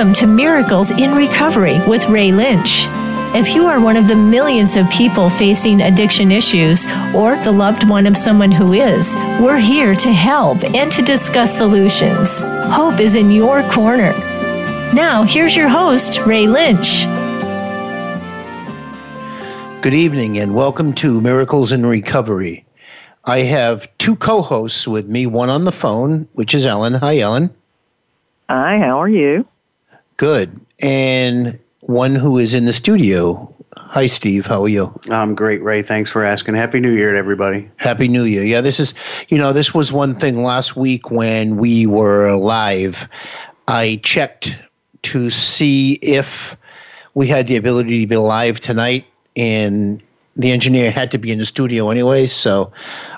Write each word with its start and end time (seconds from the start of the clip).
Welcome 0.00 0.14
to 0.14 0.26
Miracles 0.26 0.90
in 0.90 1.14
Recovery 1.14 1.78
with 1.86 2.08
Ray 2.08 2.32
Lynch. 2.32 2.86
If 3.36 3.54
you 3.54 3.66
are 3.66 3.78
one 3.78 3.98
of 3.98 4.08
the 4.08 4.16
millions 4.16 4.74
of 4.74 4.88
people 4.88 5.28
facing 5.28 5.82
addiction 5.82 6.32
issues 6.32 6.86
or 7.14 7.36
the 7.36 7.52
loved 7.52 7.86
one 7.86 8.06
of 8.06 8.16
someone 8.16 8.50
who 8.50 8.72
is, 8.72 9.14
we're 9.38 9.58
here 9.58 9.94
to 9.94 10.10
help 10.10 10.64
and 10.64 10.90
to 10.92 11.02
discuss 11.02 11.54
solutions. 11.54 12.40
Hope 12.72 12.98
is 12.98 13.14
in 13.14 13.30
your 13.30 13.62
corner. 13.64 14.14
Now, 14.94 15.22
here's 15.22 15.54
your 15.54 15.68
host, 15.68 16.20
Ray 16.24 16.46
Lynch. 16.46 17.04
Good 19.82 19.92
evening 19.92 20.38
and 20.38 20.54
welcome 20.54 20.94
to 20.94 21.20
Miracles 21.20 21.72
in 21.72 21.84
Recovery. 21.84 22.64
I 23.26 23.40
have 23.40 23.86
two 23.98 24.16
co 24.16 24.40
hosts 24.40 24.88
with 24.88 25.10
me, 25.10 25.26
one 25.26 25.50
on 25.50 25.66
the 25.66 25.72
phone, 25.72 26.26
which 26.32 26.54
is 26.54 26.64
Ellen. 26.64 26.94
Hi, 26.94 27.18
Ellen. 27.18 27.54
Hi, 28.48 28.78
how 28.78 28.98
are 28.98 29.06
you? 29.06 29.44
Good. 30.20 30.60
And 30.82 31.58
one 31.80 32.14
who 32.14 32.36
is 32.36 32.52
in 32.52 32.66
the 32.66 32.74
studio. 32.74 33.50
Hi, 33.78 34.06
Steve. 34.06 34.44
How 34.44 34.62
are 34.62 34.68
you? 34.68 34.92
I'm 35.08 35.34
great, 35.34 35.62
Ray. 35.62 35.80
Thanks 35.80 36.10
for 36.10 36.22
asking. 36.22 36.56
Happy 36.56 36.78
New 36.78 36.92
Year 36.92 37.12
to 37.12 37.16
everybody. 37.16 37.70
Happy 37.76 38.06
New 38.06 38.24
Year. 38.24 38.44
Yeah, 38.44 38.60
this 38.60 38.78
is, 38.78 38.92
you 39.30 39.38
know, 39.38 39.54
this 39.54 39.72
was 39.72 39.94
one 39.94 40.14
thing 40.14 40.42
last 40.42 40.76
week 40.76 41.10
when 41.10 41.56
we 41.56 41.86
were 41.86 42.34
live. 42.36 43.08
I 43.66 43.98
checked 44.02 44.54
to 45.04 45.30
see 45.30 45.94
if 46.02 46.54
we 47.14 47.26
had 47.26 47.46
the 47.46 47.56
ability 47.56 48.02
to 48.02 48.06
be 48.06 48.16
live 48.18 48.60
tonight, 48.60 49.06
and 49.36 50.02
the 50.36 50.52
engineer 50.52 50.90
had 50.90 51.10
to 51.12 51.18
be 51.18 51.32
in 51.32 51.38
the 51.38 51.46
studio 51.46 51.88
anyway. 51.88 52.26
So 52.26 52.70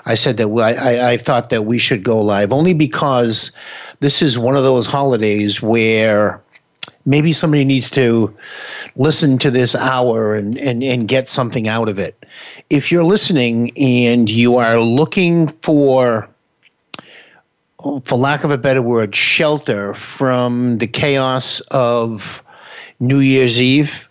I 0.05 0.15
said 0.15 0.37
that 0.37 0.47
I, 0.47 1.11
I 1.11 1.17
thought 1.17 1.49
that 1.49 1.65
we 1.65 1.79
should 1.79 2.05
go 2.05 2.21
live 2.21 2.53
only 2.53 2.73
because 2.73 3.51
this 3.99 4.21
is 4.21 4.39
one 4.39 4.55
of 4.55 4.63
those 4.63 4.87
holidays 4.87 5.61
where 5.61 6.41
maybe 7.05 7.33
somebody 7.33 7.65
needs 7.65 7.89
to 7.91 8.33
listen 8.95 9.37
to 9.39 9.51
this 9.51 9.75
hour 9.75 10.35
and, 10.35 10.57
and, 10.57 10.83
and 10.83 11.07
get 11.07 11.27
something 11.27 11.67
out 11.67 11.89
of 11.89 11.99
it. 11.99 12.25
If 12.69 12.91
you're 12.91 13.03
listening 13.03 13.71
and 13.77 14.29
you 14.29 14.57
are 14.57 14.79
looking 14.79 15.47
for, 15.47 16.29
for 18.05 18.17
lack 18.17 18.43
of 18.43 18.51
a 18.51 18.57
better 18.57 18.81
word, 18.81 19.15
shelter 19.15 19.93
from 19.93 20.77
the 20.77 20.87
chaos 20.87 21.59
of 21.71 22.41
New 22.99 23.19
Year's 23.19 23.59
Eve, 23.59 24.07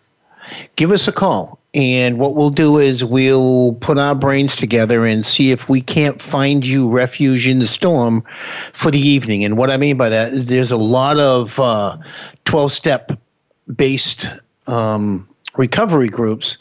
give 0.77 0.91
us 0.91 1.09
a 1.09 1.13
call. 1.13 1.59
And 1.75 2.19
what 2.19 2.35
we'll 2.35 2.51
do 2.51 2.79
is 2.79 3.03
we'll 3.03 3.75
put 3.77 3.99
our 3.99 4.15
brains 4.15 4.55
together 4.55 5.07
and 5.07 5.25
see 5.25 5.53
if 5.53 5.71
we 5.71 5.81
can't 5.81 6.21
find 6.21 6.67
you 6.67 6.91
refuge 6.91 7.49
in 7.49 7.61
the 7.61 7.67
storm 7.67 8.23
for 8.75 8.91
the 8.91 9.01
evening. 9.01 9.43
And 9.43 9.57
what 9.57 9.71
I 9.71 9.79
mean 9.79 9.97
by 9.97 10.11
that 10.11 10.33
is 10.35 10.49
there's 10.49 10.71
a 10.71 10.77
lot 10.77 11.19
of 11.19 11.55
12 11.57 11.99
uh, 12.55 12.69
step 12.69 13.13
based 13.75 14.29
um, 14.67 15.27
recovery 15.57 16.09
groups 16.09 16.59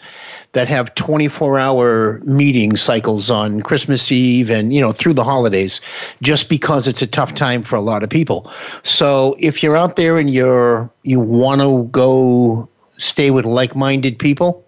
that 0.54 0.68
have 0.68 0.96
24 0.96 1.60
hour 1.60 2.20
meeting 2.24 2.76
cycles 2.76 3.30
on 3.30 3.62
Christmas 3.62 4.12
Eve 4.12 4.50
and, 4.50 4.74
you 4.74 4.82
know, 4.82 4.92
through 4.92 5.14
the 5.14 5.24
holidays, 5.24 5.82
just 6.22 6.50
because 6.50 6.88
it's 6.88 7.02
a 7.02 7.08
tough 7.08 7.34
time 7.34 7.64
for 7.64 7.76
a 7.76 7.82
lot 7.82 8.04
of 8.04 8.10
people. 8.10 8.52
So 8.84 9.36
if 9.40 9.64
you're 9.64 9.78
out 9.78 9.96
there 9.96 10.18
and 10.18 10.30
you're, 10.30 10.90
you 11.04 11.20
want 11.20 11.62
to 11.62 11.84
go 11.92 12.70
stay 12.98 13.32
with 13.32 13.46
like 13.46 13.76
minded 13.76 14.20
people, 14.20 14.66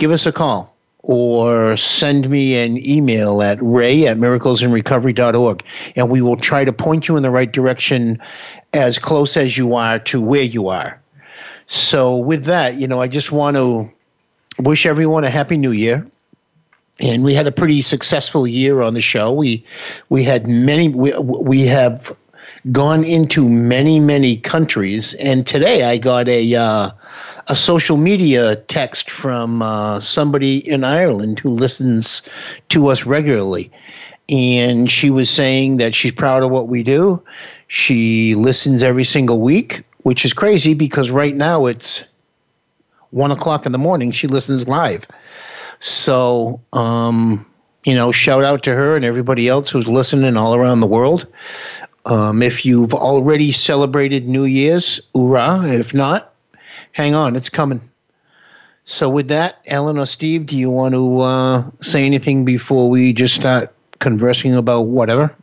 give 0.00 0.10
us 0.10 0.24
a 0.24 0.32
call 0.32 0.74
or 1.02 1.76
send 1.76 2.30
me 2.30 2.56
an 2.56 2.78
email 2.78 3.42
at 3.42 3.58
ray 3.60 4.06
at 4.06 4.16
miraclesinrecovery.org 4.16 5.62
and 5.94 6.08
we 6.08 6.22
will 6.22 6.38
try 6.38 6.64
to 6.64 6.72
point 6.72 7.06
you 7.06 7.18
in 7.18 7.22
the 7.22 7.30
right 7.30 7.52
direction 7.52 8.18
as 8.72 8.98
close 8.98 9.36
as 9.36 9.58
you 9.58 9.74
are 9.74 9.98
to 9.98 10.18
where 10.18 10.42
you 10.42 10.68
are. 10.68 10.98
So, 11.66 12.16
with 12.16 12.44
that, 12.44 12.76
you 12.76 12.88
know, 12.88 13.02
I 13.02 13.08
just 13.08 13.30
want 13.30 13.56
to 13.56 13.90
wish 14.58 14.86
everyone 14.86 15.22
a 15.22 15.30
happy 15.30 15.58
new 15.58 15.70
year. 15.70 16.06
And 16.98 17.22
we 17.22 17.34
had 17.34 17.46
a 17.46 17.52
pretty 17.52 17.82
successful 17.82 18.46
year 18.46 18.80
on 18.80 18.94
the 18.94 19.02
show. 19.02 19.32
We 19.32 19.64
we 20.08 20.24
had 20.24 20.48
many 20.48 20.88
we, 20.88 21.12
we 21.18 21.60
have 21.62 22.16
gone 22.72 23.04
into 23.04 23.48
many 23.48 24.00
many 24.00 24.36
countries 24.36 25.14
and 25.14 25.46
today 25.46 25.84
I 25.84 25.98
got 25.98 26.28
a 26.28 26.54
uh, 26.54 26.90
a 27.48 27.56
social 27.56 27.96
media 27.96 28.56
text 28.56 29.10
from 29.10 29.62
uh, 29.62 30.00
somebody 30.00 30.68
in 30.68 30.84
Ireland 30.84 31.40
who 31.40 31.50
listens 31.50 32.22
to 32.68 32.88
us 32.88 33.06
regularly. 33.06 33.70
And 34.28 34.90
she 34.90 35.10
was 35.10 35.28
saying 35.28 35.78
that 35.78 35.94
she's 35.94 36.12
proud 36.12 36.42
of 36.42 36.50
what 36.50 36.68
we 36.68 36.82
do. 36.82 37.22
She 37.68 38.34
listens 38.36 38.82
every 38.82 39.04
single 39.04 39.40
week, 39.40 39.82
which 40.02 40.24
is 40.24 40.32
crazy 40.32 40.74
because 40.74 41.10
right 41.10 41.34
now 41.34 41.66
it's 41.66 42.04
one 43.10 43.30
o'clock 43.30 43.66
in 43.66 43.72
the 43.72 43.78
morning. 43.78 44.12
She 44.12 44.26
listens 44.26 44.68
live. 44.68 45.06
So, 45.80 46.60
um, 46.72 47.46
you 47.84 47.94
know, 47.94 48.12
shout 48.12 48.44
out 48.44 48.62
to 48.64 48.74
her 48.74 48.94
and 48.94 49.04
everybody 49.04 49.48
else 49.48 49.70
who's 49.70 49.88
listening 49.88 50.36
all 50.36 50.54
around 50.54 50.80
the 50.80 50.86
world. 50.86 51.26
Um, 52.06 52.42
if 52.42 52.64
you've 52.64 52.94
already 52.94 53.52
celebrated 53.52 54.28
New 54.28 54.44
Year's, 54.44 55.00
hoorah. 55.14 55.66
If 55.68 55.92
not, 55.92 56.29
hang 56.92 57.14
on, 57.14 57.36
it's 57.36 57.48
coming. 57.48 57.80
So, 58.84 59.08
with 59.08 59.28
that, 59.28 59.58
Ellen 59.66 59.98
or 59.98 60.06
Steve, 60.06 60.46
do 60.46 60.56
you 60.56 60.70
want 60.70 60.94
to 60.94 61.20
uh, 61.20 61.70
say 61.78 62.04
anything 62.04 62.44
before 62.44 62.88
we 62.88 63.12
just 63.12 63.34
start 63.34 63.72
conversing 63.98 64.54
about 64.54 64.82
whatever? 64.82 65.34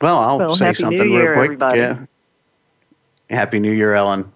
Well, 0.00 0.18
I'll 0.18 0.38
well, 0.38 0.56
say 0.56 0.72
something 0.72 1.10
Year, 1.10 1.30
real 1.30 1.34
quick. 1.34 1.44
Everybody. 1.44 1.78
Yeah. 1.78 2.06
Happy 3.30 3.58
New 3.58 3.72
Year, 3.72 3.94
Ellen. 3.94 4.30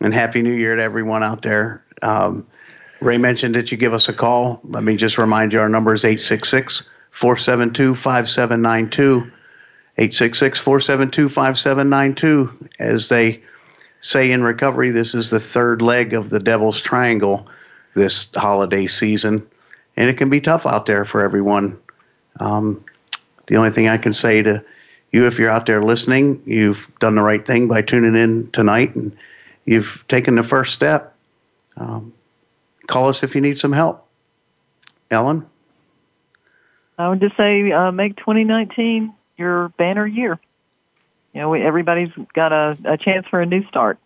And 0.00 0.12
Happy 0.12 0.42
New 0.42 0.52
Year 0.52 0.76
to 0.76 0.82
everyone 0.82 1.22
out 1.22 1.42
there. 1.42 1.84
Um, 2.02 2.46
Ray 3.00 3.18
mentioned 3.18 3.54
that 3.54 3.70
you 3.70 3.76
give 3.76 3.92
us 3.92 4.08
a 4.08 4.12
call. 4.12 4.60
Let 4.64 4.84
me 4.84 4.96
just 4.96 5.18
remind 5.18 5.52
you 5.52 5.60
our 5.60 5.68
number 5.68 5.92
is 5.92 6.04
866 6.04 6.82
472 7.10 7.94
5792. 7.94 9.30
866 9.98 10.58
472 10.58 11.28
5792. 11.28 12.68
As 12.78 13.08
they 13.08 13.42
say 14.00 14.32
in 14.32 14.42
recovery, 14.42 14.90
this 14.90 15.14
is 15.14 15.30
the 15.30 15.40
third 15.40 15.82
leg 15.82 16.14
of 16.14 16.30
the 16.30 16.40
devil's 16.40 16.80
triangle 16.80 17.46
this 17.94 18.28
holiday 18.34 18.86
season. 18.86 19.46
And 19.96 20.08
it 20.08 20.16
can 20.16 20.30
be 20.30 20.40
tough 20.40 20.66
out 20.66 20.86
there 20.86 21.04
for 21.04 21.22
everyone. 21.22 21.78
Um, 22.40 22.84
the 23.46 23.56
only 23.56 23.70
thing 23.70 23.88
I 23.88 23.98
can 23.98 24.14
say 24.14 24.42
to 24.42 24.64
you, 25.12 25.26
if 25.26 25.38
you're 25.38 25.50
out 25.50 25.66
there 25.66 25.82
listening, 25.82 26.42
you've 26.46 26.90
done 26.98 27.16
the 27.16 27.22
right 27.22 27.46
thing 27.46 27.68
by 27.68 27.82
tuning 27.82 28.16
in 28.16 28.50
tonight 28.52 28.94
and 28.94 29.14
you've 29.66 30.02
taken 30.08 30.36
the 30.36 30.42
first 30.42 30.72
step. 30.74 31.14
Um, 31.76 32.14
call 32.86 33.08
us 33.08 33.22
if 33.22 33.34
you 33.34 33.40
need 33.40 33.58
some 33.58 33.72
help. 33.72 34.08
Ellen? 35.10 35.46
I 36.98 37.08
would 37.10 37.20
just 37.20 37.36
say 37.36 37.70
uh, 37.72 37.92
make 37.92 38.16
2019 38.16 39.12
your 39.36 39.68
banner 39.70 40.06
year. 40.06 40.38
You 41.32 41.40
know, 41.40 41.50
we, 41.50 41.62
everybody's 41.62 42.10
got 42.34 42.52
a, 42.52 42.76
a 42.84 42.96
chance 42.96 43.26
for 43.28 43.40
a 43.40 43.46
new 43.46 43.66
start. 43.66 43.98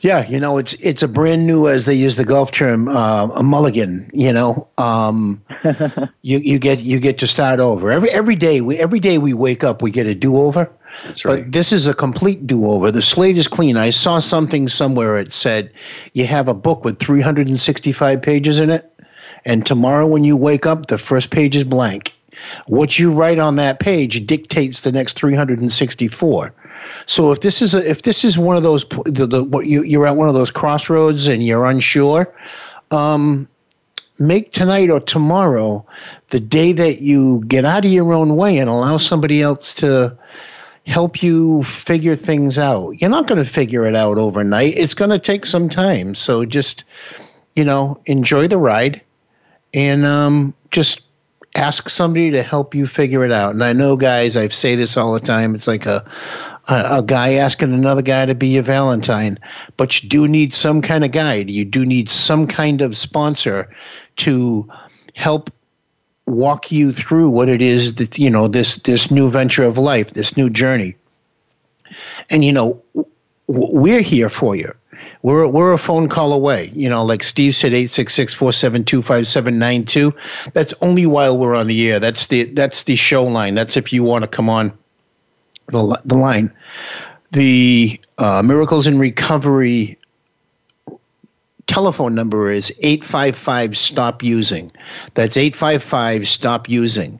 Yeah, 0.00 0.26
you 0.26 0.40
know, 0.40 0.58
it's 0.58 0.72
it's 0.74 1.02
a 1.02 1.08
brand 1.08 1.46
new, 1.46 1.68
as 1.68 1.84
they 1.84 1.94
use 1.94 2.16
the 2.16 2.24
golf 2.24 2.50
term, 2.50 2.88
uh, 2.88 3.28
a 3.34 3.42
mulligan. 3.42 4.10
You 4.12 4.32
know, 4.32 4.68
um, 4.78 5.42
you 6.22 6.38
you 6.38 6.58
get 6.58 6.80
you 6.80 6.98
get 6.98 7.18
to 7.18 7.26
start 7.26 7.60
over 7.60 7.90
every 7.90 8.10
every 8.10 8.34
day. 8.34 8.60
We 8.60 8.78
every 8.78 8.98
day 8.98 9.18
we 9.18 9.34
wake 9.34 9.62
up, 9.62 9.82
we 9.82 9.90
get 9.90 10.06
a 10.06 10.14
do 10.14 10.36
over. 10.38 10.70
That's 11.04 11.24
right. 11.24 11.44
But 11.44 11.52
this 11.52 11.72
is 11.72 11.86
a 11.86 11.94
complete 11.94 12.46
do 12.46 12.70
over. 12.70 12.90
The 12.90 13.02
slate 13.02 13.36
is 13.36 13.46
clean. 13.46 13.76
I 13.76 13.90
saw 13.90 14.20
something 14.20 14.68
somewhere. 14.68 15.18
It 15.18 15.32
said 15.32 15.70
you 16.14 16.26
have 16.26 16.48
a 16.48 16.54
book 16.54 16.84
with 16.84 16.98
365 16.98 18.22
pages 18.22 18.58
in 18.58 18.70
it, 18.70 18.90
and 19.44 19.66
tomorrow 19.66 20.06
when 20.06 20.24
you 20.24 20.36
wake 20.36 20.66
up, 20.66 20.86
the 20.86 20.98
first 20.98 21.30
page 21.30 21.56
is 21.56 21.64
blank. 21.64 22.14
What 22.66 22.98
you 22.98 23.12
write 23.12 23.38
on 23.38 23.56
that 23.56 23.80
page 23.80 24.26
dictates 24.26 24.80
the 24.80 24.92
next 24.92 25.18
364. 25.18 26.54
So 27.06 27.32
if 27.32 27.40
this 27.40 27.62
is 27.62 27.74
a, 27.74 27.88
if 27.88 28.02
this 28.02 28.24
is 28.24 28.38
one 28.38 28.56
of 28.56 28.62
those 28.62 28.84
the, 29.06 29.26
the 29.26 29.44
what 29.44 29.66
you 29.66 29.82
you're 29.82 30.06
at 30.06 30.16
one 30.16 30.28
of 30.28 30.34
those 30.34 30.50
crossroads 30.50 31.26
and 31.26 31.42
you're 31.42 31.64
unsure, 31.66 32.34
um, 32.90 33.48
make 34.18 34.52
tonight 34.52 34.90
or 34.90 35.00
tomorrow 35.00 35.84
the 36.28 36.40
day 36.40 36.72
that 36.72 37.00
you 37.00 37.42
get 37.46 37.64
out 37.64 37.84
of 37.84 37.90
your 37.90 38.12
own 38.12 38.36
way 38.36 38.58
and 38.58 38.68
allow 38.68 38.98
somebody 38.98 39.42
else 39.42 39.74
to 39.74 40.16
help 40.86 41.22
you 41.22 41.62
figure 41.64 42.14
things 42.14 42.58
out. 42.58 42.90
You're 43.00 43.10
not 43.10 43.26
going 43.26 43.42
to 43.42 43.50
figure 43.50 43.86
it 43.86 43.96
out 43.96 44.18
overnight. 44.18 44.74
It's 44.76 44.94
going 44.94 45.10
to 45.10 45.18
take 45.18 45.46
some 45.46 45.68
time. 45.68 46.14
So 46.14 46.44
just 46.44 46.84
you 47.56 47.64
know 47.64 48.00
enjoy 48.06 48.48
the 48.48 48.58
ride 48.58 49.02
and 49.74 50.04
um, 50.06 50.54
just 50.70 51.03
ask 51.54 51.88
somebody 51.88 52.30
to 52.32 52.42
help 52.42 52.74
you 52.74 52.86
figure 52.86 53.24
it 53.24 53.32
out. 53.32 53.54
And 53.54 53.62
I 53.62 53.72
know, 53.72 53.96
guys, 53.96 54.36
I 54.36 54.48
say 54.48 54.74
this 54.74 54.96
all 54.96 55.12
the 55.12 55.20
time. 55.20 55.54
It's 55.54 55.66
like 55.66 55.86
a, 55.86 56.04
a, 56.68 57.02
guy 57.02 57.34
asking 57.34 57.72
another 57.72 58.02
guy 58.02 58.26
to 58.26 58.34
be 58.34 58.48
your 58.48 58.62
Valentine, 58.62 59.38
but 59.76 60.02
you 60.02 60.08
do 60.08 60.26
need 60.26 60.52
some 60.52 60.82
kind 60.82 61.04
of 61.04 61.12
guide. 61.12 61.50
You 61.50 61.64
do 61.64 61.86
need 61.86 62.08
some 62.08 62.46
kind 62.46 62.80
of 62.80 62.96
sponsor 62.96 63.72
to 64.16 64.68
help 65.14 65.50
walk 66.26 66.72
you 66.72 66.92
through 66.92 67.28
what 67.28 67.48
it 67.48 67.60
is 67.60 67.96
that 67.96 68.18
you 68.18 68.30
know 68.30 68.48
this 68.48 68.76
this 68.76 69.10
new 69.10 69.30
venture 69.30 69.64
of 69.64 69.76
life, 69.76 70.14
this 70.14 70.36
new 70.36 70.48
journey. 70.48 70.96
And 72.30 72.44
you 72.44 72.52
know, 72.52 72.82
we're 73.46 74.00
here 74.00 74.28
for 74.28 74.56
you. 74.56 74.72
We're, 75.24 75.48
we're 75.48 75.72
a 75.72 75.78
phone 75.78 76.08
call 76.10 76.34
away. 76.34 76.70
You 76.74 76.90
know, 76.90 77.02
like 77.02 77.24
Steve 77.24 77.56
said, 77.56 77.72
866-472-5792. 77.72 80.52
That's 80.52 80.74
only 80.82 81.06
while 81.06 81.38
we're 81.38 81.54
on 81.54 81.66
the 81.66 81.90
air. 81.90 81.98
That's 81.98 82.26
the 82.26 82.44
that's 82.44 82.84
the 82.84 82.94
show 82.94 83.24
line. 83.24 83.54
That's 83.54 83.78
if 83.78 83.90
you 83.90 84.04
want 84.04 84.24
to 84.24 84.28
come 84.28 84.50
on 84.50 84.70
the, 85.68 85.98
the 86.04 86.18
line. 86.18 86.52
The 87.32 87.98
uh, 88.18 88.42
Miracles 88.44 88.86
in 88.86 88.98
Recovery 88.98 89.96
telephone 91.66 92.14
number 92.14 92.50
is 92.50 92.70
855 92.80 93.78
stop 93.78 94.22
using. 94.22 94.70
That's 95.14 95.38
855 95.38 96.28
stop 96.28 96.68
using. 96.68 97.18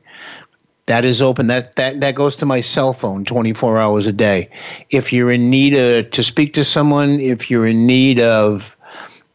That 0.87 1.03
is 1.03 1.21
open. 1.21 1.47
That 1.47 1.75
that 1.77 2.01
that 2.01 2.15
goes 2.15 2.35
to 2.37 2.45
my 2.45 2.61
cell 2.61 2.93
phone 2.93 3.25
24 3.25 3.79
hours 3.79 4.05
a 4.05 4.11
day. 4.11 4.49
If 4.91 5.11
you're 5.11 5.31
in 5.31 5.49
need 5.49 5.73
of, 5.73 6.11
to 6.11 6.23
speak 6.23 6.53
to 6.53 6.63
someone, 6.63 7.19
if 7.19 7.49
you're 7.49 7.65
in 7.65 7.87
need 7.87 8.19
of 8.19 8.77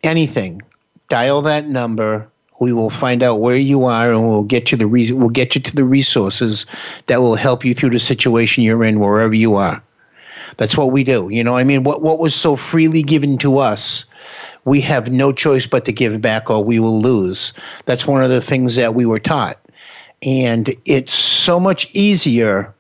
anything, 0.03 0.63
dial 1.09 1.43
that 1.43 1.69
number. 1.69 2.29
We 2.61 2.75
will 2.75 2.91
find 2.91 3.23
out 3.23 3.41
where 3.41 3.57
you 3.57 3.87
are, 3.87 4.13
and 4.13 4.29
we'll 4.29 4.45
get 4.45 4.71
you 4.71 4.77
the 4.77 4.87
re- 4.87 5.13
we'll 5.13 5.31
get 5.31 5.55
you 5.55 5.63
to 5.63 5.75
the 5.75 5.85
resources 5.85 6.67
that 7.07 7.23
will 7.23 7.35
help 7.35 7.65
you 7.65 7.73
through 7.73 7.91
the 7.91 7.99
situation 7.99 8.63
you're 8.63 8.85
in, 8.85 9.01
wherever 9.01 9.35
you 9.35 9.55
are. 9.55 9.83
That's 10.59 10.77
what 10.77 10.93
we 10.93 11.03
do. 11.03 11.31
You 11.31 11.43
know, 11.43 11.57
I 11.57 11.65
mean, 11.65 11.85
what 11.85 12.03
what 12.03 12.19
was 12.19 12.35
so 12.35 12.57
freely 12.57 13.03
given 13.03 13.39
to 13.39 13.59
us, 13.59 14.05
we 14.67 14.81
have 14.83 15.11
no 15.11 15.33
choice 15.33 15.67
but 15.67 15.87
to 15.87 15.93
give 15.93 16.21
back, 16.21 16.51
or 16.51 16.63
we 16.63 16.79
will 16.79 17.01
lose. 17.01 17.55
That's 17.87 18.07
one 18.07 18.23
of 18.23 18.29
the 18.29 18.43
things 18.43 18.77
that 18.77 18.95
we 18.95 19.07
were 19.07 19.19
taught 19.19 19.59
and 20.23 20.75
it's 20.85 21.15
so 21.15 21.59
much 21.59 21.93
easier 21.95 22.75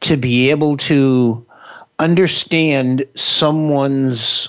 to 0.00 0.16
be 0.16 0.50
able 0.50 0.76
to 0.76 1.44
understand 1.98 3.04
someone's 3.14 4.48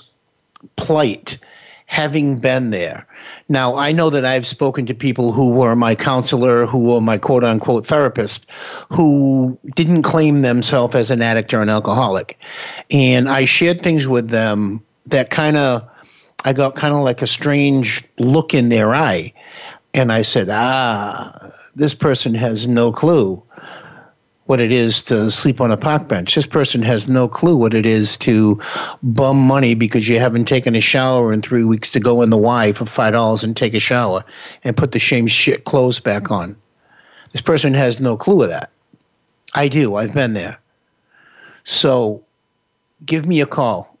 plight 0.76 1.38
having 1.86 2.38
been 2.38 2.70
there. 2.70 3.06
Now, 3.48 3.76
I 3.76 3.92
know 3.92 4.10
that 4.10 4.26
I've 4.26 4.46
spoken 4.46 4.84
to 4.86 4.94
people 4.94 5.32
who 5.32 5.50
were 5.52 5.74
my 5.74 5.94
counselor, 5.94 6.66
who 6.66 6.92
were 6.92 7.00
my 7.00 7.16
quote 7.16 7.44
unquote 7.44 7.86
therapist, 7.86 8.46
who 8.90 9.58
didn't 9.74 10.02
claim 10.02 10.42
themselves 10.42 10.94
as 10.94 11.10
an 11.10 11.22
addict 11.22 11.54
or 11.54 11.62
an 11.62 11.70
alcoholic. 11.70 12.38
And 12.90 13.28
I 13.30 13.46
shared 13.46 13.82
things 13.82 14.06
with 14.06 14.28
them 14.28 14.82
that 15.06 15.30
kind 15.30 15.56
of, 15.56 15.88
I 16.44 16.52
got 16.52 16.74
kind 16.76 16.94
of 16.94 17.00
like 17.00 17.22
a 17.22 17.26
strange 17.26 18.04
look 18.18 18.52
in 18.52 18.68
their 18.68 18.94
eye. 18.94 19.32
And 19.94 20.12
I 20.12 20.22
said, 20.22 20.48
ah, 20.50 21.32
this 21.74 21.94
person 21.94 22.34
has 22.34 22.66
no 22.66 22.92
clue 22.92 23.42
what 24.48 24.60
it 24.60 24.72
is 24.72 25.02
to 25.02 25.30
sleep 25.30 25.60
on 25.60 25.70
a 25.70 25.76
park 25.76 26.08
bench. 26.08 26.34
This 26.34 26.46
person 26.46 26.80
has 26.80 27.06
no 27.06 27.28
clue 27.28 27.54
what 27.54 27.74
it 27.74 27.84
is 27.84 28.16
to 28.18 28.58
bum 29.02 29.36
money 29.36 29.74
because 29.74 30.08
you 30.08 30.18
haven't 30.18 30.46
taken 30.46 30.74
a 30.74 30.80
shower 30.80 31.34
in 31.34 31.42
three 31.42 31.64
weeks 31.64 31.90
to 31.92 32.00
go 32.00 32.22
in 32.22 32.30
the 32.30 32.38
Y 32.38 32.72
for 32.72 32.86
five 32.86 33.12
dollars 33.12 33.44
and 33.44 33.54
take 33.54 33.74
a 33.74 33.80
shower 33.80 34.24
and 34.64 34.74
put 34.74 34.92
the 34.92 35.00
same 35.00 35.26
shit 35.26 35.64
clothes 35.66 36.00
back 36.00 36.30
on. 36.30 36.56
This 37.32 37.42
person 37.42 37.74
has 37.74 38.00
no 38.00 38.16
clue 38.16 38.42
of 38.42 38.48
that. 38.48 38.70
I 39.54 39.68
do. 39.68 39.96
I've 39.96 40.14
been 40.14 40.32
there. 40.32 40.58
So 41.64 42.24
give 43.04 43.26
me 43.26 43.42
a 43.42 43.46
call. 43.46 43.97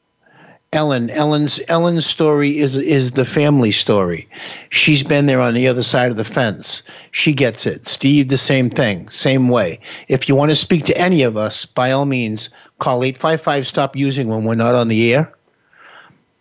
Ellen. 0.74 1.08
Ellen's 1.10 1.58
Ellen's 1.68 2.04
story 2.04 2.58
is 2.58 2.76
is 2.76 3.12
the 3.12 3.24
family 3.24 3.70
story. 3.70 4.28
She's 4.68 5.02
been 5.02 5.24
there 5.24 5.40
on 5.40 5.54
the 5.54 5.66
other 5.66 5.82
side 5.82 6.10
of 6.10 6.18
the 6.18 6.24
fence. 6.24 6.82
She 7.10 7.32
gets 7.32 7.64
it. 7.64 7.86
Steve, 7.86 8.28
the 8.28 8.36
same 8.36 8.68
thing, 8.68 9.08
same 9.08 9.48
way. 9.48 9.80
If 10.08 10.28
you 10.28 10.34
want 10.34 10.50
to 10.50 10.56
speak 10.56 10.84
to 10.84 10.98
any 10.98 11.22
of 11.22 11.38
us, 11.38 11.64
by 11.64 11.90
all 11.90 12.04
means, 12.04 12.50
call 12.80 13.02
855 13.02 13.66
stop 13.66 13.96
using 13.96 14.28
when 14.28 14.44
we're 14.44 14.56
not 14.56 14.74
on 14.74 14.88
the 14.88 15.14
air. 15.14 15.32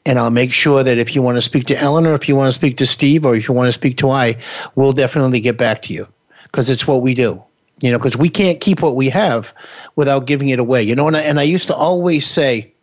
And 0.06 0.20
I'll 0.20 0.30
make 0.30 0.52
sure 0.52 0.84
that 0.84 0.98
if 0.98 1.16
you 1.16 1.22
want 1.22 1.38
to 1.38 1.42
speak 1.42 1.66
to 1.68 1.78
Ellen 1.78 2.06
or 2.06 2.14
if 2.14 2.28
you 2.28 2.36
want 2.36 2.48
to 2.48 2.60
speak 2.60 2.76
to 2.78 2.86
Steve 2.86 3.26
or 3.26 3.34
if 3.34 3.48
you 3.48 3.54
want 3.54 3.68
to 3.68 3.74
speak 3.74 3.98
to 3.98 4.10
I, 4.10 4.36
we'll 4.76 4.94
definitely 4.94 5.40
get 5.40 5.58
back 5.58 5.82
to 5.84 5.94
you 5.94 6.06
because 6.44 6.70
it's 6.70 6.86
what 6.86 7.02
we 7.02 7.14
do. 7.14 7.42
You 7.82 7.92
know, 7.92 7.98
because 7.98 8.18
we 8.18 8.30
can't 8.30 8.60
keep 8.60 8.82
what 8.82 8.96
we 8.96 9.08
have 9.10 9.54
without 9.96 10.26
giving 10.26 10.50
it 10.50 10.60
away. 10.60 10.84
You 10.84 10.96
know, 10.96 11.08
and 11.08 11.16
I, 11.16 11.22
and 11.22 11.40
I 11.40 11.44
used 11.44 11.68
to 11.68 11.76
always 11.76 12.26
say, 12.26 12.74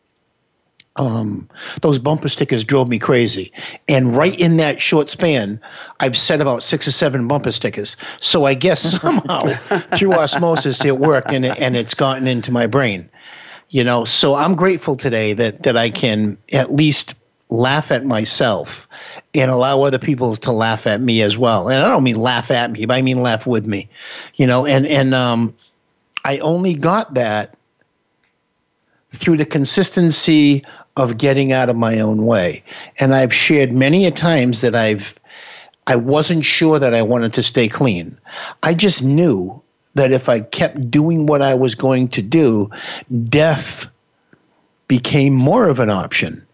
um, 0.96 1.49
those 1.82 1.99
bumper 1.99 2.29
stickers 2.29 2.62
drove 2.62 2.88
me 2.88 2.99
crazy. 2.99 3.52
And 3.88 4.17
right 4.17 4.38
in 4.38 4.56
that 4.58 4.81
short 4.81 5.08
span, 5.08 5.61
I've 6.00 6.17
set 6.17 6.41
about 6.41 6.62
six 6.62 6.87
or 6.87 6.93
seven 6.93 7.26
bumper 7.26 7.52
stickers. 7.52 7.96
So 8.20 8.44
I 8.44 8.55
guess 8.55 8.81
somehow 9.00 9.38
through 9.96 10.12
osmosis 10.12 10.85
it 10.85 10.99
worked 10.99 11.32
and, 11.32 11.44
it, 11.44 11.58
and 11.61 11.76
it's 11.76 11.94
gotten 11.94 12.26
into 12.26 12.52
my 12.52 12.67
brain. 12.67 13.08
You 13.70 13.82
know, 13.82 14.05
so 14.05 14.37
I'm 14.37 14.55
grateful 14.55 14.94
today 14.94 15.32
that 15.32 15.64
that 15.64 15.76
I 15.76 15.91
can 15.91 16.38
at 16.52 16.73
least 16.73 17.14
laugh 17.49 17.91
at 17.91 18.05
myself 18.05 18.87
and 19.35 19.50
allow 19.50 19.82
other 19.82 19.99
people 19.99 20.37
to 20.37 20.52
laugh 20.52 20.87
at 20.87 21.00
me 21.00 21.23
as 21.23 21.37
well. 21.37 21.69
And 21.69 21.85
I 21.85 21.88
don't 21.88 22.05
mean 22.05 22.17
laugh 22.17 22.52
at 22.52 22.70
me, 22.70 22.85
but 22.87 22.94
I 22.94 23.02
mean 23.02 23.20
laugh 23.20 23.49
with 23.49 23.67
me. 23.67 23.88
You 24.37 24.46
know, 24.46 24.64
and 24.64 24.87
and 24.87 25.12
um, 25.12 25.56
I 26.25 26.38
only 26.38 26.75
got 26.75 27.14
that 27.14 27.56
through 29.11 29.38
the 29.38 29.46
consistency 29.46 30.64
of 30.96 31.19
getting 31.19 31.52
out 31.52 31.69
of 31.69 31.76
my 31.76 31.99
own 31.99 32.25
way. 32.25 32.62
And 33.00 33.14
I've 33.14 33.35
shared 33.35 33.73
many 33.73 34.06
a 34.06 34.11
times 34.11 34.61
that 34.61 34.75
I've 34.75 35.19
I 35.87 35.96
wasn't 35.96 36.44
sure 36.44 36.79
that 36.79 36.94
I 36.94 37.02
wanted 37.02 37.35
to 37.35 37.43
stay 37.43 37.69
clean. 37.69 38.17
I 38.62 38.73
just 38.73 39.02
knew 39.02 39.61
that 39.94 40.12
if 40.12 40.29
I 40.29 40.41
kept 40.41 40.91
doing 40.91 41.26
what 41.26 41.43
I 41.43 41.55
was 41.55 41.75
going 41.75 42.08
to 42.08 42.23
do, 42.23 42.70
death 43.29 43.87
became 44.88 45.35
more 45.35 45.69
of 45.69 45.81
an 45.81 45.91
option. 45.91 46.44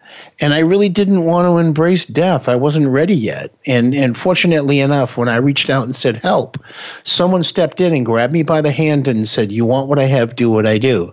And 0.40 0.52
I 0.52 0.58
really 0.58 0.88
didn't 0.88 1.26
want 1.26 1.46
to 1.46 1.58
embrace 1.58 2.04
death. 2.04 2.48
I 2.48 2.56
wasn't 2.56 2.88
ready 2.88 3.14
yet. 3.14 3.54
And 3.66 3.94
and 3.94 4.16
fortunately 4.16 4.80
enough, 4.80 5.16
when 5.16 5.28
I 5.28 5.36
reached 5.36 5.70
out 5.70 5.84
and 5.84 5.94
said 5.94 6.16
help, 6.16 6.58
someone 7.04 7.42
stepped 7.42 7.80
in 7.80 7.92
and 7.92 8.04
grabbed 8.04 8.32
me 8.32 8.42
by 8.42 8.60
the 8.60 8.72
hand 8.72 9.06
and 9.06 9.28
said, 9.28 9.52
"You 9.52 9.64
want 9.64 9.88
what 9.88 9.98
I 9.98 10.04
have, 10.04 10.36
do 10.36 10.50
what 10.50 10.66
I 10.66 10.78
do." 10.78 11.12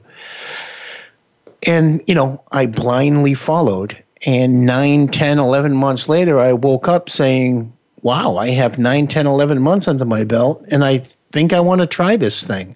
And 1.67 2.01
you 2.07 2.15
know 2.15 2.41
i 2.51 2.65
blindly 2.65 3.33
followed. 3.33 4.03
And 4.25 4.65
9 4.65 5.09
10 5.09 5.37
11 5.37 5.75
months 5.75 6.09
later 6.09 6.39
i 6.39 6.51
woke 6.51 6.87
up 6.87 7.07
saying 7.07 7.71
wow 8.01 8.37
i 8.37 8.49
have 8.49 8.79
9 8.79 9.05
10 9.05 9.27
11 9.27 9.61
months 9.61 9.87
under 9.87 10.05
my 10.05 10.23
belt 10.23 10.65
and 10.71 10.83
i 10.83 10.97
think 11.31 11.53
i 11.53 11.59
want 11.59 11.81
to 11.81 11.87
try 11.87 12.15
this 12.15 12.43
thing. 12.43 12.73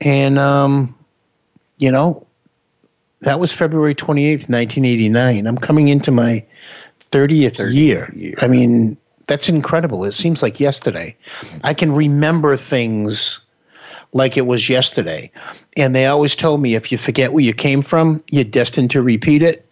And 0.00 0.38
um, 0.38 0.94
you 1.80 1.90
know 1.90 2.24
that 3.22 3.40
was 3.40 3.52
february 3.52 3.96
28th 3.96 4.48
1989 4.48 5.46
i'm 5.46 5.58
coming 5.58 5.88
into 5.88 6.12
my 6.12 6.44
30th, 7.10 7.56
30th 7.56 7.74
year. 7.74 8.12
year. 8.14 8.34
I 8.40 8.46
mean 8.46 8.96
that's 9.30 9.48
incredible. 9.48 10.04
It 10.04 10.12
seems 10.12 10.42
like 10.42 10.58
yesterday. 10.58 11.16
I 11.62 11.72
can 11.72 11.92
remember 11.92 12.56
things 12.56 13.38
like 14.12 14.36
it 14.36 14.46
was 14.46 14.68
yesterday. 14.68 15.30
And 15.76 15.94
they 15.94 16.06
always 16.06 16.34
told 16.34 16.60
me 16.60 16.74
if 16.74 16.90
you 16.90 16.98
forget 16.98 17.32
where 17.32 17.44
you 17.44 17.54
came 17.54 17.82
from, 17.82 18.22
you're 18.30 18.44
destined 18.44 18.90
to 18.90 19.02
repeat 19.02 19.42
it. 19.42 19.66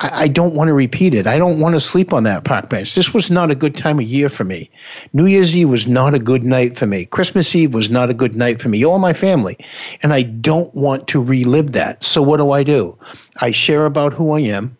I, 0.00 0.28
don't 0.28 0.54
want 0.54 0.68
to 0.68 0.74
repeat 0.74 1.14
it. 1.14 1.26
I 1.26 1.38
don't 1.38 1.60
want 1.60 1.74
to 1.74 1.80
sleep 1.80 2.12
on 2.12 2.24
that 2.24 2.44
park 2.44 2.68
bench. 2.68 2.94
This 2.94 3.14
was 3.14 3.30
not 3.30 3.50
a 3.50 3.54
good 3.54 3.76
time 3.76 3.98
of 3.98 4.04
year 4.04 4.28
for 4.28 4.44
me. 4.44 4.68
New 5.12 5.26
Year's 5.26 5.56
Eve 5.56 5.68
was 5.68 5.86
not 5.86 6.14
a 6.14 6.18
good 6.18 6.42
night 6.42 6.76
for 6.76 6.86
me. 6.86 7.06
Christmas 7.06 7.54
Eve 7.54 7.72
was 7.72 7.88
not 7.88 8.10
a 8.10 8.14
good 8.14 8.34
night 8.34 8.60
for 8.60 8.68
me, 8.68 8.84
All 8.84 8.98
my 8.98 9.12
family. 9.12 9.56
And 10.02 10.12
I 10.12 10.22
don't 10.22 10.74
want 10.74 11.06
to 11.08 11.22
relive 11.22 11.72
that. 11.72 12.04
So 12.04 12.20
what 12.20 12.38
do 12.38 12.50
I 12.50 12.62
do? 12.62 12.98
I 13.40 13.52
share 13.52 13.86
about 13.86 14.12
who 14.12 14.32
I 14.32 14.40
am 14.40 14.76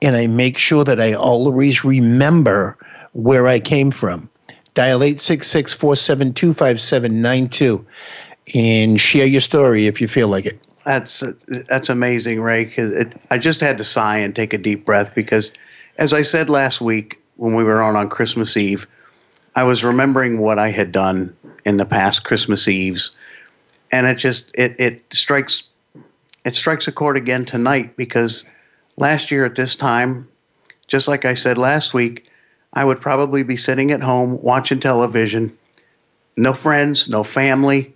and 0.00 0.16
I 0.16 0.26
make 0.26 0.58
sure 0.58 0.84
that 0.84 1.00
I 1.00 1.12
always 1.12 1.84
remember 1.84 2.76
where 3.12 3.48
I 3.48 3.58
came 3.58 3.90
from. 3.90 4.30
Dial 4.78 5.02
866 5.02 5.74
472 5.74 6.54
5792 6.54 7.84
and 8.54 9.00
share 9.00 9.26
your 9.26 9.40
story 9.40 9.88
if 9.88 10.00
you 10.00 10.06
feel 10.06 10.28
like 10.28 10.46
it. 10.46 10.64
That's 10.84 11.24
that's 11.68 11.88
amazing, 11.88 12.40
Ray. 12.40 12.72
It, 12.76 13.12
I 13.28 13.38
just 13.38 13.60
had 13.60 13.76
to 13.78 13.84
sigh 13.84 14.18
and 14.18 14.36
take 14.36 14.54
a 14.54 14.58
deep 14.58 14.84
breath 14.84 15.16
because, 15.16 15.50
as 15.96 16.12
I 16.12 16.22
said 16.22 16.48
last 16.48 16.80
week 16.80 17.20
when 17.38 17.56
we 17.56 17.64
were 17.64 17.82
on 17.82 17.96
on 17.96 18.08
Christmas 18.08 18.56
Eve, 18.56 18.86
I 19.56 19.64
was 19.64 19.82
remembering 19.82 20.40
what 20.40 20.60
I 20.60 20.70
had 20.70 20.92
done 20.92 21.36
in 21.64 21.78
the 21.78 21.84
past 21.84 22.22
Christmas 22.22 22.68
Eves, 22.68 23.10
and 23.90 24.06
it 24.06 24.14
just 24.14 24.56
it 24.56 24.76
it 24.78 25.02
strikes 25.12 25.64
it 26.44 26.54
strikes 26.54 26.86
a 26.86 26.92
chord 26.92 27.16
again 27.16 27.44
tonight 27.44 27.96
because 27.96 28.44
last 28.96 29.32
year 29.32 29.44
at 29.44 29.56
this 29.56 29.74
time, 29.74 30.28
just 30.86 31.08
like 31.08 31.24
I 31.24 31.34
said 31.34 31.58
last 31.58 31.94
week, 31.94 32.27
I 32.78 32.84
would 32.84 33.00
probably 33.00 33.42
be 33.42 33.56
sitting 33.56 33.90
at 33.90 34.00
home 34.00 34.40
watching 34.40 34.78
television, 34.78 35.58
no 36.36 36.52
friends, 36.52 37.08
no 37.08 37.24
family, 37.24 37.92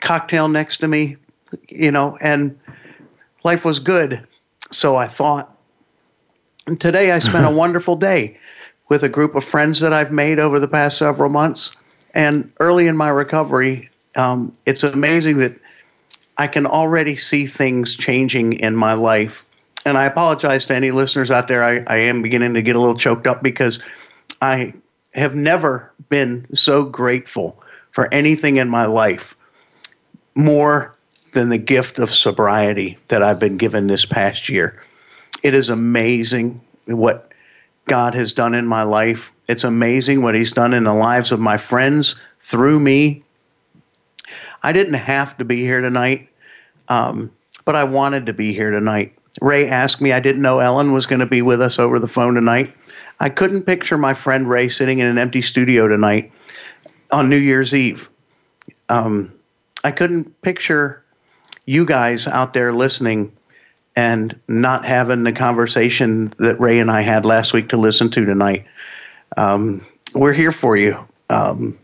cocktail 0.00 0.48
next 0.48 0.78
to 0.78 0.88
me, 0.88 1.18
you 1.68 1.90
know, 1.90 2.16
and 2.22 2.58
life 3.44 3.66
was 3.66 3.80
good. 3.80 4.26
So 4.72 4.96
I 4.96 5.08
thought. 5.08 5.54
And 6.66 6.80
today 6.80 7.10
I 7.10 7.18
spent 7.18 7.44
a 7.44 7.50
wonderful 7.64 7.96
day. 7.96 8.38
with 8.88 9.02
a 9.02 9.10
group 9.10 9.34
of 9.34 9.44
friends 9.44 9.80
that 9.80 9.92
I've 9.92 10.10
made 10.10 10.38
over 10.38 10.58
the 10.58 10.68
past 10.68 10.96
several 10.96 11.28
months. 11.28 11.72
And 12.14 12.50
early 12.60 12.86
in 12.86 12.96
my 12.96 13.10
recovery, 13.10 13.90
um, 14.16 14.54
it's 14.64 14.82
amazing 14.82 15.36
that 15.38 15.52
I 16.38 16.46
can 16.46 16.64
already 16.64 17.16
see 17.16 17.44
things 17.44 17.94
changing 17.94 18.54
in 18.54 18.74
my 18.74 18.94
life. 18.94 19.44
And 19.84 19.98
I 19.98 20.04
apologize 20.04 20.64
to 20.66 20.74
any 20.74 20.92
listeners 20.92 21.30
out 21.30 21.46
there. 21.46 21.62
I, 21.62 21.84
I 21.86 21.98
am 21.98 22.22
beginning 22.22 22.54
to 22.54 22.62
get 22.62 22.74
a 22.74 22.80
little 22.80 22.96
choked 22.96 23.26
up 23.26 23.42
because 23.42 23.80
I 24.44 24.74
have 25.14 25.34
never 25.34 25.90
been 26.10 26.46
so 26.54 26.84
grateful 26.84 27.62
for 27.92 28.12
anything 28.12 28.58
in 28.58 28.68
my 28.68 28.84
life 28.84 29.34
more 30.34 30.94
than 31.32 31.48
the 31.48 31.56
gift 31.56 31.98
of 31.98 32.10
sobriety 32.10 32.98
that 33.08 33.22
I've 33.22 33.38
been 33.38 33.56
given 33.56 33.86
this 33.86 34.04
past 34.04 34.50
year. 34.50 34.82
It 35.42 35.54
is 35.54 35.70
amazing 35.70 36.60
what 36.84 37.32
God 37.86 38.14
has 38.14 38.34
done 38.34 38.54
in 38.54 38.66
my 38.66 38.82
life. 38.82 39.32
It's 39.48 39.64
amazing 39.64 40.20
what 40.20 40.34
He's 40.34 40.52
done 40.52 40.74
in 40.74 40.84
the 40.84 40.94
lives 40.94 41.32
of 41.32 41.40
my 41.40 41.56
friends 41.56 42.14
through 42.40 42.80
me. 42.80 43.22
I 44.62 44.72
didn't 44.72 44.94
have 44.94 45.38
to 45.38 45.44
be 45.46 45.62
here 45.62 45.80
tonight, 45.80 46.28
um, 46.88 47.30
but 47.64 47.76
I 47.76 47.84
wanted 47.84 48.26
to 48.26 48.34
be 48.34 48.52
here 48.52 48.70
tonight. 48.70 49.16
Ray 49.40 49.66
asked 49.68 50.02
me, 50.02 50.12
I 50.12 50.20
didn't 50.20 50.42
know 50.42 50.58
Ellen 50.58 50.92
was 50.92 51.06
going 51.06 51.20
to 51.20 51.26
be 51.26 51.40
with 51.40 51.62
us 51.62 51.78
over 51.78 51.98
the 51.98 52.08
phone 52.08 52.34
tonight. 52.34 52.74
I 53.20 53.28
couldn't 53.28 53.62
picture 53.62 53.96
my 53.96 54.14
friend 54.14 54.48
Ray 54.48 54.68
sitting 54.68 54.98
in 54.98 55.06
an 55.06 55.18
empty 55.18 55.42
studio 55.42 55.88
tonight 55.88 56.32
on 57.10 57.28
New 57.28 57.36
Year's 57.36 57.72
Eve. 57.72 58.10
Um, 58.88 59.32
I 59.84 59.90
couldn't 59.90 60.40
picture 60.42 61.04
you 61.66 61.86
guys 61.86 62.26
out 62.26 62.54
there 62.54 62.72
listening 62.72 63.32
and 63.96 64.38
not 64.48 64.84
having 64.84 65.22
the 65.22 65.32
conversation 65.32 66.32
that 66.38 66.58
Ray 66.58 66.78
and 66.78 66.90
I 66.90 67.02
had 67.02 67.24
last 67.24 67.52
week 67.52 67.68
to 67.68 67.76
listen 67.76 68.10
to 68.10 68.24
tonight. 68.24 68.64
Um, 69.36 69.86
we're 70.14 70.32
here 70.32 70.52
for 70.52 70.76
you. 70.76 70.98
Um, 71.30 71.78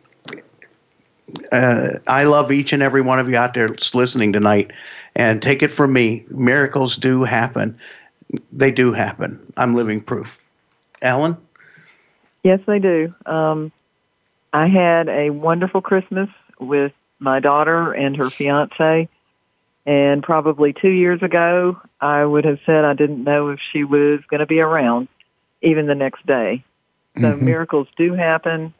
uh, 1.52 1.90
I 2.06 2.24
love 2.24 2.50
each 2.50 2.72
and 2.72 2.82
every 2.82 3.00
one 3.00 3.18
of 3.18 3.28
you 3.28 3.36
out 3.36 3.54
there 3.54 3.70
listening 3.94 4.32
tonight. 4.32 4.72
And 5.16 5.42
take 5.42 5.62
it 5.62 5.72
from 5.72 5.92
me, 5.92 6.24
miracles 6.30 6.96
do 6.96 7.24
happen. 7.24 7.78
They 8.52 8.70
do 8.70 8.92
happen. 8.92 9.40
I'm 9.56 9.74
living 9.74 10.00
proof. 10.00 10.39
Ellen? 11.02 11.36
Yes, 12.42 12.60
they 12.66 12.78
do. 12.78 13.14
Um, 13.26 13.72
I 14.52 14.66
had 14.66 15.08
a 15.08 15.30
wonderful 15.30 15.80
Christmas 15.80 16.28
with 16.58 16.92
my 17.18 17.40
daughter 17.40 17.92
and 17.92 18.16
her 18.16 18.30
fiance. 18.30 19.08
And 19.86 20.22
probably 20.22 20.72
two 20.72 20.90
years 20.90 21.22
ago, 21.22 21.80
I 22.00 22.24
would 22.24 22.44
have 22.44 22.58
said 22.66 22.84
I 22.84 22.94
didn't 22.94 23.24
know 23.24 23.48
if 23.48 23.60
she 23.72 23.84
was 23.84 24.20
going 24.28 24.40
to 24.40 24.46
be 24.46 24.60
around 24.60 25.08
even 25.62 25.86
the 25.86 25.94
next 25.94 26.26
day. 26.26 26.64
So 27.16 27.22
mm-hmm. 27.22 27.44
miracles 27.44 27.88
do 27.96 28.14
happen. 28.14 28.74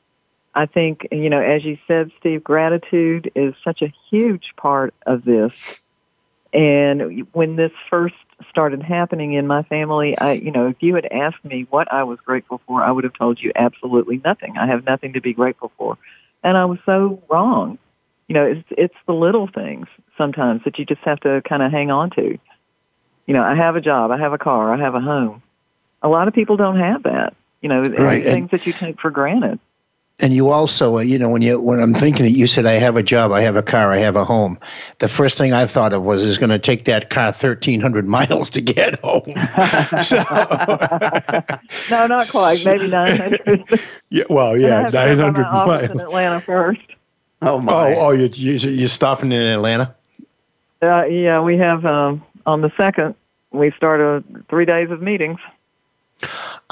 I 0.54 0.66
think, 0.66 1.06
you 1.12 1.30
know, 1.30 1.40
as 1.40 1.64
you 1.64 1.78
said, 1.86 2.10
Steve, 2.18 2.42
gratitude 2.42 3.30
is 3.34 3.54
such 3.62 3.82
a 3.82 3.92
huge 4.10 4.54
part 4.56 4.94
of 5.06 5.24
this. 5.24 5.80
And 6.52 7.28
when 7.32 7.56
this 7.56 7.72
first 7.88 8.14
started 8.48 8.82
happening 8.82 9.32
in 9.32 9.46
my 9.46 9.62
family, 9.64 10.16
I, 10.18 10.32
you 10.32 10.50
know, 10.50 10.68
if 10.68 10.76
you 10.80 10.94
had 10.94 11.06
asked 11.10 11.44
me 11.44 11.66
what 11.70 11.92
I 11.92 12.04
was 12.04 12.18
grateful 12.20 12.60
for, 12.66 12.82
I 12.82 12.90
would 12.90 13.04
have 13.04 13.14
told 13.14 13.40
you 13.40 13.52
absolutely 13.54 14.20
nothing. 14.24 14.56
I 14.56 14.66
have 14.66 14.84
nothing 14.84 15.14
to 15.14 15.20
be 15.20 15.32
grateful 15.32 15.72
for. 15.76 15.98
And 16.42 16.56
I 16.56 16.64
was 16.64 16.78
so 16.86 17.22
wrong. 17.28 17.78
You 18.28 18.34
know, 18.34 18.44
it's, 18.44 18.64
it's 18.70 18.94
the 19.06 19.12
little 19.12 19.48
things 19.48 19.86
sometimes 20.16 20.62
that 20.64 20.78
you 20.78 20.84
just 20.84 21.02
have 21.02 21.20
to 21.20 21.42
kind 21.48 21.62
of 21.62 21.70
hang 21.72 21.90
on 21.90 22.10
to. 22.10 22.38
You 23.26 23.34
know, 23.34 23.42
I 23.42 23.54
have 23.54 23.76
a 23.76 23.80
job, 23.80 24.10
I 24.10 24.18
have 24.18 24.32
a 24.32 24.38
car, 24.38 24.72
I 24.72 24.78
have 24.78 24.94
a 24.94 25.00
home. 25.00 25.42
A 26.02 26.08
lot 26.08 26.28
of 26.28 26.34
people 26.34 26.56
don't 26.56 26.78
have 26.78 27.02
that. 27.04 27.34
You 27.60 27.68
know, 27.68 27.82
right. 27.82 28.22
things 28.22 28.34
and, 28.34 28.50
that 28.50 28.66
you 28.66 28.72
take 28.72 29.00
for 29.00 29.10
granted. 29.10 29.58
And 30.22 30.34
you 30.34 30.50
also, 30.50 30.98
uh, 30.98 31.00
you 31.00 31.18
know, 31.18 31.30
when 31.30 31.42
you 31.42 31.60
when 31.60 31.80
I'm 31.80 31.94
thinking 31.94 32.26
it, 32.26 32.32
you 32.32 32.46
said 32.46 32.66
I 32.66 32.72
have 32.72 32.96
a 32.96 33.02
job, 33.02 33.32
I 33.32 33.40
have 33.40 33.56
a 33.56 33.62
car, 33.62 33.92
I 33.92 33.98
have 33.98 34.16
a 34.16 34.24
home. 34.24 34.58
The 34.98 35.08
first 35.08 35.38
thing 35.38 35.52
I 35.52 35.66
thought 35.66 35.92
of 35.92 36.02
was 36.02 36.22
is 36.22 36.36
going 36.36 36.50
to 36.50 36.58
take 36.58 36.84
that 36.84 37.10
car 37.10 37.26
1,300 37.26 38.08
miles 38.08 38.50
to 38.50 38.60
get 38.60 39.00
home. 39.00 39.22
no, 41.90 42.06
not 42.06 42.28
quite. 42.28 42.62
Maybe 42.64 42.88
900. 42.88 43.80
yeah, 44.10 44.24
well, 44.28 44.56
yeah, 44.56 44.88
900 44.92 45.42
miles. 45.42 45.90
In 45.90 46.00
Atlanta 46.00 46.40
first. 46.40 46.80
Oh 47.42 47.60
my! 47.60 47.94
Oh, 47.94 48.00
oh, 48.00 48.10
you 48.10 48.28
you 48.34 48.52
you're 48.52 48.88
stopping 48.88 49.32
in 49.32 49.40
Atlanta? 49.40 49.94
Uh, 50.82 51.04
yeah, 51.04 51.40
we 51.40 51.56
have 51.56 51.86
um, 51.86 52.22
on 52.44 52.60
the 52.60 52.70
second. 52.76 53.14
We 53.50 53.70
start 53.70 54.00
a 54.00 54.22
three 54.48 54.64
days 54.64 54.90
of 54.90 55.00
meetings. 55.00 55.38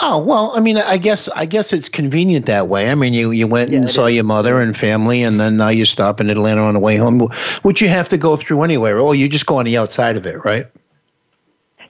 Oh 0.01 0.23
well, 0.23 0.53
I 0.55 0.61
mean, 0.61 0.77
I 0.77 0.97
guess 0.97 1.29
I 1.31 1.45
guess 1.45 1.73
it's 1.73 1.89
convenient 1.89 2.47
that 2.47 2.69
way. 2.69 2.91
I 2.91 2.95
mean, 2.95 3.15
you 3.15 3.31
you 3.33 3.47
went 3.47 3.71
yeah, 3.71 3.79
and 3.79 3.91
saw 3.91 4.07
is. 4.07 4.15
your 4.15 4.25
mother 4.25 4.61
and 4.61 4.77
family, 4.77 5.23
and 5.23 5.41
then 5.41 5.57
now 5.57 5.69
you 5.69 5.85
stop 5.85 6.21
in 6.21 6.31
Atlanta 6.31 6.63
on 6.63 6.75
the 6.75 6.81
way 6.81 6.97
home, 6.97 7.21
which 7.63 7.81
you 7.81 7.89
have 7.89 8.09
to 8.09 8.19
go 8.19 8.37
through 8.37 8.63
anyway. 8.63 8.93
Or 8.93 9.15
you 9.15 9.29
just 9.29 9.47
go 9.47 9.59
on 9.59 9.65
the 9.65 9.77
outside 9.77 10.17
of 10.17 10.27
it, 10.27 10.45
right? 10.45 10.67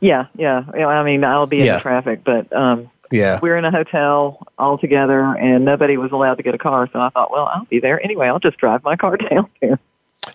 Yeah, 0.01 0.27
yeah. 0.37 0.65
I 0.75 1.03
mean, 1.03 1.25
I'll 1.25 1.47
be 1.47 1.67
in 1.69 1.81
traffic, 1.81 2.21
but 2.25 2.51
um, 2.53 2.91
yeah, 3.11 3.41
we're 3.43 3.57
in 3.57 3.65
a 3.65 3.71
hotel 3.71 4.47
all 4.59 4.79
together, 4.79 5.21
and 5.21 5.65
nobody 5.65 5.97
was 5.97 6.11
allowed 6.11 6.37
to 6.37 6.43
get 6.43 6.55
a 6.55 6.59
car. 6.59 6.89
So 6.93 7.01
I 7.01 7.11
thought, 7.11 7.31
well, 7.31 7.51
I'll 7.53 7.67
be 7.67 7.81
there 7.81 8.03
anyway. 8.03 8.29
I'll 8.29 8.39
just 8.39 8.57
drive 8.57 8.83
my 8.85 8.97
car 8.97 9.17
down 9.31 9.51
there. 9.61 9.79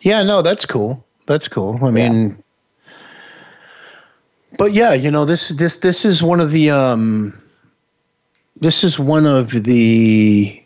Yeah, 0.01 0.21
no, 0.21 0.41
that's 0.41 0.65
cool. 0.65 1.03
That's 1.25 1.47
cool. 1.47 1.79
I 1.83 1.89
mean, 1.89 2.43
but 4.57 4.73
yeah, 4.73 4.93
you 4.93 5.09
know, 5.09 5.25
this 5.25 5.49
this 5.49 5.77
this 5.77 6.05
is 6.05 6.21
one 6.21 6.39
of 6.39 6.51
the 6.51 6.69
um, 6.69 7.33
this 8.57 8.83
is 8.83 8.99
one 8.99 9.25
of 9.25 9.51
the 9.51 10.61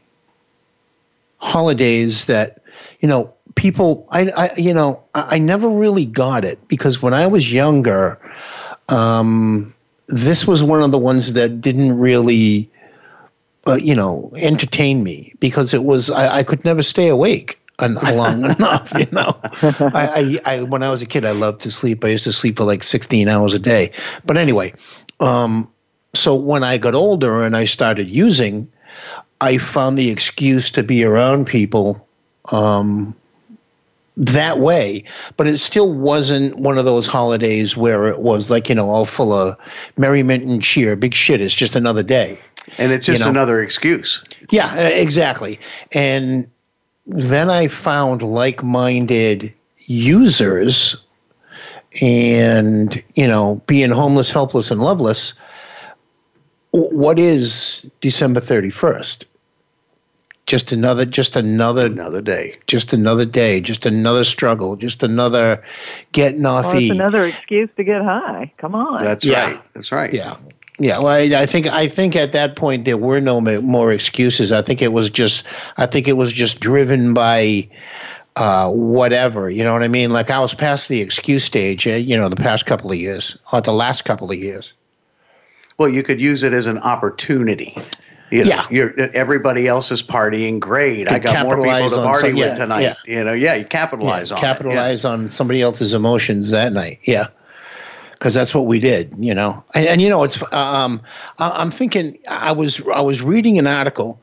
holidays 1.39 2.25
that 2.25 2.61
you 2.99 3.07
know 3.07 3.33
people. 3.55 4.07
I, 4.11 4.29
I 4.37 4.49
you 4.57 4.73
know 4.73 5.01
I, 5.15 5.35
I 5.35 5.37
never 5.37 5.69
really 5.69 6.05
got 6.05 6.45
it 6.45 6.65
because 6.67 7.01
when 7.01 7.13
I 7.13 7.27
was 7.27 7.51
younger, 7.51 8.19
um, 8.89 9.73
this 10.07 10.47
was 10.47 10.63
one 10.63 10.81
of 10.81 10.91
the 10.91 10.99
ones 10.99 11.33
that 11.33 11.61
didn't 11.61 11.97
really. 11.97 12.69
Uh, 13.65 13.73
you 13.73 13.93
know, 13.93 14.31
entertain 14.37 15.03
me 15.03 15.33
because 15.41 15.73
it 15.73 15.83
was 15.83 16.09
I, 16.09 16.37
I 16.37 16.43
could 16.43 16.63
never 16.63 16.81
stay 16.81 17.09
awake 17.09 17.59
long 17.81 18.45
enough. 18.45 18.91
You 18.97 19.07
know, 19.11 19.37
I, 19.93 20.39
I, 20.45 20.53
I, 20.53 20.63
when 20.63 20.83
I 20.83 20.89
was 20.89 21.01
a 21.01 21.05
kid, 21.05 21.25
I 21.25 21.31
loved 21.31 21.61
to 21.61 21.71
sleep. 21.71 22.03
I 22.03 22.09
used 22.09 22.23
to 22.23 22.33
sleep 22.33 22.57
for 22.57 22.63
like 22.63 22.83
16 22.83 23.27
hours 23.27 23.53
a 23.53 23.59
day. 23.59 23.91
But 24.25 24.37
anyway, 24.37 24.73
um, 25.19 25.69
so 26.17 26.35
when 26.35 26.63
I 26.63 26.77
got 26.77 26.95
older 26.95 27.43
and 27.43 27.55
I 27.55 27.65
started 27.65 28.09
using, 28.09 28.69
I 29.41 29.57
found 29.57 29.97
the 29.97 30.09
excuse 30.09 30.71
to 30.71 30.83
be 30.83 31.03
around 31.03 31.45
people 31.45 32.07
um, 32.51 33.15
that 34.15 34.59
way. 34.59 35.03
But 35.35 35.47
it 35.47 35.59
still 35.59 35.93
wasn't 35.93 36.57
one 36.57 36.77
of 36.77 36.85
those 36.85 37.07
holidays 37.07 37.77
where 37.77 38.07
it 38.07 38.19
was 38.19 38.49
like 38.49 38.69
you 38.69 38.75
know 38.75 38.89
all 38.89 39.05
full 39.05 39.31
of 39.31 39.55
merriment 39.97 40.43
and 40.43 40.61
cheer. 40.61 40.95
Big 40.95 41.13
shit. 41.13 41.41
It's 41.41 41.55
just 41.55 41.75
another 41.75 42.03
day. 42.03 42.39
And 42.77 42.91
it's 42.91 43.05
just 43.05 43.19
you 43.19 43.25
know? 43.25 43.31
another 43.31 43.61
excuse. 43.61 44.21
Yeah, 44.51 44.75
exactly. 44.89 45.59
And 45.93 46.49
then 47.05 47.49
I 47.49 47.67
found 47.69 48.21
like 48.21 48.63
minded 48.63 49.53
users 49.85 50.97
and, 52.01 53.01
you 53.15 53.27
know, 53.27 53.61
being 53.67 53.91
homeless, 53.91 54.31
helpless, 54.31 54.69
and 54.71 54.81
loveless. 54.81 55.33
What 56.77 57.17
is 57.17 57.89
December 58.01 58.39
31st? 58.39 59.25
Just 60.45 60.71
another, 60.71 61.05
just 61.05 61.35
another, 61.35 61.87
another 61.87 62.21
day, 62.21 62.55
just 62.67 62.93
another 62.93 63.25
day, 63.25 63.59
just 63.59 63.85
another 63.85 64.23
struggle, 64.23 64.75
just 64.77 65.03
another 65.03 65.61
getting 66.13 66.45
off. 66.45 66.65
Well, 66.65 66.77
it's 66.77 66.91
another 66.91 67.25
excuse 67.25 67.69
to 67.75 67.83
get 67.83 68.01
high. 68.01 68.51
Come 68.59 68.75
on. 68.75 69.03
That's 69.03 69.25
yeah. 69.25 69.51
right. 69.51 69.73
That's 69.73 69.91
right. 69.91 70.13
Yeah. 70.13 70.37
Yeah, 70.79 70.99
well, 70.99 71.07
I, 71.07 71.41
I, 71.41 71.47
think 71.47 71.65
I 71.65 71.87
think 71.87 72.15
at 72.15 72.33
that 72.33 72.55
point 72.55 72.85
there 72.85 72.97
were 72.97 73.19
no 73.19 73.41
more 73.41 73.91
excuses. 73.91 74.51
I 74.51 74.61
think 74.61 74.79
it 74.79 74.93
was 74.93 75.09
just 75.09 75.43
I 75.77 75.87
think 75.87 76.07
it 76.07 76.13
was 76.13 76.31
just 76.31 76.59
driven 76.59 77.15
by 77.15 77.67
uh, 78.35 78.69
whatever. 78.69 79.49
You 79.49 79.63
know 79.63 79.73
what 79.73 79.81
I 79.81 79.87
mean? 79.87 80.11
Like 80.11 80.29
I 80.29 80.39
was 80.39 80.53
past 80.53 80.87
the 80.87 81.01
excuse 81.01 81.43
stage. 81.43 81.87
Uh, 81.87 81.93
you 81.93 82.15
know, 82.15 82.29
the 82.29 82.35
past 82.35 82.67
couple 82.67 82.91
of 82.91 82.97
years 82.97 83.35
or 83.51 83.59
the 83.59 83.73
last 83.73 84.05
couple 84.05 84.31
of 84.31 84.37
years. 84.37 84.73
Well, 85.77 85.89
you 85.89 86.03
could 86.03 86.19
use 86.19 86.43
it 86.43 86.53
as 86.53 86.65
an 86.65 86.79
opportunity. 86.79 87.77
You 88.29 88.43
know, 88.43 88.49
yeah, 88.49 88.67
you're, 88.69 88.93
everybody 89.13 89.67
else 89.67 89.89
is 89.89 90.03
partying. 90.03 90.59
Great, 90.59 91.09
I 91.09 91.19
got 91.19 91.45
more 91.45 91.55
people 91.63 91.89
to 91.89 91.95
party 91.95 92.29
some, 92.29 92.35
yeah, 92.35 92.49
with 92.49 92.57
tonight. 92.57 92.81
Yeah. 92.81 92.95
You 93.05 93.23
know, 93.23 93.33
yeah, 93.33 93.55
you 93.55 93.63
capitalize 93.63 94.31
yeah, 94.31 94.35
on 94.35 94.41
capitalize 94.41 95.05
it, 95.05 95.07
on 95.07 95.29
somebody 95.29 95.61
else's 95.61 95.93
emotions 95.93 96.49
that 96.51 96.73
night. 96.73 96.99
Yeah 97.03 97.27
because 98.17 98.33
that's 98.33 98.53
what 98.53 98.65
we 98.65 98.79
did, 98.79 99.13
you 99.17 99.33
know. 99.33 99.63
And, 99.75 99.87
and 99.87 100.01
you 100.01 100.09
know, 100.09 100.23
it's 100.23 100.41
um, 100.53 101.01
I'm 101.37 101.71
thinking 101.71 102.17
I 102.27 102.51
was 102.51 102.85
I 102.87 103.01
was 103.01 103.21
reading 103.21 103.59
an 103.59 103.67
article, 103.67 104.21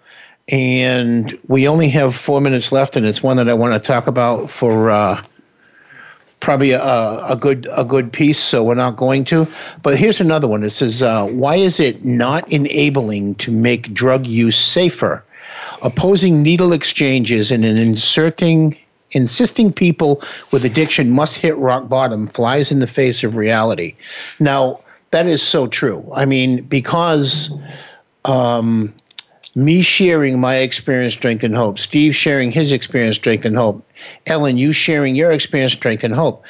and 0.48 1.38
we 1.48 1.68
only 1.68 1.88
have 1.90 2.14
four 2.14 2.40
minutes 2.40 2.72
left, 2.72 2.96
and 2.96 3.06
it's 3.06 3.22
one 3.22 3.36
that 3.36 3.48
I 3.48 3.54
want 3.54 3.72
to 3.72 3.78
talk 3.78 4.06
about 4.06 4.50
for 4.50 4.90
uh, 4.90 5.22
probably 6.44 6.72
a, 6.72 6.80
a 6.80 7.36
good 7.40 7.66
a 7.72 7.84
good 7.84 8.12
piece, 8.12 8.38
so 8.38 8.62
we're 8.62 8.74
not 8.74 8.96
going 8.96 9.24
to. 9.24 9.46
But 9.82 9.96
here's 9.96 10.20
another 10.20 10.46
one. 10.46 10.62
It 10.62 10.70
says, 10.70 11.02
uh, 11.02 11.24
"Why 11.26 11.56
is 11.56 11.80
it 11.80 12.04
not 12.04 12.46
enabling 12.52 13.36
to 13.36 13.50
make 13.50 13.92
drug 13.94 14.26
use 14.26 14.56
safer? 14.56 15.24
Opposing 15.82 16.42
needle 16.42 16.72
exchanges 16.72 17.50
and 17.50 17.64
inserting." 17.64 18.76
Insisting 19.10 19.72
people 19.72 20.20
with 20.50 20.64
addiction 20.64 21.10
must 21.10 21.36
hit 21.36 21.56
rock 21.56 21.88
bottom 21.88 22.26
flies 22.26 22.72
in 22.72 22.80
the 22.80 22.86
face 22.88 23.22
of 23.22 23.36
reality. 23.36 23.94
Now, 24.40 24.80
that 25.12 25.26
is 25.26 25.40
so 25.40 25.68
true. 25.68 26.04
I 26.16 26.24
mean, 26.24 26.62
because 26.64 27.52
um, 28.24 28.92
me 29.54 29.82
sharing 29.82 30.40
my 30.40 30.56
experience, 30.56 31.12
strength, 31.12 31.44
and 31.44 31.54
hope, 31.54 31.78
Steve 31.78 32.14
sharing 32.14 32.50
his 32.50 32.72
experience, 32.72 33.16
strength, 33.16 33.44
and 33.44 33.56
hope, 33.56 33.84
Ellen, 34.26 34.58
you 34.58 34.72
sharing 34.72 35.14
your 35.14 35.30
experience, 35.30 35.72
strength, 35.72 36.04
and 36.04 36.14
hope. 36.14 36.44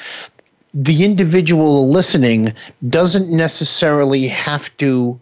The 0.73 1.05
individual 1.05 1.87
listening 1.87 2.53
doesn't 2.89 3.29
necessarily 3.29 4.27
have 4.27 4.75
to 4.77 5.19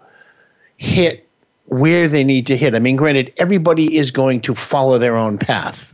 hit 0.78 1.28
where 1.68 2.08
they 2.08 2.24
need 2.24 2.46
to 2.48 2.58
hit. 2.58 2.76
I 2.76 2.80
mean, 2.80 2.96
granted, 2.96 3.34
everybody 3.38 3.98
is 3.98 4.12
going 4.12 4.42
to 4.42 4.56
follow 4.56 4.98
their 4.98 5.16
own 5.16 5.38
path. 5.38 5.94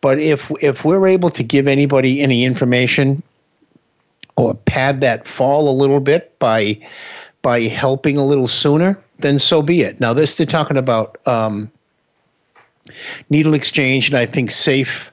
But 0.00 0.18
if 0.18 0.50
if 0.62 0.84
we're 0.84 1.06
able 1.06 1.30
to 1.30 1.42
give 1.42 1.66
anybody 1.66 2.20
any 2.22 2.44
information 2.44 3.22
or 4.36 4.54
pad 4.54 5.00
that 5.00 5.26
fall 5.26 5.68
a 5.68 5.72
little 5.72 6.00
bit 6.00 6.38
by 6.38 6.78
by 7.46 7.60
helping 7.60 8.16
a 8.16 8.24
little 8.24 8.48
sooner, 8.48 9.00
then 9.20 9.38
so 9.38 9.62
be 9.62 9.82
it. 9.82 10.00
Now, 10.00 10.12
this 10.12 10.36
they're 10.36 10.44
talking 10.44 10.76
about 10.76 11.16
um, 11.28 11.70
needle 13.30 13.54
exchange, 13.54 14.08
and 14.08 14.18
I 14.18 14.26
think 14.26 14.50
safe, 14.50 15.12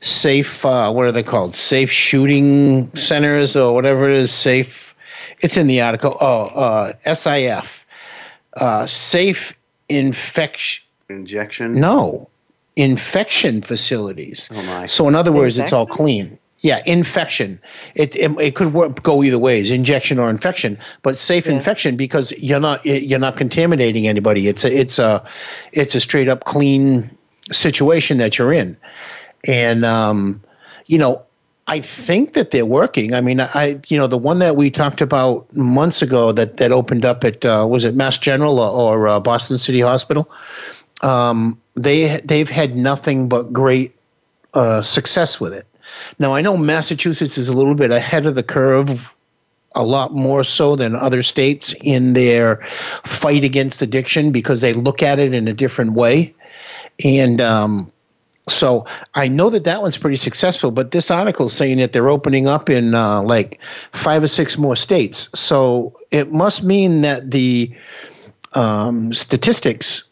safe. 0.00 0.64
Uh, 0.64 0.90
what 0.90 1.04
are 1.04 1.12
they 1.12 1.22
called? 1.22 1.52
Safe 1.52 1.90
shooting 1.90 2.90
centers 2.96 3.54
or 3.54 3.74
whatever 3.74 4.08
it 4.08 4.16
is. 4.16 4.32
Safe. 4.32 4.94
It's 5.40 5.58
in 5.58 5.66
the 5.66 5.82
article. 5.82 6.16
Oh, 6.22 6.44
uh, 6.44 7.14
SIF, 7.14 7.84
uh, 8.56 8.86
safe 8.86 9.52
infection 9.90 10.86
injection. 11.10 11.78
No, 11.78 12.30
infection 12.76 13.60
facilities. 13.60 14.48
Oh 14.54 14.62
my. 14.62 14.86
So 14.86 15.06
in 15.06 15.14
other 15.14 15.32
words, 15.32 15.58
it's 15.58 15.74
all 15.74 15.86
clean. 15.86 16.38
Yeah, 16.64 16.80
infection. 16.86 17.60
It 17.94 18.16
it, 18.16 18.30
it 18.40 18.54
could 18.54 18.72
work, 18.72 19.02
go 19.02 19.22
either 19.22 19.38
ways, 19.38 19.70
injection 19.70 20.18
or 20.18 20.30
infection, 20.30 20.78
but 21.02 21.18
safe 21.18 21.44
Yeah. 21.46 21.52
infection 21.52 21.94
because 21.94 22.32
you're 22.42 22.58
not 22.58 22.82
you're 22.86 23.20
not 23.20 23.36
contaminating 23.36 24.08
anybody. 24.08 24.48
It's 24.48 24.64
a 24.64 24.72
it's 24.74 24.98
a 24.98 25.22
it's 25.72 25.94
a 25.94 26.00
straight 26.00 26.26
up 26.26 26.44
clean 26.44 27.10
situation 27.50 28.16
that 28.16 28.38
you're 28.38 28.52
in, 28.52 28.76
and 29.46 29.84
um, 29.84 30.40
you 30.86 30.98
know. 30.98 31.22
I 31.66 31.80
think 31.80 32.34
that 32.34 32.50
they're 32.50 32.66
working. 32.66 33.14
I 33.14 33.22
mean, 33.22 33.40
I 33.40 33.80
you 33.88 33.96
know 33.96 34.06
the 34.06 34.18
one 34.18 34.38
that 34.40 34.54
we 34.54 34.70
talked 34.70 35.00
about 35.00 35.46
months 35.56 36.02
ago 36.02 36.30
that 36.32 36.58
that 36.58 36.72
opened 36.72 37.06
up 37.06 37.24
at 37.24 37.42
uh, 37.42 37.66
was 37.66 37.86
it 37.86 37.94
Mass 37.94 38.18
General 38.18 38.58
or, 38.58 38.70
or 38.70 39.08
uh, 39.08 39.18
Boston 39.18 39.56
City 39.56 39.80
Hospital. 39.80 40.30
Um, 41.02 41.58
they 41.74 42.20
they've 42.22 42.50
had 42.50 42.76
nothing 42.76 43.30
but 43.30 43.50
great 43.50 43.94
uh, 44.52 44.82
success 44.82 45.40
with 45.40 45.54
it. 45.54 45.64
Now 46.18 46.34
I 46.34 46.40
know 46.40 46.56
Massachusetts 46.56 47.38
is 47.38 47.48
a 47.48 47.56
little 47.56 47.74
bit 47.74 47.90
ahead 47.90 48.26
of 48.26 48.34
the 48.34 48.42
curve, 48.42 49.10
a 49.74 49.84
lot 49.84 50.14
more 50.14 50.44
so 50.44 50.76
than 50.76 50.94
other 50.94 51.22
states 51.22 51.74
in 51.82 52.12
their 52.12 52.56
fight 53.04 53.44
against 53.44 53.82
addiction 53.82 54.30
because 54.30 54.60
they 54.60 54.72
look 54.72 55.02
at 55.02 55.18
it 55.18 55.34
in 55.34 55.48
a 55.48 55.52
different 55.52 55.92
way, 55.92 56.34
and 57.04 57.40
um, 57.40 57.90
so 58.46 58.86
I 59.14 59.28
know 59.28 59.50
that 59.50 59.64
that 59.64 59.82
one's 59.82 59.98
pretty 59.98 60.16
successful. 60.16 60.70
But 60.70 60.90
this 60.90 61.10
article 61.10 61.46
is 61.46 61.52
saying 61.54 61.78
that 61.78 61.92
they're 61.92 62.08
opening 62.08 62.46
up 62.46 62.68
in 62.68 62.94
uh, 62.94 63.22
like 63.22 63.60
five 63.92 64.22
or 64.22 64.28
six 64.28 64.58
more 64.58 64.76
states, 64.76 65.28
so 65.34 65.94
it 66.10 66.32
must 66.32 66.62
mean 66.62 67.00
that 67.00 67.30
the 67.30 67.74
um, 68.52 69.12
statistics 69.12 70.04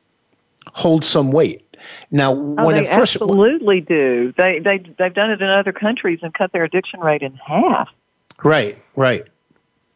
hold 0.72 1.04
some 1.04 1.30
weight. 1.30 1.62
Now, 2.12 2.33
Oh, 2.33 2.66
when 2.66 2.76
they 2.76 2.87
it 2.87 2.95
first 2.95 3.16
absolutely 3.16 3.81
do. 3.81 4.35
They 4.37 4.59
they 4.59 4.78
they've 4.99 5.14
done 5.14 5.31
it 5.31 5.40
in 5.40 5.49
other 5.49 5.73
countries 5.73 6.20
and 6.22 6.33
cut 6.33 6.53
their 6.53 6.62
addiction 6.62 7.01
rate 7.01 7.22
in 7.22 7.35
half. 7.35 7.88
Right, 8.44 8.77
right. 8.94 9.25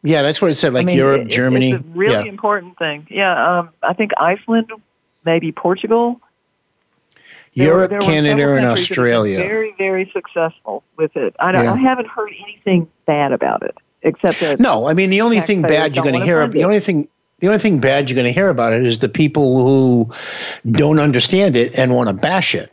Yeah, 0.02 0.22
that's 0.22 0.40
what 0.40 0.50
it 0.50 0.54
said. 0.54 0.72
Like 0.72 0.84
I 0.84 0.86
mean, 0.86 0.96
Europe, 0.96 1.20
it- 1.22 1.28
Germany. 1.28 1.72
It's 1.72 1.84
a 1.84 1.88
really 1.88 2.12
yeah, 2.24 2.24
important 2.24 2.78
thing. 2.78 3.06
Yeah, 3.10 3.58
um, 3.58 3.70
I 3.82 3.92
think 3.92 4.12
Iceland, 4.18 4.72
maybe 5.26 5.52
Portugal. 5.52 6.20
There 7.54 7.68
Europe, 7.68 7.92
were 7.92 7.98
Canada, 7.98 8.30
and 8.30 8.38
countries 8.40 8.60
that 8.60 8.62
have 8.62 8.74
been 8.76 8.82
Australia. 8.82 9.38
Very, 9.38 9.74
very 9.78 10.10
successful 10.12 10.82
with 10.96 11.16
it. 11.16 11.34
I, 11.38 11.52
don't, 11.52 11.64
Yeah. 11.64 11.72
I 11.72 11.78
haven't 11.78 12.08
heard 12.08 12.30
anything 12.42 12.88
bad 13.06 13.32
about 13.32 13.62
it, 13.62 13.76
except 14.02 14.40
that 14.40 14.60
No, 14.60 14.86
I 14.86 14.92
mean 14.94 15.08
the 15.10 15.22
only 15.22 15.40
thing 15.40 15.62
bad 15.62 15.96
you're 15.96 16.04
going 16.04 16.18
to 16.18 16.24
hear. 16.24 16.46
The 16.46 16.64
only 16.64 16.80
thing. 16.80 17.08
The 17.40 17.48
only 17.48 17.58
thing 17.58 17.80
bad 17.80 18.08
you're 18.08 18.14
going 18.14 18.26
to 18.26 18.32
hear 18.32 18.48
about 18.48 18.72
it 18.72 18.86
is 18.86 18.98
the 18.98 19.10
people 19.10 19.62
who 19.62 20.12
don't 20.70 20.98
understand 20.98 21.56
it 21.56 21.78
and 21.78 21.94
want 21.94 22.08
to 22.08 22.14
bash 22.14 22.54
it. 22.54 22.72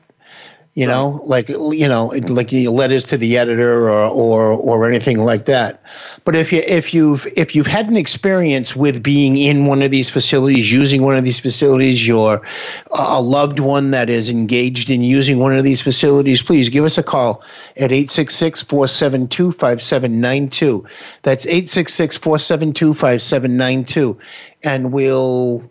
You 0.75 0.87
know, 0.87 1.21
like 1.25 1.49
you 1.49 1.87
know, 1.87 2.07
like 2.27 2.51
letters 2.51 3.03
to 3.05 3.15
the 3.15 3.37
editor 3.37 3.89
or 3.89 4.07
or 4.07 4.53
or 4.53 4.89
anything 4.89 5.23
like 5.23 5.45
that. 5.45 5.83
But 6.23 6.35
if 6.35 6.51
you 6.51 6.63
if 6.65 6.95
you've 6.95 7.27
if 7.37 7.55
you've 7.55 7.67
had 7.67 7.87
an 7.87 7.95
experience 7.95 8.75
with 8.75 9.03
being 9.03 9.37
in 9.37 9.67
one 9.67 9.83
of 9.83 9.91
these 9.91 10.09
facilities, 10.09 10.71
using 10.71 11.03
one 11.03 11.15
of 11.15 11.23
these 11.23 11.39
facilities, 11.39 12.07
you're 12.07 12.41
a 12.89 13.21
loved 13.21 13.59
one 13.59 13.91
that 13.91 14.09
is 14.09 14.29
engaged 14.29 14.89
in 14.89 15.01
using 15.01 15.37
one 15.37 15.53
of 15.53 15.63
these 15.63 15.79
facilities, 15.81 16.41
please 16.41 16.69
give 16.69 16.85
us 16.85 16.97
a 16.97 17.03
call 17.03 17.43
at 17.77 17.91
866-472-5792. 17.91 20.89
That's 21.21 21.45
866-472-5792 21.45 24.17
and 24.63 24.91
we'll 24.91 25.69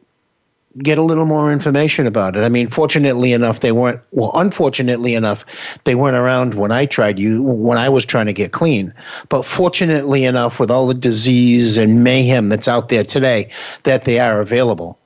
get 0.78 0.98
a 0.98 1.02
little 1.02 1.26
more 1.26 1.52
information 1.52 2.06
about 2.06 2.36
it. 2.36 2.44
I 2.44 2.48
mean, 2.48 2.68
fortunately 2.68 3.32
enough, 3.32 3.60
they 3.60 3.72
weren't. 3.72 4.00
Well, 4.10 4.30
unfortunately 4.34 5.14
enough, 5.14 5.44
they 5.84 5.94
weren't 5.94 6.16
around 6.16 6.54
when 6.54 6.72
I 6.72 6.86
tried 6.86 7.18
you 7.18 7.42
when 7.42 7.78
I 7.78 7.88
was 7.88 8.04
trying 8.04 8.26
to 8.26 8.32
get 8.32 8.52
clean. 8.52 8.92
But 9.28 9.44
fortunately 9.44 10.24
enough, 10.24 10.58
with 10.58 10.70
all 10.70 10.86
the 10.86 10.94
disease 10.94 11.76
and 11.76 12.02
mayhem 12.02 12.48
that's 12.48 12.68
out 12.68 12.88
there 12.88 13.04
today, 13.04 13.50
that 13.82 14.04
they 14.04 14.18
are 14.18 14.40
available. 14.40 14.98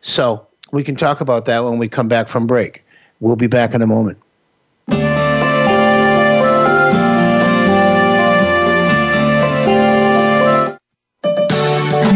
So 0.00 0.46
we 0.72 0.84
can 0.84 0.96
talk 0.96 1.20
about 1.20 1.44
that 1.46 1.64
when 1.64 1.78
we 1.78 1.88
come 1.88 2.08
back 2.08 2.28
from 2.28 2.46
break. 2.46 2.84
We'll 3.20 3.36
be 3.36 3.48
back 3.48 3.74
in 3.74 3.82
a 3.82 3.86
moment. 3.86 4.18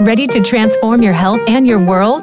Ready 0.00 0.26
to 0.26 0.42
transform 0.42 1.00
your 1.00 1.14
health 1.14 1.40
and 1.48 1.66
your 1.66 1.78
world? 1.78 2.22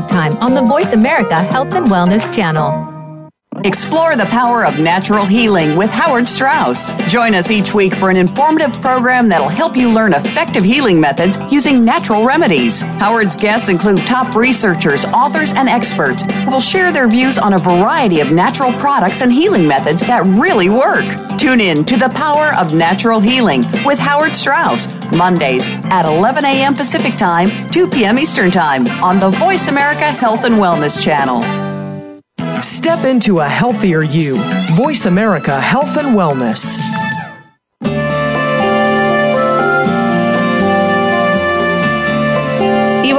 Time 0.00 0.36
on 0.38 0.54
the 0.54 0.62
Voice 0.62 0.92
America 0.92 1.42
Health 1.42 1.72
and 1.72 1.86
Wellness 1.86 2.34
channel. 2.34 2.96
Explore 3.64 4.16
the 4.16 4.26
power 4.26 4.66
of 4.66 4.78
natural 4.78 5.24
healing 5.24 5.76
with 5.76 5.90
Howard 5.90 6.28
Strauss. 6.28 6.92
Join 7.10 7.34
us 7.34 7.50
each 7.50 7.72
week 7.72 7.94
for 7.94 8.10
an 8.10 8.16
informative 8.16 8.70
program 8.82 9.28
that'll 9.28 9.48
help 9.48 9.76
you 9.76 9.90
learn 9.90 10.12
effective 10.12 10.62
healing 10.62 11.00
methods 11.00 11.38
using 11.50 11.84
natural 11.84 12.24
remedies. 12.24 12.82
Howard's 12.82 13.34
guests 13.34 13.68
include 13.68 13.98
top 14.06 14.36
researchers, 14.36 15.04
authors, 15.06 15.54
and 15.54 15.68
experts 15.68 16.22
who 16.22 16.50
will 16.50 16.60
share 16.60 16.92
their 16.92 17.08
views 17.08 17.38
on 17.38 17.54
a 17.54 17.58
variety 17.58 18.20
of 18.20 18.30
natural 18.30 18.72
products 18.74 19.22
and 19.22 19.32
healing 19.32 19.66
methods 19.66 20.02
that 20.02 20.24
really 20.26 20.68
work. 20.68 21.06
Tune 21.38 21.60
in 21.60 21.84
to 21.86 21.96
The 21.96 22.10
Power 22.10 22.54
of 22.54 22.74
Natural 22.74 23.20
Healing 23.20 23.64
with 23.84 23.98
Howard 23.98 24.36
Strauss, 24.36 24.86
Mondays 25.14 25.68
at 25.84 26.04
11 26.04 26.44
a.m. 26.44 26.74
Pacific 26.74 27.16
Time, 27.16 27.68
2 27.70 27.88
p.m. 27.88 28.18
Eastern 28.18 28.50
Time 28.50 28.86
on 29.02 29.18
the 29.20 29.30
Voice 29.30 29.68
America 29.68 30.04
Health 30.04 30.44
and 30.44 30.56
Wellness 30.56 31.02
Channel. 31.02 31.42
Step 32.62 33.04
into 33.04 33.40
a 33.40 33.48
healthier 33.48 34.02
you. 34.02 34.36
Voice 34.74 35.06
America 35.06 35.60
Health 35.60 35.96
and 35.96 36.16
Wellness. 36.16 36.80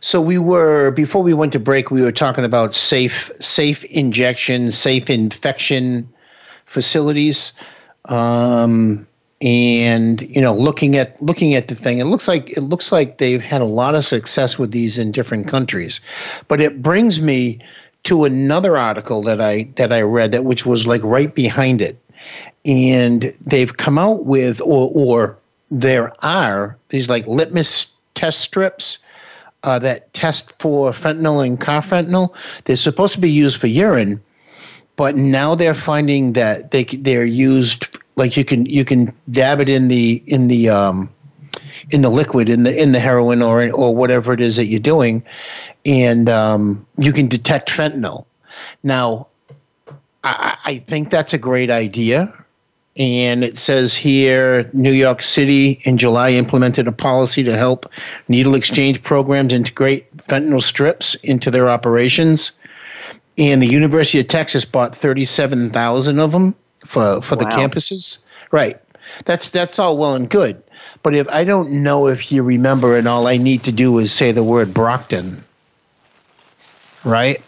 So 0.00 0.20
we 0.20 0.38
were 0.38 0.90
before 0.92 1.22
we 1.22 1.34
went 1.34 1.52
to 1.52 1.60
break. 1.60 1.90
We 1.90 2.02
were 2.02 2.12
talking 2.12 2.44
about 2.44 2.74
safe, 2.74 3.30
safe 3.40 3.84
injection, 3.84 4.70
safe 4.70 5.10
infection 5.10 6.08
facilities, 6.66 7.52
um, 8.06 9.06
and 9.40 10.22
you 10.22 10.40
know, 10.40 10.54
looking 10.54 10.96
at 10.96 11.20
looking 11.20 11.54
at 11.54 11.68
the 11.68 11.74
thing. 11.74 11.98
It 11.98 12.04
looks 12.04 12.28
like 12.28 12.56
it 12.56 12.62
looks 12.62 12.92
like 12.92 13.18
they've 13.18 13.42
had 13.42 13.60
a 13.60 13.66
lot 13.66 13.94
of 13.94 14.04
success 14.04 14.58
with 14.58 14.70
these 14.70 14.98
in 14.98 15.12
different 15.12 15.48
countries. 15.48 16.00
But 16.46 16.60
it 16.60 16.82
brings 16.82 17.20
me 17.20 17.58
to 18.04 18.24
another 18.24 18.76
article 18.76 19.22
that 19.22 19.40
I 19.40 19.68
that 19.76 19.92
I 19.92 20.02
read 20.02 20.32
that 20.32 20.44
which 20.44 20.64
was 20.64 20.86
like 20.86 21.02
right 21.02 21.34
behind 21.34 21.82
it, 21.82 22.00
and 22.64 23.32
they've 23.44 23.76
come 23.76 23.98
out 23.98 24.26
with 24.26 24.60
or 24.60 24.90
or 24.94 25.38
there 25.70 26.12
are 26.24 26.76
these 26.88 27.08
like 27.08 27.26
litmus 27.26 27.86
test 28.14 28.40
strips 28.40 28.98
uh, 29.64 29.78
that 29.80 30.12
test 30.12 30.58
for 30.60 30.92
fentanyl 30.92 31.44
and 31.46 31.60
carfentanil. 31.60 32.34
They're 32.64 32.76
supposed 32.76 33.14
to 33.14 33.20
be 33.20 33.30
used 33.30 33.60
for 33.60 33.66
urine, 33.66 34.22
but 34.96 35.16
now 35.16 35.54
they're 35.54 35.74
finding 35.74 36.32
that 36.34 36.70
they 36.70 36.84
they're 36.84 37.24
used 37.24 37.98
like 38.16 38.36
you 38.36 38.44
can 38.44 38.66
you 38.66 38.84
can 38.84 39.12
dab 39.30 39.60
it 39.60 39.68
in 39.68 39.88
the 39.88 40.22
in 40.26 40.48
the 40.48 40.68
um, 40.68 41.10
in 41.90 42.02
the 42.02 42.10
liquid 42.10 42.48
in 42.48 42.64
the 42.64 42.80
in 42.80 42.92
the 42.92 43.00
heroin 43.00 43.42
or 43.42 43.70
or 43.72 43.94
whatever 43.94 44.32
it 44.32 44.40
is 44.40 44.56
that 44.56 44.66
you're 44.66 44.80
doing, 44.80 45.22
and 45.84 46.28
um, 46.28 46.86
you 46.98 47.12
can 47.12 47.28
detect 47.28 47.70
fentanyl. 47.70 48.26
Now, 48.82 49.28
I, 50.24 50.56
I 50.64 50.78
think 50.86 51.10
that's 51.10 51.32
a 51.32 51.38
great 51.38 51.70
idea. 51.70 52.32
And 52.98 53.44
it 53.44 53.56
says 53.56 53.94
here 53.94 54.68
New 54.72 54.92
York 54.92 55.22
City 55.22 55.80
in 55.84 55.98
July 55.98 56.32
implemented 56.32 56.88
a 56.88 56.92
policy 56.92 57.44
to 57.44 57.56
help 57.56 57.90
needle 58.26 58.56
exchange 58.56 59.02
programs 59.04 59.54
integrate 59.54 60.14
fentanyl 60.16 60.60
strips 60.60 61.14
into 61.16 61.50
their 61.50 61.70
operations. 61.70 62.50
And 63.38 63.62
the 63.62 63.68
University 63.68 64.18
of 64.18 64.26
Texas 64.26 64.64
bought 64.64 64.96
37,000 64.96 66.18
of 66.18 66.32
them 66.32 66.56
for, 66.84 67.22
for 67.22 67.36
the 67.36 67.44
campuses. 67.44 68.18
Right. 68.50 68.80
That's 69.24 69.48
that's 69.48 69.78
all 69.78 69.96
well 69.96 70.16
and 70.16 70.28
good. 70.28 70.60
But 71.02 71.14
if 71.14 71.28
I 71.28 71.44
don't 71.44 71.70
know 71.70 72.08
if 72.08 72.32
you 72.32 72.42
remember 72.42 72.96
and 72.96 73.06
all 73.06 73.28
I 73.28 73.36
need 73.36 73.62
to 73.64 73.72
do 73.72 73.98
is 73.98 74.12
say 74.12 74.32
the 74.32 74.42
word 74.42 74.74
Brockton. 74.74 75.44
Right? 77.04 77.40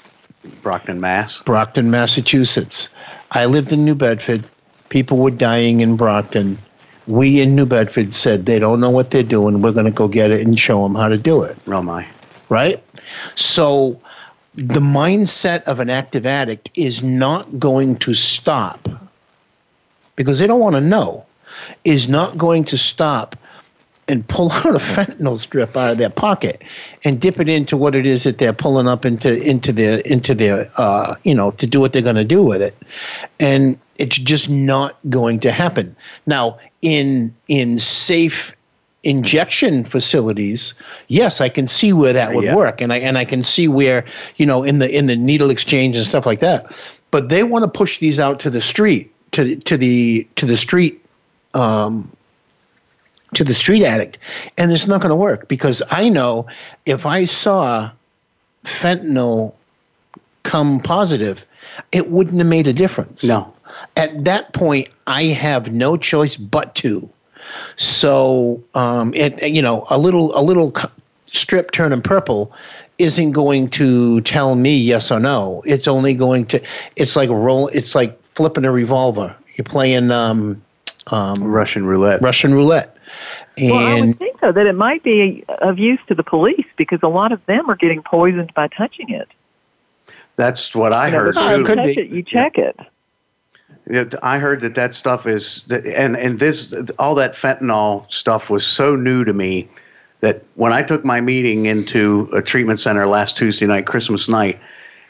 Brockton, 0.62 1.00
Mass. 1.00 1.42
Brockton, 1.42 1.90
Massachusetts. 1.90 2.88
I 3.32 3.46
lived 3.46 3.72
in 3.72 3.84
New 3.84 3.94
Bedford. 3.94 4.44
People 4.90 5.16
were 5.16 5.31
dying 5.31 5.81
in 5.81 5.96
Brockton. 5.96 6.59
We 7.07 7.40
in 7.40 7.57
New 7.57 7.66
Bedford 7.66 8.12
said 8.14 8.46
they 8.46 8.59
don't 8.59 8.79
know 8.79 8.90
what 8.90 9.11
they're 9.11 9.22
doing. 9.22 9.62
We're 9.62 9.72
going 9.72 9.87
to 9.87 9.90
go 9.90 10.07
get 10.07 10.31
it 10.31 10.46
and 10.46 10.59
show 10.59 10.83
them 10.83 10.94
how 10.94 11.09
to 11.09 11.16
do 11.16 11.42
it. 11.42 11.57
Oh 11.66 11.83
my. 11.83 12.07
Right? 12.48 12.83
So 13.35 14.00
the 14.55 14.81
mindset 14.81 15.62
of 15.64 15.81
an 15.81 15.90
active 15.90 16.26
addict 16.26 16.70
is 16.74 17.03
not 17.03 17.59
going 17.59 17.96
to 17.96 18.14
stop 18.14 18.88
because 20.16 20.38
they 20.38 20.46
don't 20.46 20.61
want 20.61 20.74
to 20.74 20.81
know, 20.81 21.24
is 21.85 22.09
not 22.09 22.37
going 22.37 22.64
to 22.64 22.76
stop 22.76 23.37
and 24.09 24.26
pull 24.26 24.50
out 24.53 24.74
a 24.74 24.79
fentanyl 24.79 25.38
strip 25.38 25.76
out 25.76 25.92
of 25.92 25.98
their 25.98 26.11
pocket 26.11 26.62
and 27.05 27.20
dip 27.20 27.40
it 27.40 27.48
into 27.48 27.76
what 27.76 27.94
it 27.94 28.07
is 28.07 28.24
that 28.24 28.38
they're 28.38 28.53
pulling 28.53 28.88
up 28.88 29.05
into 29.05 29.42
into 29.48 29.72
their 29.72 30.00
into 30.00 30.35
their 30.35 30.70
uh, 30.76 31.14
you 31.24 31.35
know 31.35 31.53
to 31.53 31.66
do 31.66 31.81
what 31.81 31.92
they're 31.92 32.03
going 32.03 32.16
to 32.16 32.24
do 32.24 32.42
with 32.42 32.61
it, 32.61 32.76
and 33.38 33.79
it's 34.00 34.16
just 34.18 34.48
not 34.48 34.98
going 35.08 35.38
to 35.40 35.52
happen. 35.52 35.94
Now, 36.26 36.58
in 36.82 37.34
in 37.48 37.78
safe 37.78 38.56
injection 39.02 39.84
facilities, 39.84 40.74
yes, 41.08 41.40
I 41.40 41.48
can 41.48 41.66
see 41.66 41.92
where 41.92 42.12
that 42.12 42.34
would 42.34 42.44
Yeah. 42.44 42.54
work, 42.56 42.80
and 42.80 42.92
I 42.92 42.96
and 42.98 43.18
I 43.18 43.24
can 43.24 43.42
see 43.42 43.68
where 43.68 44.04
you 44.36 44.46
know 44.46 44.62
in 44.62 44.78
the 44.78 44.90
in 44.90 45.06
the 45.06 45.16
needle 45.16 45.50
exchange 45.50 45.96
and 45.96 46.04
stuff 46.04 46.26
like 46.26 46.40
that. 46.40 46.66
But 47.10 47.28
they 47.28 47.42
want 47.42 47.64
to 47.64 47.70
push 47.70 47.98
these 47.98 48.18
out 48.18 48.40
to 48.40 48.50
the 48.50 48.62
street, 48.62 49.12
to 49.32 49.56
to 49.56 49.76
the 49.76 50.26
to 50.36 50.46
the 50.46 50.56
street 50.56 51.04
um, 51.54 52.10
to 53.34 53.44
the 53.44 53.54
street 53.54 53.84
addict, 53.84 54.18
and 54.58 54.72
it's 54.72 54.86
not 54.86 55.00
going 55.00 55.10
to 55.10 55.16
work 55.16 55.48
because 55.48 55.82
I 55.90 56.08
know 56.08 56.46
if 56.86 57.04
I 57.06 57.26
saw 57.26 57.90
fentanyl 58.64 59.52
come 60.42 60.80
positive, 60.80 61.44
it 61.92 62.10
wouldn't 62.10 62.38
have 62.38 62.46
made 62.48 62.66
a 62.66 62.72
difference. 62.72 63.24
No. 63.24 63.52
At 63.96 64.24
that 64.24 64.53
point, 64.53 64.88
I 65.07 65.24
have 65.24 65.72
no 65.72 65.96
choice 65.96 66.37
but 66.37 66.74
to. 66.76 67.09
So, 67.76 68.62
um, 68.74 69.12
it 69.14 69.42
you 69.42 69.62
know 69.62 69.87
a 69.90 69.98
little 69.98 70.37
a 70.38 70.42
little 70.42 70.74
c- 70.74 70.88
strip 71.26 71.70
turning 71.72 72.03
purple 72.03 72.53
isn't 72.98 73.33
going 73.33 73.68
to 73.70 74.20
tell 74.22 74.57
me 74.57 74.76
yes 74.76 75.11
or 75.11 75.18
no. 75.20 75.62
It's 75.66 75.88
only 75.88 76.14
going 76.14 76.46
to. 76.46 76.62
It's 76.96 77.16
like 77.16 77.31
roll. 77.31 77.68
It's 77.68 77.94
like 77.94 78.18
flipping 78.35 78.64
a 78.64 78.72
revolver. 78.72 79.35
You're 79.55 79.64
playing 79.64 80.11
um, 80.11 80.62
um, 81.09 81.42
Russian 81.44 81.87
roulette. 81.87 82.20
Russian 82.22 82.55
roulette. 82.55 82.96
Well, 83.61 83.74
I 83.74 84.00
would 84.00 84.18
think 84.18 84.40
though 84.40 84.53
that 84.53 84.66
it 84.66 84.74
might 84.74 85.03
be 85.03 85.44
of 85.61 85.79
use 85.79 85.98
to 86.07 86.14
the 86.14 86.22
police 86.22 86.66
because 86.76 87.00
a 87.03 87.09
lot 87.09 87.33
of 87.33 87.44
them 87.46 87.68
are 87.68 87.76
getting 87.76 88.03
poisoned 88.03 88.55
by 88.55 88.68
touching 88.68 89.11
it. 89.11 89.29
That's 90.37 90.74
what 90.74 90.92
I 90.94 91.07
You 91.07 91.12
know, 91.12 91.18
heard 91.18 91.35
before 91.35 91.53
it 91.53 91.59
you 91.59 91.64
could 91.64 91.79
touch 91.79 91.96
be. 91.96 92.00
it, 92.03 92.09
you 92.11 92.22
check 92.22 92.57
it. 92.59 92.79
It- 93.90 94.14
I 94.22 94.38
heard 94.38 94.61
that 94.61 94.76
that 94.76 94.94
stuff 94.94 95.26
is 95.26 95.64
and 95.68 96.16
and 96.16 96.38
this 96.38 96.72
all 96.98 97.16
that 97.16 97.35
fentanyl 97.35 98.11
stuff 98.11 98.48
was 98.48 98.64
so 98.64 98.94
new 98.94 99.24
to 99.24 99.33
me 99.33 99.68
that 100.20 100.44
when 100.55 100.72
I 100.72 100.83
took 100.83 101.05
my 101.05 101.20
meeting 101.20 101.66
into 101.66 102.29
a 102.33 102.40
treatment 102.40 102.79
center 102.79 103.07
last 103.07 103.37
Tuesday 103.37 103.66
night, 103.66 103.87
Christmas 103.87 104.29
night, 104.29 104.61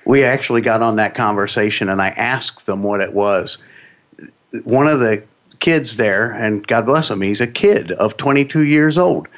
we 0.06 0.24
actually 0.24 0.62
got 0.62 0.80
on 0.82 0.96
that 0.96 1.14
conversation 1.14 1.88
and 1.90 2.00
I 2.00 2.08
asked 2.10 2.64
them 2.66 2.82
what 2.82 3.00
it 3.02 3.12
was. 3.12 3.58
One 4.64 4.86
of 4.88 5.00
the 5.00 5.22
kids 5.58 5.96
there, 5.98 6.30
and 6.32 6.66
God 6.66 6.86
bless 6.86 7.10
him, 7.10 7.20
he's 7.20 7.40
a 7.40 7.46
kid 7.46 7.92
of 7.92 8.16
22 8.16 8.60
years 8.64 8.96
old, 8.96 9.28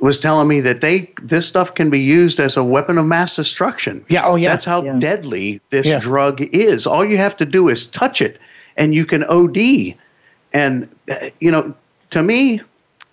was 0.00 0.20
telling 0.20 0.48
me 0.48 0.60
that 0.60 0.82
they 0.82 1.10
this 1.22 1.46
stuff 1.46 1.74
can 1.74 1.88
be 1.88 2.00
used 2.00 2.38
as 2.40 2.56
a 2.58 2.64
weapon 2.64 2.98
of 2.98 3.06
mass 3.06 3.36
destruction. 3.36 4.04
Yeah, 4.08 4.26
oh, 4.26 4.36
yeah. 4.36 4.50
That's 4.50 4.66
how 4.66 4.82
Yeah. 4.82 4.98
deadly 4.98 5.60
this 5.70 5.86
Yeah. 5.86 5.98
drug 6.00 6.42
is. 6.52 6.86
All 6.86 7.04
you 7.04 7.16
have 7.16 7.36
to 7.38 7.46
do 7.46 7.68
is 7.70 7.86
touch 7.86 8.20
it 8.20 8.38
and 8.76 8.94
you 8.94 9.04
can 9.04 9.24
OD. 9.24 9.94
And, 10.52 10.88
uh, 11.10 11.30
you 11.40 11.50
know, 11.50 11.74
to 12.10 12.22
me, 12.22 12.60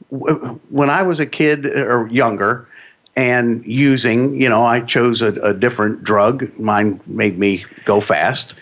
when 0.10 0.90
I 0.90 1.02
was 1.02 1.20
a 1.20 1.26
kid 1.26 1.66
or 1.66 2.08
younger 2.08 2.68
and 3.16 3.66
using, 3.66 4.40
you 4.40 4.50
know, 4.50 4.66
I 4.66 4.82
chose 4.82 5.22
a, 5.22 5.34
a 5.42 5.54
different 5.54 6.04
drug, 6.04 6.52
mine 6.60 7.00
made 7.08 7.38
me 7.38 7.66
go 7.86 8.00
fast. 8.00 8.56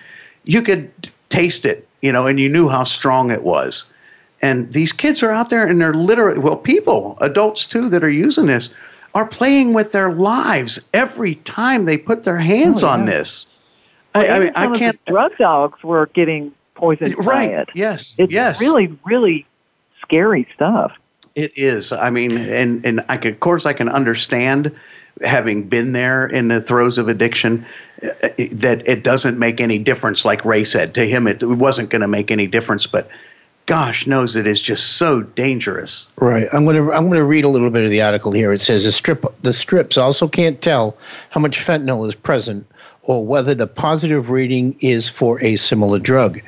You 0.46 0.62
could 0.62 0.92
taste 1.30 1.66
it, 1.66 1.88
you 2.02 2.12
know, 2.12 2.26
and 2.28 2.40
you 2.40 2.50
knew 2.50 2.68
how 2.68 2.84
strong 2.84 3.32
it 3.32 3.44
was. 3.44 3.86
And 4.42 4.72
these 4.74 4.92
kids 4.92 5.22
are 5.22 5.30
out 5.32 5.50
there 5.50 5.68
and 5.68 5.80
they're 5.80 5.94
literally, 5.94 6.40
well, 6.40 6.58
people, 6.58 7.18
adults 7.22 7.68
too, 7.68 7.90
that 7.90 8.04
are 8.04 8.10
using 8.10 8.48
this 8.48 8.70
are 9.14 9.28
playing 9.28 9.74
with 9.74 9.92
their 9.92 10.12
lives 10.14 10.80
every 10.94 11.36
time 11.36 11.86
they 11.86 11.98
put 11.98 12.24
their 12.24 12.38
hands 12.38 12.84
Oh, 12.84 12.88
on 12.88 13.06
this. 13.06 13.46
Well, 14.16 14.26
I, 14.26 14.28
I 14.28 14.40
mean, 14.40 14.52
I 14.56 14.64
some 14.64 14.74
of 14.74 14.84
the 14.86 14.94
can't. 14.94 15.06
drug 15.06 15.38
dogs 15.38 15.84
were 15.84 16.08
getting 16.14 16.54
poisoned 16.82 17.16
by 17.18 17.24
Right. 17.24 17.52
it. 17.52 17.70
Yes. 17.76 18.16
It's 18.18 18.34
yes. 18.34 18.60
really, 18.60 18.98
really 19.06 19.46
scary 20.02 20.48
stuff. 20.56 20.92
It 21.36 21.52
is. 21.56 21.92
I 21.94 22.10
mean, 22.10 22.38
and 22.38 22.86
and 22.86 23.06
I 23.08 23.16
could, 23.16 23.34
of 23.34 23.40
course, 23.40 23.66
I 23.66 23.72
can 23.74 23.88
understand 23.88 24.72
having 25.24 25.68
been 25.70 25.94
there 25.94 26.26
in 26.26 26.48
the 26.50 26.60
throes 26.62 26.98
of 26.98 27.08
addiction 27.08 27.66
uh, 28.04 28.08
that 28.54 28.82
it 28.86 29.04
doesn't 29.04 29.38
make 29.40 29.62
any 29.62 29.78
difference. 29.78 30.26
Like 30.26 30.44
Ray 30.44 30.64
said, 30.66 30.94
to 30.96 31.06
him, 31.06 31.28
it, 31.28 31.42
it 31.42 31.46
wasn't 31.46 31.90
going 31.90 32.02
to 32.02 32.08
make 32.08 32.32
any 32.32 32.48
difference. 32.48 32.86
But 32.88 33.10
gosh 33.66 34.08
knows 34.08 34.36
it 34.36 34.48
is 34.48 34.62
just 34.62 34.98
so 34.98 35.22
dangerous. 35.22 36.08
Right. 36.18 36.48
I'm 36.52 36.66
going 36.66 36.76
to 36.76 36.92
I'm 36.92 37.06
going 37.06 37.20
to 37.20 37.24
read 37.26 37.46
a 37.46 37.50
little 37.50 37.70
bit 37.70 37.86
of 37.86 37.92
the 37.92 38.02
article 38.02 38.34
here. 38.34 38.52
It 38.52 38.62
says 38.62 38.84
the 38.84 38.92
strip 38.92 39.24
the 39.44 39.54
strips 39.54 39.98
also 39.98 40.28
can't 40.28 40.62
tell 40.62 40.98
how 41.30 41.40
much 41.40 41.60
fentanyl 41.60 42.06
is 42.08 42.16
present 42.16 42.66
or 43.04 43.26
whether 43.26 43.56
the 43.56 43.68
positive 43.68 44.30
reading 44.30 44.76
is 44.80 45.10
for 45.10 45.42
a 45.44 45.56
similar 45.56 45.98
drug. 45.98 46.40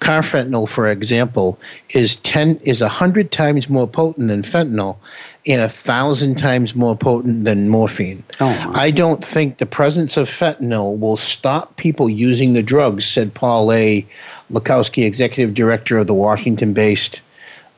Carfentanil, 0.00 0.68
for 0.68 0.86
example, 0.86 1.58
is 1.90 2.16
10 2.16 2.56
is 2.64 2.82
100 2.82 3.32
times 3.32 3.68
more 3.68 3.88
potent 3.88 4.28
than 4.28 4.42
fentanyl 4.42 4.98
and 5.46 5.60
a 5.60 5.66
1000 5.66 6.36
times 6.36 6.74
more 6.74 6.96
potent 6.96 7.44
than 7.44 7.68
morphine. 7.68 8.22
Oh, 8.40 8.72
I 8.74 8.90
don't 8.90 9.24
think 9.24 9.58
the 9.58 9.66
presence 9.66 10.16
of 10.16 10.28
fentanyl 10.28 10.98
will 10.98 11.16
stop 11.16 11.76
people 11.76 12.10
using 12.10 12.52
the 12.52 12.62
drugs, 12.62 13.06
said 13.06 13.32
Paul 13.32 13.72
A. 13.72 14.06
Lukowski, 14.50 15.06
executive 15.06 15.54
director 15.54 15.96
of 15.96 16.06
the 16.06 16.14
Washington-based 16.14 17.22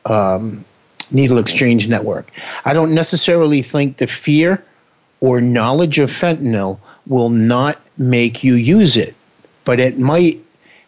um, 0.05 0.63
Needle 1.09 1.39
Exchange 1.39 1.87
Network. 1.87 2.29
I 2.65 2.73
don't 2.73 2.93
necessarily 2.93 3.61
think 3.61 3.97
the 3.97 4.07
fear 4.07 4.63
or 5.21 5.39
knowledge 5.39 5.99
of 5.99 6.11
fentanyl 6.11 6.79
will 7.07 7.29
not 7.29 7.79
make 7.97 8.43
you 8.43 8.55
use 8.55 8.97
it, 8.97 9.15
but 9.63 9.79
it 9.79 9.97
might 9.97 10.39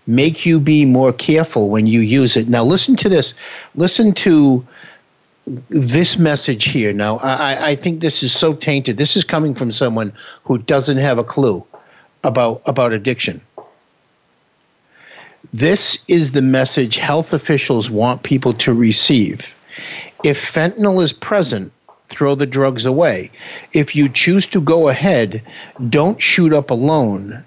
make 0.08 0.46
you 0.46 0.60
be 0.60 0.86
more 0.86 1.12
careful 1.12 1.70
when 1.70 1.88
you 1.88 2.00
use 2.00 2.36
it. 2.36 2.48
Now, 2.48 2.64
listen 2.64 2.96
to 2.98 3.10
this. 3.10 3.34
Listen 3.76 4.14
to 4.14 4.66
this 5.70 6.18
message 6.18 6.66
here. 6.66 6.94
Now, 6.94 7.18
I, 7.18 7.70
I 7.70 7.76
think 7.76 8.02
this 8.02 8.24
is 8.24 8.34
so 8.34 8.54
tainted. 8.54 8.98
This 8.98 9.16
is 9.16 9.24
coming 9.24 9.56
from 9.56 9.72
someone 9.72 10.14
who 10.44 10.58
doesn't 10.58 10.98
have 10.98 11.18
a 11.18 11.24
clue 11.24 11.66
about 12.24 12.62
about 12.66 12.94
addiction. 12.94 13.42
This 15.54 16.04
is 16.08 16.34
the 16.34 16.42
message 16.42 16.98
health 16.98 17.34
officials 17.34 17.90
want 17.90 18.24
people 18.24 18.54
to 18.56 18.74
receive. 18.74 19.56
If 20.24 20.54
fentanyl 20.54 21.02
is 21.02 21.14
present, 21.14 21.72
throw 22.10 22.36
the 22.36 22.46
drugs 22.46 22.86
away. 22.86 23.30
If 23.74 23.96
you 23.96 24.10
choose 24.10 24.46
to 24.48 24.62
go 24.62 24.88
ahead, 24.90 25.42
don't 25.90 26.22
shoot 26.22 26.54
up 26.54 26.70
alone. 26.72 27.44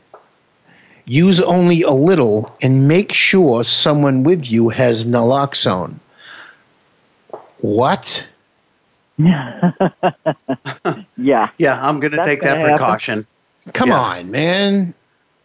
Use 1.07 1.41
only 1.41 1.83
a 1.83 1.91
little 1.91 2.55
and 2.63 2.87
make 2.87 3.13
sure 3.13 3.65
someone 3.65 4.23
with 4.23 4.51
you 4.51 4.69
has 4.69 5.05
naloxone. 5.05 5.97
What? 7.59 8.27
yeah. 9.19 9.73
Yeah, 11.59 11.79
I'm 11.83 12.01
going 12.01 12.13
to 12.13 12.25
take 12.25 12.41
that 12.43 12.55
gonna 12.57 12.61
happen. 12.61 12.77
precaution. 12.79 13.27
Come 13.73 13.89
Yeah. 13.91 13.99
on, 14.01 14.31
man. 14.31 14.95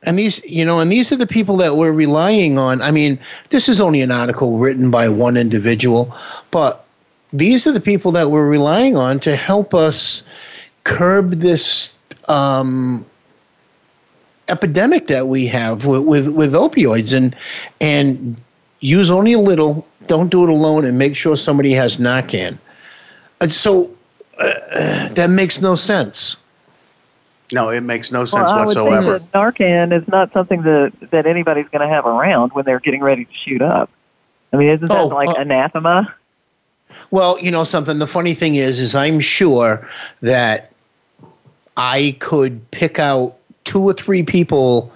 And 0.04 0.20
these, 0.20 0.44
you 0.46 0.64
know, 0.64 0.80
and 0.80 0.92
these 0.92 1.12
are 1.12 1.16
the 1.16 1.26
people 1.28 1.58
that 1.58 1.78
we're 1.78 1.92
relying 1.92 2.60
on. 2.60 2.82
I 2.82 2.92
mean, 2.92 3.20
this 3.50 3.68
is 3.68 3.82
only 3.82 4.02
an 4.02 4.12
article 4.12 4.58
written 4.58 4.92
by 4.92 5.10
one 5.10 5.36
individual, 5.36 6.16
but 6.52 6.85
these 7.38 7.68
are 7.68 7.72
the 7.72 7.80
people 7.82 8.12
that 8.14 8.32
we're 8.32 8.48
relying 8.48 8.96
on 8.96 9.20
to 9.22 9.36
help 9.36 9.74
us 9.74 10.24
curb 10.84 11.32
this 11.32 11.94
um, 12.28 13.06
epidemic 14.50 15.08
that 15.08 15.28
we 15.28 15.46
have 15.48 15.86
with, 15.86 16.04
with, 16.04 16.28
with 16.30 16.54
opioids 16.54 17.16
and 17.16 17.36
and 17.82 18.36
use 18.80 19.10
only 19.10 19.34
a 19.34 19.40
little. 19.40 19.86
Don't 20.08 20.30
do 20.30 20.44
it 20.44 20.50
alone, 20.50 20.86
and 20.86 20.98
make 21.00 21.16
sure 21.16 21.36
somebody 21.36 21.72
has 21.72 21.98
Narcan. 21.98 22.58
And 23.42 23.52
so 23.52 23.90
uh, 24.40 25.10
that 25.10 25.30
makes 25.32 25.62
no 25.62 25.76
sense. 25.76 26.38
No, 27.52 27.70
it 27.70 27.82
makes 27.82 28.12
no 28.12 28.20
Well, 28.20 28.28
sense 28.28 28.52
I 28.52 28.66
would 28.66 28.68
whatsoever. 28.68 29.20
think 29.20 29.32
that 29.32 29.38
Narcan 29.38 30.00
is 30.00 30.08
not 30.08 30.32
something 30.34 30.62
that 30.64 30.94
that 31.12 31.26
anybody's 31.26 31.68
going 31.70 31.88
to 31.88 31.94
have 31.94 32.06
around 32.06 32.54
when 32.54 32.66
they're 32.66 32.80
getting 32.80 33.02
ready 33.02 33.26
to 33.26 33.34
shoot 33.34 33.62
up. 33.62 33.90
I 34.54 34.58
mean, 34.58 34.70
isn't 34.70 34.88
that 34.88 34.98
Oh, 35.02 35.08
like 35.08 35.30
uh, 35.30 35.34
anathema? 35.42 36.14
Well, 37.16 37.40
you 37.40 37.50
know 37.50 37.64
something. 37.64 38.00
The 38.00 38.08
funny 38.08 38.34
thing 38.34 38.56
is, 38.56 38.78
is 38.78 38.94
I'm 38.94 39.22
sure 39.22 39.88
that 40.20 40.74
I 41.78 42.18
could 42.20 42.70
pick 42.72 43.00
out 43.00 43.38
two 43.64 43.82
or 43.84 43.94
three 43.94 44.22
people 44.22 44.92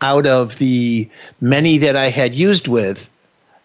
out 0.00 0.24
of 0.24 0.56
the 0.60 1.10
many 1.40 1.78
that 1.78 1.96
I 1.96 2.10
had 2.10 2.32
used 2.32 2.68
with 2.68 3.10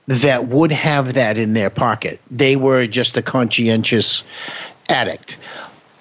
that 0.08 0.48
would 0.48 0.72
have 0.72 1.14
that 1.14 1.38
in 1.38 1.54
their 1.54 1.70
pocket. 1.70 2.20
They 2.32 2.56
were 2.56 2.88
just 2.88 3.16
a 3.16 3.22
conscientious 3.22 4.24
addict. 4.90 5.38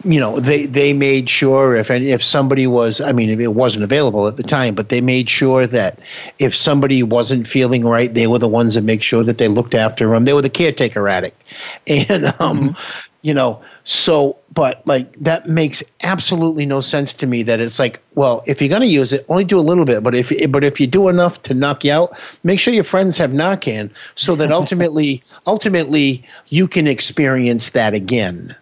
You 0.05 0.21
know, 0.21 0.39
they 0.39 0.67
they 0.67 0.93
made 0.93 1.29
sure 1.29 1.75
if 1.75 1.91
if 1.91 2.23
somebody 2.23 2.69
was, 2.69 3.01
I 3.01 3.11
mean, 3.11 3.41
it 3.41 3.55
wasn't 3.55 3.83
available 3.83 4.29
at 4.29 4.37
the 4.37 4.45
time, 4.45 4.77
but 4.77 4.91
they 4.91 5.01
made 5.01 5.29
sure 5.29 5.67
that 5.67 5.99
if 6.39 6.55
somebody 6.55 7.03
wasn't 7.03 7.49
feeling 7.49 7.85
right, 7.85 8.13
they 8.13 8.29
were 8.29 8.39
the 8.39 8.49
ones 8.49 8.75
that 8.75 8.85
make 8.85 9.03
sure 9.03 9.25
that 9.25 9.39
they 9.39 9.49
looked 9.49 9.75
after 9.75 10.11
them. 10.11 10.25
They 10.25 10.33
were 10.33 10.43
the 10.43 10.51
caretaker 10.51 11.09
addict, 11.09 11.43
and 11.89 12.33
um, 12.39 12.77
you 13.23 13.35
know, 13.35 13.61
so 13.83 14.37
but 14.55 14.87
like 14.87 15.13
that 15.19 15.49
makes 15.49 15.83
absolutely 16.05 16.65
no 16.65 16.81
sense 16.81 17.13
to 17.15 17.27
me. 17.27 17.43
That 17.43 17.59
it's 17.59 17.81
like, 17.81 18.01
well, 18.15 18.45
if 18.47 18.61
you're 18.63 18.71
gonna 18.71 18.87
use 18.87 19.13
it, 19.13 19.27
only 19.29 19.45
do 19.45 19.59
a 19.59 19.61
little 19.61 19.85
bit, 19.85 20.05
but 20.05 20.15
if 20.15 20.31
but 20.53 20.63
if 20.63 20.79
you 20.79 20.87
do 20.87 21.09
enough 21.09 21.43
to 21.43 21.55
knock 21.55 21.85
you 21.85 21.93
out, 21.93 22.39
make 22.45 22.61
sure 22.61 22.73
your 22.73 22.85
friends 22.85 23.19
have 23.19 23.33
Narcan, 23.33 23.91
so 24.15 24.37
that 24.37 24.53
ultimately, 24.61 25.25
ultimately, 25.49 26.25
you 26.49 26.69
can 26.69 26.87
experience 26.87 27.71
that 27.71 27.95
again. 27.95 28.55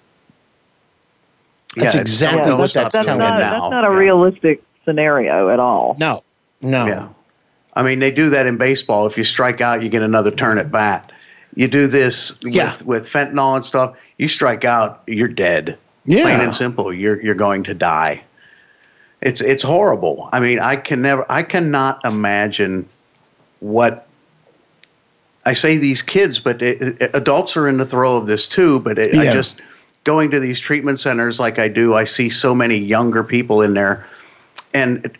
That's 1.77 1.95
Yeah, 1.95 2.01
exactly 2.01 2.43
don't 2.51 2.59
what 2.59 2.73
that's, 2.73 2.95
that's 2.95 2.95
that's 2.95 3.07
telling 3.07 3.21
not 3.21 3.39
now. 3.39 3.51
that's 3.61 3.71
not 3.71 3.85
a 3.91 3.93
Yeah. 3.93 3.99
realistic 4.01 4.63
scenario 4.85 5.51
at 5.51 5.61
all. 5.61 5.97
No, 5.99 6.23
no. 6.61 6.87
Yeah. 6.87 7.09
I 7.75 7.83
mean, 7.83 7.99
they 7.99 8.11
do 8.11 8.31
that 8.31 8.47
in 8.47 8.57
baseball. 8.57 9.07
If 9.07 9.19
you 9.19 9.25
strike 9.25 9.61
out, 9.61 9.83
you 9.83 9.91
get 9.91 10.03
another 10.03 10.31
turn 10.31 10.57
at 10.59 10.73
bat. 10.73 11.13
You 11.55 11.69
do 11.69 11.87
this 11.87 12.33
Yeah. 12.41 12.71
with, 12.73 12.87
with 12.87 13.09
fentanyl 13.09 13.57
and 13.57 13.65
stuff. 13.67 13.95
You 14.17 14.29
strike 14.29 14.65
out, 14.65 15.03
you're 15.07 15.29
dead. 15.29 15.77
Yeah. 16.07 16.23
Plain 16.23 16.41
and 16.41 16.55
simple. 16.55 16.93
You're 16.93 17.21
you're 17.23 17.35
going 17.35 17.63
to 17.65 17.75
die. 17.75 18.23
It's 19.21 19.41
it's 19.41 19.63
horrible. 19.63 20.29
I 20.33 20.41
mean, 20.41 20.59
I 20.61 20.77
can 20.77 21.03
never 21.03 21.27
I 21.29 21.43
cannot 21.43 22.03
imagine 22.05 22.89
what 23.61 24.07
I 25.45 25.53
say 25.53 25.77
these 25.79 26.03
kids, 26.03 26.39
but 26.39 26.63
it, 26.63 27.01
it- 27.03 27.11
adults 27.15 27.57
are 27.57 27.69
in 27.69 27.77
the 27.79 27.87
throw 27.87 28.17
of 28.17 28.27
this 28.27 28.49
too. 28.49 28.81
But 28.81 28.99
it, 28.99 29.15
I 29.15 29.33
just 29.33 29.61
going 30.07 30.31
to 30.31 30.41
these 30.41 30.59
treatment 30.59 31.01
centers 31.01 31.39
like 31.39 31.59
I 31.59 31.69
do, 31.69 31.95
I 31.95 32.05
see 32.05 32.31
so 32.31 32.55
many 32.55 32.79
younger 32.79 33.23
people 33.23 33.61
in 33.61 33.75
there, 33.75 34.07
and 34.73 35.15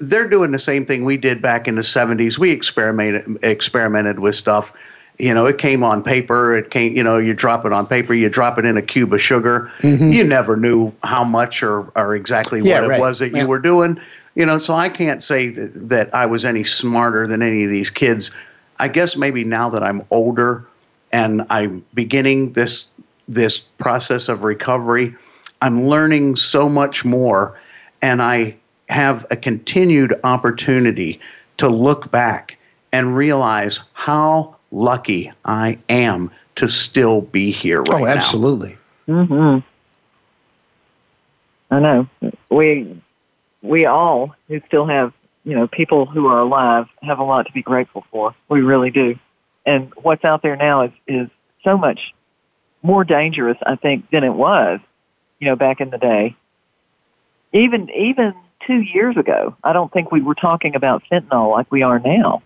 they're 0.00 0.28
doing 0.28 0.50
the 0.50 0.58
same 0.58 0.84
thing 0.84 1.04
we 1.06 1.16
did 1.16 1.40
back 1.40 1.66
in 1.66 1.76
the 1.76 1.82
70s. 1.82 2.36
We 2.36 2.50
experimented 2.50 3.38
experimented 3.42 4.18
with 4.18 4.34
stuff. 4.34 4.72
You 5.18 5.32
know, 5.34 5.46
it 5.46 5.58
came 5.58 5.84
on 5.84 6.02
paper. 6.02 6.54
It 6.54 6.70
came, 6.70 6.96
you 6.96 7.02
know, 7.02 7.18
you 7.18 7.34
drop 7.34 7.64
it 7.64 7.72
on 7.72 7.86
paper, 7.86 8.12
you 8.14 8.28
drop 8.28 8.58
it 8.58 8.64
in 8.66 8.76
a 8.76 8.82
cube 8.82 9.12
of 9.12 9.20
sugar. 9.22 9.70
You 9.82 10.24
never 10.24 10.56
knew 10.56 10.92
how 11.04 11.24
much 11.24 11.62
or, 11.62 11.90
or 11.94 12.14
exactly 12.16 12.58
Mm-hmm. 12.60 12.68
Yeah, 12.68 12.80
what 12.80 12.88
right. 12.90 12.98
it 12.98 13.00
was 13.00 13.18
that 13.20 13.32
Yeah. 13.32 13.42
you 13.42 13.48
were 13.48 13.58
doing. 13.58 14.00
You 14.34 14.46
know, 14.46 14.58
so 14.58 14.74
I 14.74 14.88
can't 14.88 15.22
say 15.22 15.50
that, 15.50 15.88
that 15.90 16.14
I 16.14 16.24
was 16.26 16.44
any 16.44 16.64
smarter 16.64 17.26
than 17.26 17.42
any 17.42 17.64
of 17.64 17.70
these 17.70 17.90
kids. 17.90 18.30
I 18.78 18.88
guess 18.88 19.14
maybe 19.16 19.44
now 19.44 19.68
that 19.70 19.82
I'm 19.82 20.02
older 20.10 20.64
and 21.12 21.44
I'm 21.50 21.84
beginning 21.92 22.54
this 22.54 22.86
this 23.34 23.58
process 23.58 24.28
of 24.28 24.44
recovery, 24.44 25.14
I'm 25.62 25.86
learning 25.86 26.36
so 26.36 26.68
much 26.68 27.04
more 27.04 27.58
and 28.02 28.22
I 28.22 28.56
have 28.88 29.26
a 29.30 29.36
continued 29.36 30.14
opportunity 30.24 31.20
to 31.58 31.68
look 31.68 32.10
back 32.10 32.58
and 32.92 33.16
realize 33.16 33.80
how 33.92 34.56
lucky 34.72 35.30
I 35.44 35.78
am 35.88 36.30
to 36.56 36.68
still 36.68 37.20
be 37.20 37.50
here 37.50 37.82
right 37.82 37.90
now. 37.90 37.98
oh, 37.98 38.04
now. 38.04 38.10
absolutely. 38.10 38.78
hmm 39.06 39.58
I 41.72 41.78
know. 41.78 42.08
We 42.50 43.00
we 43.62 43.86
all 43.86 44.34
who 44.48 44.60
still 44.66 44.86
have 44.86 45.12
you 45.44 45.54
know, 45.54 45.66
people 45.66 46.06
who 46.06 46.26
are 46.26 46.40
alive 46.40 46.86
have 47.02 47.18
a 47.18 47.24
lot 47.24 47.46
to 47.46 47.52
be 47.52 47.62
grateful 47.62 48.04
for. 48.10 48.34
We 48.48 48.60
really 48.60 48.90
do. 48.90 49.18
And 49.66 49.92
what's 49.96 50.24
out 50.24 50.42
there 50.42 50.56
now 50.56 50.82
is, 50.82 50.92
is 51.06 51.28
so 51.64 51.76
much 51.76 52.12
more 52.82 53.04
dangerous, 53.04 53.58
I 53.64 53.76
think, 53.76 54.10
than 54.10 54.24
it 54.24 54.34
was, 54.34 54.80
you 55.38 55.48
know, 55.48 55.56
back 55.56 55.80
in 55.80 55.90
the 55.90 55.98
day. 55.98 56.36
Even 57.52 57.90
even 57.90 58.34
two 58.66 58.80
years 58.80 59.16
ago, 59.16 59.56
I 59.64 59.72
don't 59.72 59.92
think 59.92 60.12
we 60.12 60.20
were 60.20 60.34
talking 60.34 60.76
about 60.76 61.02
fentanyl 61.10 61.50
like 61.50 61.70
we 61.70 61.82
are 61.82 61.98
now. 61.98 62.42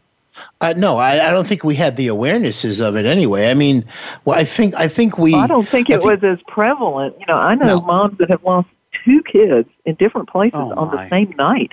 Uh, 0.60 0.74
no, 0.76 0.96
I, 0.96 1.28
I, 1.28 1.30
don't 1.30 1.46
think 1.46 1.62
we 1.62 1.76
had 1.76 1.96
the 1.96 2.08
awarenesses 2.08 2.80
of 2.80 2.96
it 2.96 3.06
anyway. 3.06 3.50
I 3.50 3.54
mean, 3.54 3.84
well, 4.24 4.36
I 4.36 4.44
think 4.44 4.74
I 4.74 4.88
think 4.88 5.16
we. 5.16 5.32
Well, 5.32 5.42
I 5.42 5.46
don't 5.46 5.68
think 5.68 5.90
it 5.90 6.00
think, 6.00 6.22
was 6.22 6.24
as 6.24 6.42
prevalent. 6.48 7.14
You 7.20 7.26
know, 7.26 7.36
I 7.36 7.54
know 7.54 7.66
no. 7.66 7.80
moms 7.82 8.18
that 8.18 8.30
have 8.30 8.42
lost 8.42 8.68
two 9.04 9.22
kids 9.22 9.68
in 9.84 9.94
different 9.94 10.28
places 10.28 10.54
oh, 10.54 10.74
on 10.74 10.90
the 10.90 11.08
same 11.08 11.30
night. 11.36 11.72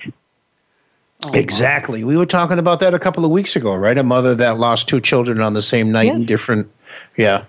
Oh, 1.24 1.32
exactly. 1.32 2.02
My. 2.02 2.08
We 2.08 2.16
were 2.16 2.26
talking 2.26 2.58
about 2.58 2.80
that 2.80 2.94
a 2.94 2.98
couple 2.98 3.24
of 3.24 3.30
weeks 3.30 3.56
ago, 3.56 3.74
right? 3.74 3.96
A 3.98 4.04
mother 4.04 4.34
that 4.36 4.58
lost 4.58 4.88
two 4.88 5.00
children 5.00 5.40
on 5.40 5.54
the 5.54 5.62
same 5.62 5.90
night 5.90 6.06
yes. 6.06 6.14
in 6.14 6.26
different. 6.26 6.70
Yeah. 7.16 7.44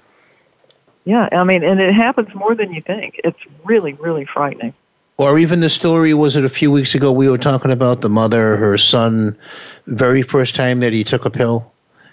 Yeah, 1.05 1.27
I 1.31 1.43
mean, 1.43 1.63
and 1.63 1.79
it 1.79 1.93
happens 1.93 2.33
more 2.33 2.55
than 2.55 2.73
you 2.73 2.81
think. 2.81 3.19
It's 3.23 3.39
really, 3.63 3.93
really 3.93 4.25
frightening. 4.25 4.73
Or 5.17 5.37
even 5.37 5.59
the 5.59 5.69
story 5.69 6.13
was 6.13 6.35
it 6.35 6.45
a 6.45 6.49
few 6.49 6.71
weeks 6.71 6.95
ago 6.95 7.11
we 7.11 7.29
were 7.29 7.37
talking 7.37 7.71
about 7.71 8.01
the 8.01 8.09
mother, 8.09 8.55
her 8.55 8.77
son, 8.77 9.37
very 9.85 10.21
first 10.21 10.55
time 10.55 10.79
that 10.79 10.93
he 10.93 11.03
took 11.03 11.25
a 11.25 11.29
pill. 11.29 11.71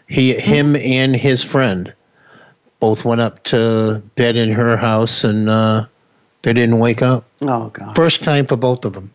He, 0.09 0.35
mm-hmm. 0.35 0.51
him, 0.51 0.77
and 0.77 1.17
his 1.17 1.43
friend 1.43 1.95
both 2.81 3.05
went 3.05 3.21
up 3.21 3.43
to 3.45 4.03
bed 4.17 4.37
in 4.37 4.51
her 4.51 4.77
house, 4.77 5.25
and 5.25 5.49
uh, 5.49 5.87
they 6.43 6.53
didn't 6.53 6.79
wake 6.79 7.03
up. 7.03 7.25
Oh 7.43 7.69
God! 7.69 7.95
First 7.95 8.25
time 8.25 8.47
for 8.47 8.57
both 8.57 8.85
of 8.85 8.95
them. 8.95 9.13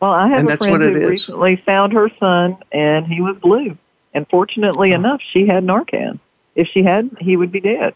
Well, 0.00 0.12
I 0.12 0.28
have 0.28 0.40
and 0.40 0.50
a 0.50 0.56
friend 0.56 0.82
who 0.82 1.08
recently 1.08 1.56
found 1.56 1.92
her 1.94 2.10
son, 2.18 2.58
and 2.70 3.06
he 3.06 3.20
was 3.20 3.36
blue. 3.38 3.78
And 4.12 4.28
fortunately 4.28 4.92
oh. 4.92 4.96
enough, 4.96 5.20
she 5.22 5.46
had 5.46 5.64
Narcan. 5.64 6.18
If 6.54 6.68
she 6.68 6.82
hadn't, 6.82 7.20
he 7.20 7.36
would 7.36 7.52
be 7.52 7.60
dead. 7.60 7.94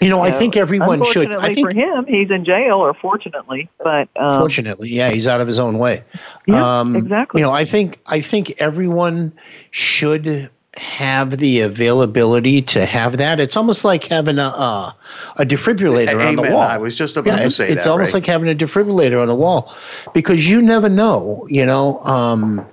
You 0.00 0.08
know, 0.08 0.20
I 0.22 0.32
think 0.32 0.56
everyone 0.56 1.04
should. 1.04 1.28
Unfortunately 1.28 1.54
think, 1.54 1.70
for 1.70 1.78
him, 1.78 2.06
he's 2.06 2.30
in 2.30 2.44
jail, 2.44 2.78
or 2.78 2.94
fortunately, 2.94 3.68
but 3.78 4.08
um, 4.16 4.40
fortunately, 4.40 4.88
yeah, 4.88 5.10
he's 5.10 5.26
out 5.26 5.40
of 5.40 5.46
his 5.46 5.58
own 5.58 5.78
way. 5.78 6.02
Yeah, 6.46 6.80
um, 6.80 6.96
exactly. 6.96 7.40
You 7.40 7.46
know, 7.46 7.52
I 7.52 7.64
think 7.64 8.00
I 8.06 8.20
think 8.20 8.60
everyone 8.60 9.32
should 9.70 10.50
have 10.76 11.38
the 11.38 11.60
availability 11.60 12.60
to 12.60 12.84
have 12.84 13.18
that. 13.18 13.38
It's 13.38 13.56
almost 13.56 13.84
like 13.84 14.04
having 14.04 14.38
a 14.38 14.48
uh, 14.48 14.92
a 15.36 15.44
defibrillator 15.44 16.08
Amen. 16.08 16.38
on 16.38 16.44
the 16.44 16.52
wall. 16.52 16.62
I 16.62 16.76
was 16.76 16.96
just 16.96 17.16
about 17.16 17.38
yeah, 17.38 17.44
to 17.44 17.50
say 17.50 17.64
it's, 17.64 17.70
that. 17.70 17.78
It's 17.78 17.86
almost 17.86 18.12
right? 18.12 18.20
like 18.20 18.26
having 18.26 18.50
a 18.50 18.54
defibrillator 18.54 19.22
on 19.22 19.28
the 19.28 19.34
wall 19.36 19.72
because 20.12 20.48
you 20.48 20.60
never 20.60 20.88
know. 20.88 21.46
You 21.48 21.66
know. 21.66 22.00
Um, 22.00 22.66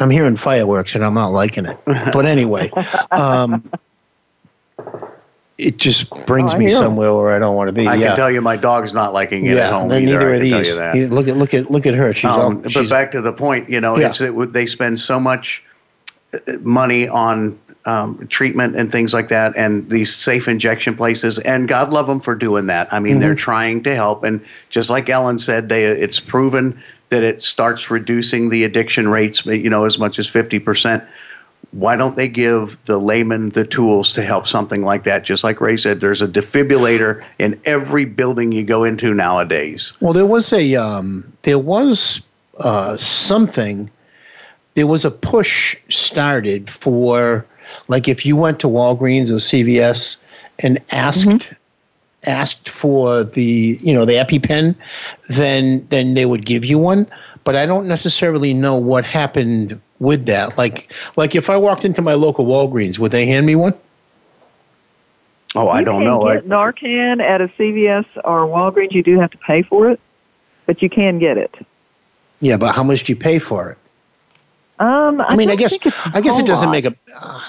I'm 0.00 0.10
hearing 0.10 0.36
fireworks 0.36 0.94
and 0.94 1.04
I'm 1.04 1.12
not 1.12 1.28
liking 1.28 1.66
it. 1.66 1.76
But 1.84 2.24
anyway, 2.24 2.70
um, 3.10 3.70
it 5.60 5.76
just 5.76 6.10
brings 6.26 6.54
oh, 6.54 6.58
me 6.58 6.70
somewhere 6.70 7.14
where 7.14 7.32
I 7.32 7.38
don't 7.38 7.54
want 7.54 7.68
to 7.68 7.72
be. 7.72 7.86
I 7.86 7.94
yeah. 7.94 8.08
can 8.08 8.16
tell 8.16 8.30
you, 8.30 8.40
my 8.40 8.56
dog's 8.56 8.94
not 8.94 9.12
liking 9.12 9.46
it 9.46 9.56
yeah, 9.56 9.66
at 9.66 9.72
home 9.72 9.88
Neither 9.88 10.34
are 10.34 10.38
these. 10.38 11.10
Look 11.10 11.28
at 11.28 11.36
look 11.36 11.54
at 11.54 11.70
look 11.70 11.86
at 11.86 11.94
her. 11.94 12.14
She's 12.14 12.30
um, 12.30 12.40
all, 12.40 12.54
but 12.56 12.72
she's, 12.72 12.88
back 12.88 13.10
to 13.12 13.20
the 13.20 13.32
point, 13.32 13.68
you 13.68 13.80
know, 13.80 13.96
yeah. 13.96 14.08
it's 14.08 14.20
it, 14.20 14.52
they 14.52 14.66
spend 14.66 14.98
so 14.98 15.20
much 15.20 15.62
uh, 16.32 16.38
money 16.60 17.08
on 17.08 17.58
um, 17.84 18.26
treatment 18.28 18.74
and 18.76 18.90
things 18.90 19.12
like 19.12 19.28
that, 19.28 19.54
and 19.56 19.88
these 19.90 20.14
safe 20.14 20.48
injection 20.48 20.96
places. 20.96 21.38
And 21.40 21.68
God 21.68 21.90
love 21.90 22.06
them 22.06 22.20
for 22.20 22.34
doing 22.34 22.66
that. 22.66 22.92
I 22.92 22.98
mean, 22.98 23.14
mm-hmm. 23.14 23.20
they're 23.20 23.34
trying 23.34 23.82
to 23.84 23.94
help, 23.94 24.24
and 24.24 24.44
just 24.70 24.88
like 24.88 25.08
Ellen 25.10 25.38
said, 25.38 25.68
they 25.68 25.84
it's 25.84 26.20
proven 26.20 26.82
that 27.10 27.22
it 27.22 27.42
starts 27.42 27.90
reducing 27.90 28.50
the 28.50 28.64
addiction 28.64 29.08
rates, 29.08 29.44
you 29.44 29.68
know, 29.68 29.84
as 29.84 29.98
much 29.98 30.18
as 30.18 30.26
fifty 30.26 30.58
percent 30.58 31.04
why 31.72 31.94
don't 31.94 32.16
they 32.16 32.26
give 32.26 32.82
the 32.86 32.98
layman 32.98 33.50
the 33.50 33.64
tools 33.64 34.12
to 34.14 34.22
help 34.22 34.46
something 34.46 34.82
like 34.82 35.04
that? 35.04 35.22
Just 35.24 35.44
like 35.44 35.60
Ray 35.60 35.76
said, 35.76 36.00
there's 36.00 36.20
a 36.20 36.26
defibrillator 36.26 37.24
in 37.38 37.60
every 37.64 38.04
building 38.04 38.50
you 38.52 38.64
go 38.64 38.82
into 38.82 39.14
nowadays. 39.14 39.92
Well, 40.00 40.12
there 40.12 40.26
was 40.26 40.52
a 40.52 40.74
um, 40.74 41.32
there 41.42 41.58
was 41.58 42.22
uh, 42.58 42.96
something. 42.96 43.90
There 44.74 44.86
was 44.86 45.04
a 45.04 45.10
push 45.10 45.76
started 45.88 46.68
for 46.68 47.46
like 47.88 48.08
if 48.08 48.26
you 48.26 48.36
went 48.36 48.58
to 48.60 48.66
Walgreens 48.66 49.30
or 49.30 49.34
CVS 49.34 50.16
and 50.58 50.78
asked 50.90 51.26
mm-hmm. 51.26 51.54
asked 52.24 52.68
for 52.68 53.22
the 53.22 53.78
you 53.80 53.94
know 53.94 54.04
the 54.04 54.14
EpiPen, 54.14 54.74
then 55.28 55.86
then 55.90 56.14
they 56.14 56.26
would 56.26 56.44
give 56.44 56.64
you 56.64 56.78
one. 56.80 57.06
But 57.44 57.54
I 57.54 57.64
don't 57.64 57.86
necessarily 57.86 58.52
know 58.52 58.74
what 58.76 59.04
happened 59.04 59.80
with 60.00 60.26
that? 60.26 60.58
Like, 60.58 60.92
like 61.16 61.36
if 61.36 61.48
I 61.48 61.56
walked 61.56 61.84
into 61.84 62.02
my 62.02 62.14
local 62.14 62.46
Walgreens, 62.46 62.98
would 62.98 63.12
they 63.12 63.26
hand 63.26 63.46
me 63.46 63.54
one? 63.54 63.74
Oh, 65.54 65.64
you 65.64 65.70
I 65.70 65.84
don't 65.84 66.04
know. 66.04 66.32
Get 66.32 66.46
Narcan 66.46 67.20
at 67.22 67.40
a 67.40 67.48
CVS 67.48 68.06
or 68.24 68.46
Walgreens, 68.46 68.92
you 68.92 69.02
do 69.02 69.18
have 69.18 69.30
to 69.30 69.38
pay 69.38 69.62
for 69.62 69.90
it, 69.90 70.00
but 70.66 70.82
you 70.82 70.90
can 70.90 71.18
get 71.18 71.38
it. 71.38 71.54
Yeah, 72.40 72.56
but 72.56 72.74
how 72.74 72.82
much 72.82 73.04
do 73.04 73.12
you 73.12 73.16
pay 73.16 73.38
for 73.38 73.70
it? 73.70 73.78
Um, 74.80 75.20
I, 75.20 75.26
I 75.28 75.36
mean, 75.36 75.50
I 75.50 75.56
guess 75.56 75.76
I 76.14 76.22
guess 76.22 76.38
it 76.38 76.46
doesn't 76.46 76.68
lot. 76.68 76.72
make 76.72 76.86
a. 76.86 76.96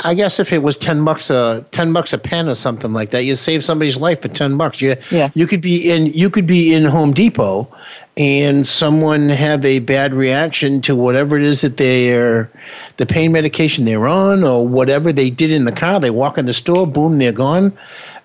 I 0.03 0.13
guess 0.13 0.37
if 0.37 0.51
it 0.51 0.63
was 0.63 0.75
ten 0.75 1.05
bucks 1.05 1.29
a 1.29 1.65
ten 1.71 1.93
bucks 1.93 2.11
a 2.11 2.17
pen 2.17 2.49
or 2.49 2.55
something 2.55 2.91
like 2.91 3.11
that, 3.11 3.23
you 3.23 3.37
save 3.37 3.63
somebody's 3.63 3.95
life 3.95 4.21
for 4.21 4.27
ten 4.27 4.57
bucks. 4.57 4.81
You 4.81 4.97
yeah. 5.11 5.29
you 5.33 5.47
could 5.47 5.61
be 5.61 5.89
in 5.89 6.07
you 6.07 6.29
could 6.29 6.45
be 6.45 6.73
in 6.73 6.83
Home 6.83 7.13
Depot, 7.13 7.73
and 8.17 8.67
someone 8.67 9.29
have 9.29 9.63
a 9.63 9.79
bad 9.79 10.13
reaction 10.13 10.81
to 10.81 10.95
whatever 10.95 11.37
it 11.37 11.43
is 11.43 11.61
that 11.61 11.77
they're 11.77 12.51
the 12.97 13.05
pain 13.05 13.31
medication 13.31 13.85
they're 13.85 14.07
on 14.07 14.43
or 14.43 14.67
whatever 14.67 15.13
they 15.13 15.29
did 15.29 15.51
in 15.51 15.65
the 15.65 15.71
car. 15.71 15.99
They 15.99 16.11
walk 16.11 16.37
in 16.37 16.45
the 16.45 16.53
store, 16.53 16.85
boom, 16.85 17.19
they're 17.19 17.31
gone, 17.31 17.75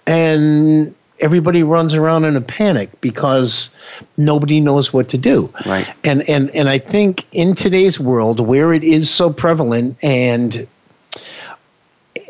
and 0.07 0.95
everybody 1.21 1.63
runs 1.63 1.95
around 1.95 2.25
in 2.25 2.37
a 2.37 2.41
panic 2.41 3.01
because 3.01 3.71
nobody 4.17 4.61
knows 4.61 4.93
what 4.93 5.09
to 5.11 5.19
do. 5.19 5.53
Right. 5.65 5.87
And 6.05 6.29
and 6.29 6.51
and 6.55 6.69
I 6.69 6.79
think 6.79 7.27
in 7.33 7.55
today's 7.55 8.01
world 8.01 8.41
where 8.41 8.73
it 8.73 8.85
is 8.85 9.09
so 9.09 9.33
prevalent 9.33 10.03
and 10.03 10.67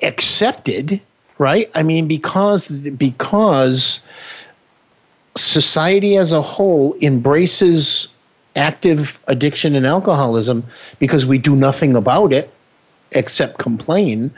accepted, 0.02 1.00
right? 1.38 1.70
I 1.74 1.82
mean 1.82 2.06
because 2.06 2.68
because 2.90 4.00
society 5.36 6.16
as 6.16 6.32
a 6.32 6.42
whole 6.42 6.96
embraces 7.02 8.08
active 8.56 9.18
addiction 9.26 9.74
and 9.74 9.86
alcoholism 9.86 10.64
because 10.98 11.26
we 11.26 11.38
do 11.38 11.54
nothing 11.54 11.94
about 11.94 12.32
it 12.32 12.50
except 13.12 13.58
complain 13.58 14.30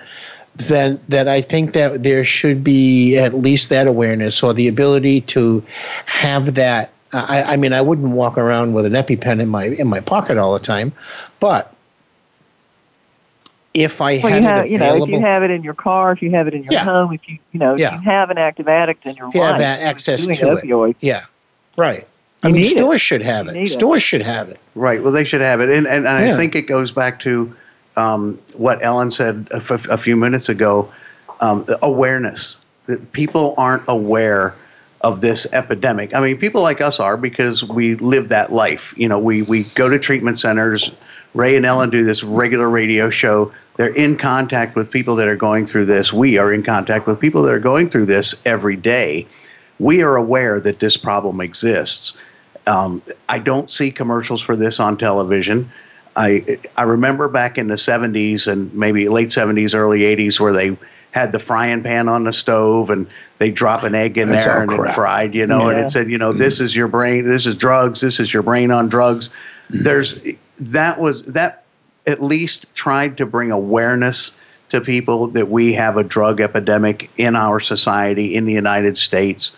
then 0.58 1.00
that 1.08 1.28
I 1.28 1.40
think 1.40 1.72
that 1.72 2.02
there 2.02 2.24
should 2.24 2.64
be 2.64 3.16
at 3.16 3.34
least 3.34 3.68
that 3.68 3.86
awareness 3.86 4.42
or 4.42 4.52
the 4.52 4.68
ability 4.68 5.20
to 5.22 5.64
have 6.06 6.54
that. 6.54 6.90
I, 7.12 7.42
I 7.42 7.56
mean, 7.56 7.72
I 7.72 7.80
wouldn't 7.80 8.10
walk 8.10 8.36
around 8.36 8.74
with 8.74 8.84
an 8.84 8.92
EpiPen 8.92 9.40
in 9.40 9.48
my 9.48 9.66
in 9.66 9.86
my 9.86 10.00
pocket 10.00 10.36
all 10.36 10.52
the 10.52 10.58
time, 10.58 10.92
but 11.40 11.72
if 13.74 14.00
I 14.00 14.18
well, 14.18 14.32
had 14.32 14.42
you, 14.42 14.48
have, 14.48 14.64
it 14.66 14.70
you 14.70 14.78
know, 14.78 14.96
if 14.96 15.08
you 15.08 15.20
have 15.20 15.42
it 15.42 15.50
in 15.50 15.62
your 15.62 15.74
car, 15.74 16.12
if 16.12 16.22
you 16.22 16.30
have 16.30 16.48
it 16.48 16.54
in 16.54 16.64
your 16.64 16.72
yeah. 16.72 16.84
home, 16.84 17.12
if 17.12 17.28
you 17.28 17.38
you 17.52 17.60
know, 17.60 17.74
if 17.74 17.78
yeah. 17.78 17.94
you 17.94 18.00
have 18.00 18.30
an 18.30 18.38
active 18.38 18.68
addict 18.68 19.06
in 19.06 19.14
your 19.16 19.28
if 19.28 19.34
you 19.34 19.40
life, 19.40 19.60
have 19.60 19.80
access 19.80 20.26
to 20.26 20.32
opioids, 20.32 20.90
it, 20.90 20.96
yeah, 21.00 21.24
right. 21.76 22.06
I 22.42 22.48
You 22.48 22.54
mean, 22.54 22.64
stores 22.64 22.94
it. 22.96 22.98
should 23.00 23.22
have 23.22 23.48
it. 23.48 23.54
need 23.54 23.64
it. 23.64 23.70
Stores 23.70 24.02
should 24.02 24.22
have 24.22 24.48
it. 24.48 24.58
Right. 24.74 25.02
Well, 25.02 25.12
they 25.12 25.24
should 25.24 25.40
have 25.40 25.60
it, 25.60 25.68
and 25.70 25.86
and, 25.86 26.06
and 26.06 26.26
Yeah. 26.26 26.34
I 26.34 26.36
think 26.36 26.54
it 26.54 26.62
goes 26.62 26.92
back 26.92 27.20
to 27.20 27.54
um, 27.96 28.38
what 28.54 28.82
Ellen 28.84 29.10
said 29.10 29.48
a, 29.52 29.56
f- 29.56 29.88
a 29.88 29.98
few 29.98 30.16
minutes 30.16 30.48
ago. 30.48 30.92
Um, 31.40 31.64
the 31.64 31.78
awareness 31.84 32.56
that 32.86 33.12
people 33.12 33.54
aren't 33.58 33.84
aware 33.86 34.54
of 35.02 35.20
this 35.20 35.46
epidemic. 35.52 36.14
I 36.14 36.20
mean, 36.20 36.38
people 36.38 36.62
like 36.62 36.80
us 36.80 36.98
are 36.98 37.16
because 37.16 37.62
we 37.62 37.94
live 37.96 38.28
that 38.30 38.50
life. 38.50 38.92
You 38.96 39.08
know, 39.08 39.18
we 39.18 39.42
we 39.42 39.64
go 39.74 39.88
to 39.88 39.98
treatment 39.98 40.40
centers. 40.40 40.90
Ray 41.38 41.54
and 41.54 41.64
Ellen 41.64 41.90
do 41.90 42.02
this 42.02 42.24
regular 42.24 42.68
radio 42.68 43.10
show. 43.10 43.52
They're 43.76 43.94
in 43.94 44.18
contact 44.18 44.74
with 44.74 44.90
people 44.90 45.14
that 45.14 45.28
are 45.28 45.36
going 45.36 45.66
through 45.66 45.84
this. 45.84 46.12
We 46.12 46.36
are 46.36 46.52
in 46.52 46.64
contact 46.64 47.06
with 47.06 47.20
people 47.20 47.42
that 47.42 47.52
are 47.52 47.60
going 47.60 47.90
through 47.90 48.06
this 48.06 48.34
every 48.44 48.74
day. 48.74 49.24
We 49.78 50.02
are 50.02 50.16
aware 50.16 50.58
that 50.58 50.80
this 50.80 50.96
problem 50.96 51.40
exists. 51.40 52.14
Um, 52.66 53.00
I 53.28 53.38
don't 53.38 53.70
see 53.70 53.92
commercials 53.92 54.42
for 54.42 54.56
this 54.56 54.80
on 54.80 54.98
television. 54.98 55.70
I 56.16 56.58
I 56.76 56.82
remember 56.82 57.28
back 57.28 57.56
in 57.56 57.68
the 57.68 57.76
70s 57.76 58.48
and 58.48 58.74
maybe 58.74 59.08
late 59.08 59.28
70s, 59.28 59.76
early 59.76 60.00
80s, 60.00 60.40
where 60.40 60.52
they 60.52 60.76
had 61.12 61.30
the 61.30 61.38
frying 61.38 61.84
pan 61.84 62.08
on 62.08 62.24
the 62.24 62.32
stove 62.32 62.90
and 62.90 63.06
they 63.38 63.52
drop 63.52 63.84
an 63.84 63.94
egg 63.94 64.18
in 64.18 64.30
That's 64.30 64.44
there 64.44 64.60
and 64.60 64.68
crap. 64.68 64.90
it 64.90 64.94
fried, 64.96 65.34
you 65.36 65.46
know, 65.46 65.68
and 65.68 65.78
it 65.78 65.92
said, 65.92 66.10
you 66.10 66.18
know, 66.18 66.32
this 66.32 66.58
is 66.58 66.74
your 66.74 66.88
brain, 66.88 67.24
this 67.24 67.46
is 67.46 67.54
drugs, 67.54 68.00
this 68.00 68.18
is 68.18 68.34
your 68.34 68.42
brain 68.42 68.72
on 68.72 68.88
drugs. 68.88 69.30
There's 69.70 70.18
that 70.60 70.98
was 70.98 71.22
that 71.24 71.64
at 72.06 72.22
least 72.22 72.66
tried 72.74 73.16
to 73.18 73.26
bring 73.26 73.50
awareness 73.50 74.32
to 74.70 74.80
people 74.80 75.28
that 75.28 75.48
we 75.48 75.72
have 75.72 75.96
a 75.96 76.04
drug 76.04 76.40
epidemic 76.40 77.10
in 77.16 77.36
our 77.36 77.60
society 77.60 78.34
in 78.34 78.44
the 78.44 78.52
United 78.52 78.98
States. 78.98 79.52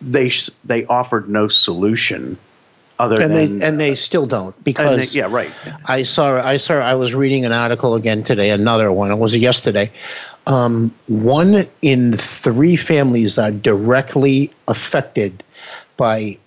They 0.00 0.30
they 0.64 0.84
offered 0.86 1.28
no 1.28 1.48
solution 1.48 2.38
other 2.98 3.20
and 3.20 3.34
than 3.34 3.58
they 3.58 3.66
and 3.66 3.80
they 3.80 3.94
still 3.94 4.26
don't 4.26 4.62
because 4.64 5.12
they- 5.12 5.18
yeah, 5.18 5.26
right. 5.28 5.50
I 5.86 6.02
saw 6.02 6.40
I 6.44 6.56
saw 6.56 6.74
I 6.74 6.94
was 6.94 7.14
reading 7.14 7.44
an 7.44 7.52
article 7.52 7.94
again 7.94 8.22
today, 8.22 8.50
another 8.50 8.92
one. 8.92 9.10
It 9.10 9.18
was 9.18 9.36
yesterday. 9.36 9.90
Um, 10.46 10.94
one 11.08 11.64
in 11.82 12.12
three 12.16 12.76
families 12.76 13.38
are 13.38 13.50
directly 13.50 14.52
affected 14.68 15.42
by 15.96 16.38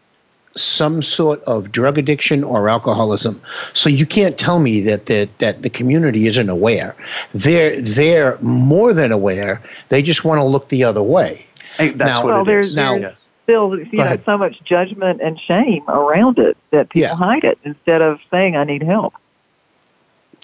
some 0.57 1.01
sort 1.01 1.41
of 1.43 1.71
drug 1.71 1.97
addiction 1.97 2.43
or 2.43 2.67
alcoholism. 2.69 3.41
So 3.73 3.89
you 3.89 4.05
can't 4.05 4.37
tell 4.37 4.59
me 4.59 4.79
that 4.81 5.05
the, 5.05 5.29
that 5.37 5.61
the 5.63 5.69
community 5.69 6.27
isn't 6.27 6.49
aware. 6.49 6.95
They're 7.33 7.79
they're 7.79 8.37
more 8.41 8.93
than 8.93 9.11
aware. 9.11 9.61
They 9.89 10.01
just 10.01 10.25
want 10.25 10.39
to 10.39 10.43
look 10.43 10.69
the 10.69 10.83
other 10.83 11.03
way. 11.03 11.45
Hey, 11.77 11.89
that's 11.89 12.09
Now- 12.09 12.23
what 12.23 12.33
well, 12.33 12.41
it 12.41 12.45
there's, 12.45 12.67
is. 12.69 12.75
Now- 12.75 12.97
there's 12.99 13.15
still 13.43 13.77
you 13.79 13.85
Go 13.93 14.03
know 14.03 14.17
so 14.25 14.37
much 14.37 14.61
judgment 14.65 15.21
and 15.21 15.39
shame 15.39 15.83
around 15.87 16.37
it 16.39 16.57
that 16.71 16.89
people 16.89 17.07
Yeah. 17.09 17.15
hide 17.15 17.43
it 17.45 17.57
instead 17.63 18.01
of 18.01 18.19
saying 18.29 18.57
I 18.57 18.63
need 18.65 18.83
help. 18.83 19.13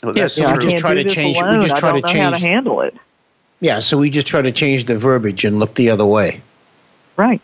Well, 0.01 0.18
Yeah, 0.18 0.28
so 0.28 0.41
You 0.43 0.47
know, 0.47 0.53
we 0.57 0.64
just 0.64 0.78
try 0.78 0.93
to 0.93 1.03
this 1.03 1.14
change- 1.14 1.38
we 1.38 1.43
alone. 1.43 1.61
just 1.61 1.76
I 1.76 1.80
try 1.80 1.91
don't 1.91 2.07
to 2.07 2.14
know 2.18 2.24
how 2.24 2.30
to 2.32 2.38
handle 2.38 2.82
it. 2.82 2.95
Yeah, 3.59 3.80
so 3.80 3.97
we 3.97 4.09
just 4.09 4.28
try 4.28 4.41
to 4.41 4.51
change 4.51 4.86
the 4.86 4.97
verbiage 4.97 5.45
and 5.45 5.59
look 5.59 5.76
the 5.76 5.89
other 5.89 6.05
way. 6.05 6.41
Right. 7.18 7.41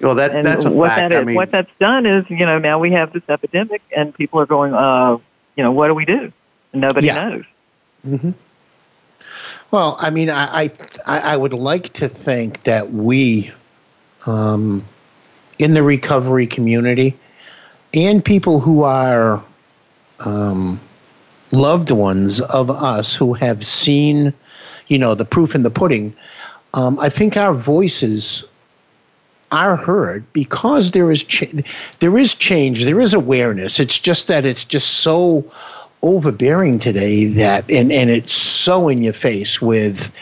Well, 0.00 0.14
that 0.16 0.32
And 0.32 0.44
that's 0.44 0.64
a 0.64 0.70
what 0.70 0.88
fact. 0.88 0.96
that 0.96 1.12
is, 1.12 1.20
I 1.20 1.24
mean, 1.24 1.36
what 1.36 1.50
that's 1.50 1.70
done 1.80 2.06
is, 2.06 2.24
you 2.28 2.44
know, 2.46 2.58
now 2.58 2.78
we 2.78 2.90
have 2.92 3.12
this 3.12 3.22
epidemic, 3.28 3.82
and 3.96 4.14
people 4.14 4.40
are 4.40 4.46
going, 4.46 4.74
uh, 4.74 5.18
you 5.56 5.62
know, 5.64 5.72
what 5.72 5.88
do 5.88 5.94
we 5.94 6.04
do? 6.04 6.32
And 6.72 6.80
nobody 6.80 7.08
Yeah. 7.08 7.14
knows. 7.14 7.44
hmm 8.04 8.30
Well, 9.70 9.96
I 10.00 10.10
mean, 10.10 10.30
I, 10.30 10.64
I 10.64 10.70
I 11.06 11.18
I 11.32 11.36
would 11.36 11.52
like 11.52 11.92
to 11.94 12.08
think 12.08 12.62
that 12.64 12.92
we, 12.92 13.50
um, 14.26 14.84
in 15.58 15.74
the 15.74 15.82
recovery 15.82 16.46
community, 16.46 17.14
and 17.94 18.24
people 18.24 18.60
who 18.60 18.82
are 18.82 19.42
um, 20.24 20.80
loved 21.52 21.90
ones 21.90 22.40
of 22.40 22.70
us 22.70 23.14
who 23.14 23.34
have 23.34 23.64
seen, 23.64 24.32
you 24.88 24.98
know, 24.98 25.14
the 25.14 25.24
proof 25.24 25.54
in 25.54 25.62
the 25.62 25.70
pudding. 25.70 26.14
Um, 26.74 26.98
I 27.00 27.08
think 27.08 27.36
our 27.36 27.54
voices 27.54 28.44
are 29.52 29.76
heard 29.76 30.24
because 30.32 30.90
there 30.90 31.10
is 31.10 31.24
cha- 31.24 31.46
there 32.00 32.18
is 32.18 32.34
change, 32.34 32.84
there 32.84 33.00
is 33.00 33.14
awareness. 33.14 33.80
It's 33.80 33.98
just 33.98 34.28
that 34.28 34.44
it's 34.44 34.64
just 34.64 34.98
so 34.98 35.44
overbearing 36.02 36.78
today 36.78 37.24
that 37.26 37.68
and, 37.70 37.90
and 37.90 38.10
it's 38.10 38.32
so 38.32 38.88
in 38.88 39.02
your 39.02 39.12
face 39.12 39.60
with 39.60 40.12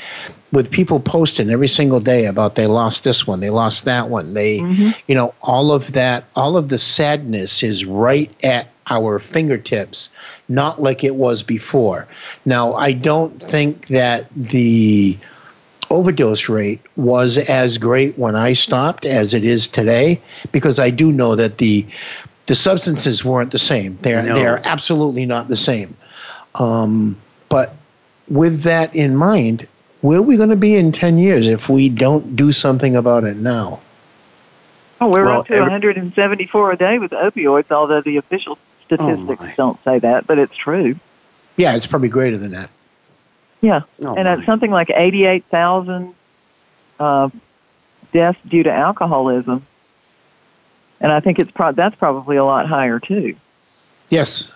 with 0.53 0.71
people 0.71 1.01
posting 1.01 1.51
every 1.51 1.67
single 1.67 1.99
day 1.99 2.27
about 2.27 2.55
they 2.55 2.69
lost 2.69 3.03
this 3.03 3.27
one, 3.27 3.41
they 3.41 3.51
lost 3.51 3.85
that 3.85 4.09
one. 4.09 4.35
They 4.35 4.61
mm-hmm. 4.61 4.91
you 5.09 5.15
know, 5.15 5.35
all 5.43 5.73
of 5.73 5.93
that 5.93 6.25
all 6.37 6.57
of 6.57 6.69
the 6.69 6.79
sadness 6.79 7.63
is 7.63 7.85
right 7.85 8.31
at 8.45 8.69
our 8.89 9.19
fingertips, 9.19 10.11
not 10.49 10.83
like 10.83 11.03
it 11.03 11.17
was 11.17 11.43
before. 11.43 12.07
Now 12.45 12.75
I 12.75 12.93
don't 12.93 13.43
think 13.51 13.89
that 13.89 14.29
the 14.35 15.19
overdose 15.95 16.49
rate 16.49 16.81
was 16.97 17.39
as 17.39 17.79
great 17.79 18.19
when 18.19 18.35
I 18.37 18.53
stopped 18.53 19.07
as 19.07 19.33
it 19.33 19.45
is 19.45 19.69
today 19.69 20.21
because 20.53 20.79
I 20.79 20.91
do 20.91 21.13
know 21.13 21.37
that 21.37 21.59
the 21.59 21.87
the 22.47 22.55
substances 22.55 23.25
weren't 23.25 23.53
the 23.53 23.59
same. 23.59 23.97
They're 24.03 24.23
No. 24.23 24.35
they're 24.35 24.61
absolutely 24.67 25.25
not 25.25 25.49
the 25.49 25.57
same. 25.57 25.97
Um, 26.57 27.17
but 27.49 27.75
with 28.29 28.63
that 28.63 28.95
in 28.95 29.17
mind, 29.17 29.67
where 30.03 30.19
are 30.19 30.23
we 30.23 30.37
going 30.37 30.51
to 30.51 30.57
be 30.57 30.75
in 30.77 30.93
ten 30.93 31.17
years 31.17 31.47
if 31.47 31.69
we 31.69 31.89
don't 31.89 32.37
do 32.37 32.53
something 32.53 32.97
about 32.97 33.25
it 33.25 33.37
now? 33.39 33.81
Oh, 35.01 35.09
we're 35.09 35.25
Well, 35.25 35.41
up 35.41 35.47
to 35.49 35.55
every- 35.55 35.63
174 35.71 36.73
a 36.73 36.77
day 36.77 36.99
with 36.99 37.13
opioids, 37.13 37.71
although 37.71 38.01
the 38.01 38.17
official 38.17 38.59
statistics 38.87 39.41
my. 39.41 39.55
don't 39.57 39.83
say 39.85 39.99
that, 40.01 40.27
but 40.27 40.39
it's 40.39 40.55
true. 40.57 40.97
Yeah, 41.57 41.75
it's 41.77 41.87
probably 41.87 42.09
greater 42.09 42.37
than 42.37 42.53
that. 42.53 42.69
Yeah. 43.65 43.81
Oh, 44.03 44.15
and 44.15 44.25
my. 44.27 44.35
it's 44.35 44.45
something 44.45 44.71
like 44.71 44.91
88,000 44.91 46.15
uh, 47.01 47.31
deaths 48.13 48.39
due 48.47 48.63
to 48.63 48.71
alcoholism. 48.71 49.67
And 51.01 51.11
I 51.11 51.21
think 51.21 51.39
it's 51.39 51.51
pro- 51.51 51.73
that's 51.73 51.97
probably 51.97 52.37
a 52.37 52.45
lot 52.45 52.67
higher 52.67 53.01
too. 53.01 53.35
Yes. 54.11 54.53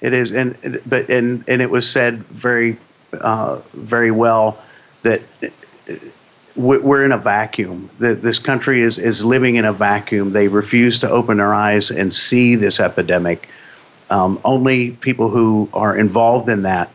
It 0.00 0.14
is, 0.14 0.32
and 0.32 0.56
but 0.86 1.10
and 1.10 1.44
and 1.46 1.60
it 1.60 1.68
was 1.68 1.86
said 1.86 2.24
very, 2.24 2.78
uh, 3.12 3.60
very 3.74 4.10
well 4.10 4.58
that 5.02 5.20
uh, 5.42 5.48
we- 6.56 6.78
we're 6.78 7.04
in 7.04 7.12
a 7.12 7.18
vacuum. 7.18 7.90
That 7.98 8.22
this 8.22 8.38
country 8.38 8.80
is 8.80 8.98
is 8.98 9.22
living 9.22 9.56
in 9.56 9.66
a 9.66 9.74
vacuum. 9.74 10.32
They 10.32 10.48
refuse 10.48 10.98
to 11.00 11.10
open 11.10 11.36
their 11.36 11.52
eyes 11.52 11.90
and 11.90 12.14
see 12.14 12.54
this 12.56 12.80
epidemic. 12.80 13.50
Um, 14.08 14.40
only 14.42 14.92
people 14.92 15.28
who 15.28 15.68
are 15.74 15.94
involved 15.94 16.48
in 16.48 16.62
that 16.62 16.88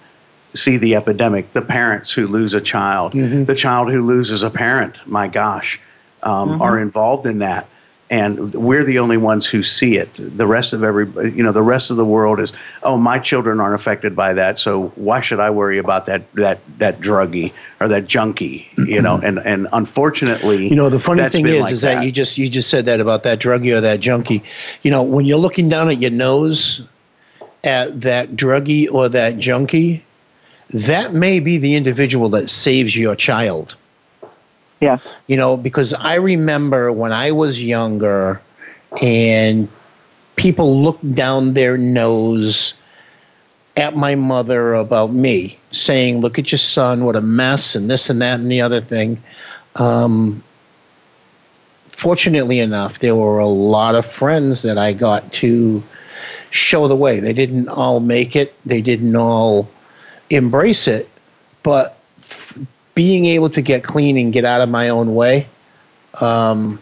see 0.56 0.78
the 0.78 0.96
epidemic. 0.96 1.54
The 1.54 1.62
parents 1.62 2.12
who 2.12 2.28
lose 2.28 2.54
a 2.54 2.62
child, 2.62 3.14
the 3.14 3.56
child 3.56 3.92
who 3.92 4.02
loses 4.02 4.44
a 4.44 4.50
parent. 4.50 5.06
My 5.06 5.28
gosh, 5.28 5.80
um, 6.24 6.62
are 6.62 6.80
involved 6.80 7.26
in 7.26 7.40
that 7.40 7.68
and 8.10 8.54
we're 8.54 8.84
the 8.84 9.00
only 9.00 9.18
ones 9.18 9.48
who 9.48 9.64
see 9.64 9.98
it. 9.98 10.10
The 10.14 10.46
rest 10.46 10.74
of 10.74 10.84
every, 10.84 11.08
you 11.32 11.42
know, 11.42 11.52
the 11.52 11.64
rest 11.64 11.90
of 11.90 11.98
the 11.98 12.06
world 12.06 12.40
is, 12.40 12.54
oh, 12.84 12.98
my 12.98 13.18
children 13.18 13.60
aren't 13.60 13.74
affected 13.74 14.16
by 14.16 14.34
that, 14.34 14.60
so 14.60 14.90
why 14.96 15.22
should 15.22 15.40
I 15.40 15.50
worry 15.50 15.80
about 15.80 16.06
that 16.06 16.32
that 16.34 16.60
that 16.78 17.00
druggie 17.00 17.52
or 17.82 17.88
that 17.88 18.06
junkie, 18.06 18.70
you 18.78 19.02
know? 19.02 19.20
And 19.24 19.40
and 19.40 19.68
unfortunately, 19.74 20.68
You 20.68 20.76
know, 20.76 20.90
the 20.90 21.00
funny 21.00 21.28
thing 21.30 21.48
is, 21.48 21.62
like 21.62 21.74
is 21.74 21.82
that. 21.82 22.06
you 22.06 22.12
just 22.12 22.38
you 22.38 22.48
just 22.48 22.70
said 22.70 22.86
that 22.86 23.00
about 23.00 23.24
that 23.24 23.40
druggie 23.40 23.76
or 23.76 23.82
that 23.82 24.02
junkie. 24.02 24.44
You 24.84 24.92
know, 24.92 25.02
when 25.02 25.26
you're 25.26 25.40
looking 25.40 25.68
down 25.68 25.90
at 25.90 26.00
your 26.00 26.12
nose 26.12 26.88
at 27.64 28.02
that 28.02 28.36
druggie 28.36 28.92
or 28.92 29.10
that 29.10 29.40
junkie, 29.40 30.06
that 30.70 31.14
may 31.14 31.40
be 31.40 31.58
the 31.58 31.76
individual 31.76 32.30
that 32.30 32.50
saves 32.50 32.98
your 32.98 33.16
child. 33.16 33.76
Yeah. 34.82 34.98
You 35.28 35.38
know, 35.38 35.58
because 35.58 35.94
I 35.94 36.16
remember 36.16 36.92
when 36.92 37.12
I 37.12 37.32
was 37.32 37.64
younger 37.64 38.42
and 39.02 39.70
people 40.36 40.82
looked 40.82 41.16
down 41.16 41.54
their 41.54 41.78
nose 41.78 42.74
at 43.78 43.96
my 43.96 44.16
mother 44.16 44.74
about 44.74 45.14
me, 45.14 45.58
saying, 45.72 46.22
Look 46.22 46.40
at 46.40 46.52
your 46.52 46.60
son, 46.60 47.04
what 47.04 47.16
a 47.16 47.22
mess, 47.22 47.76
and 47.76 47.90
this 47.90 48.10
and 48.10 48.22
that 48.22 48.40
and 48.40 48.52
the 48.52 48.62
other 48.62 48.82
thing. 48.82 49.22
Um, 49.76 50.44
fortunately 51.88 52.60
enough, 52.60 53.00
there 53.00 53.16
were 53.16 53.40
a 53.40 53.48
lot 53.48 53.96
of 53.96 54.06
friends 54.06 54.62
that 54.62 54.78
I 54.78 54.94
got 54.94 55.32
to 55.34 55.84
show 56.52 56.88
the 56.88 56.96
way. 56.96 57.20
They 57.20 57.34
didn't 57.34 57.68
all 57.70 58.00
make 58.00 58.36
it, 58.36 58.56
they 58.66 58.82
didn't 58.82 59.16
all 59.16 59.70
embrace 60.30 60.88
it, 60.88 61.10
but 61.64 61.98
f- 62.20 62.60
being 62.94 63.26
able 63.26 63.50
to 63.50 63.62
get 63.62 63.84
clean 63.84 64.18
and 64.18 64.34
get 64.34 64.46
out 64.46 64.62
of 64.62 64.70
my 64.70 64.90
own 64.90 65.16
way, 65.16 65.48
um, 66.22 66.80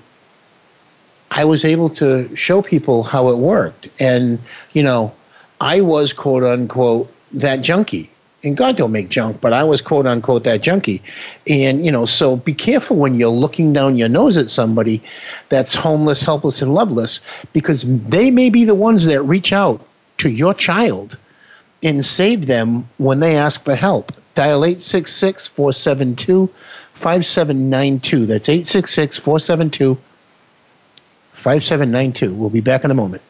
I 1.31 1.45
was 1.45 1.65
able 1.65 1.89
to 1.89 2.33
show 2.35 2.61
people 2.61 3.03
how 3.03 3.29
it 3.29 3.37
worked. 3.37 3.89
And, 3.99 4.39
you 4.73 4.83
know, 4.83 5.13
I 5.59 5.81
was 5.81 6.13
quote 6.13 6.43
unquote 6.43 7.11
that 7.31 7.61
junkie. 7.61 8.09
And 8.43 8.57
God 8.57 8.75
don't 8.75 8.91
make 8.91 9.07
junk, 9.07 9.39
but 9.39 9.53
I 9.53 9.63
was 9.63 9.81
quote 9.81 10.05
unquote 10.05 10.43
that 10.43 10.61
junkie. 10.61 11.01
And, 11.47 11.85
you 11.85 11.91
know, 11.91 12.05
so 12.05 12.35
be 12.35 12.53
careful 12.53 12.97
when 12.97 13.15
you're 13.15 13.29
looking 13.29 13.71
down 13.71 13.95
your 13.95 14.09
nose 14.09 14.35
at 14.35 14.49
somebody 14.49 15.01
that's 15.49 15.73
homeless, 15.73 16.21
helpless, 16.21 16.61
and 16.61 16.73
loveless, 16.73 17.21
because 17.53 17.83
they 18.09 18.29
may 18.29 18.49
be 18.49 18.65
the 18.65 18.75
ones 18.75 19.05
that 19.05 19.21
reach 19.23 19.53
out 19.53 19.81
to 20.17 20.29
your 20.29 20.53
child 20.53 21.17
and 21.83 22.03
save 22.05 22.45
them 22.47 22.89
when 22.97 23.19
they 23.19 23.35
ask 23.35 23.63
for 23.63 23.75
help. 23.75 24.11
Dial 24.35 24.65
866 24.65 25.47
472 25.47 26.47
5792. 26.93 28.25
That's 28.25 28.49
866 28.49 29.17
472 29.17 29.97
5792. 31.33 32.33
We'll 32.33 32.49
be 32.49 32.61
back 32.61 32.83
in 32.83 32.91
a 32.91 32.93
moment. 32.93 33.21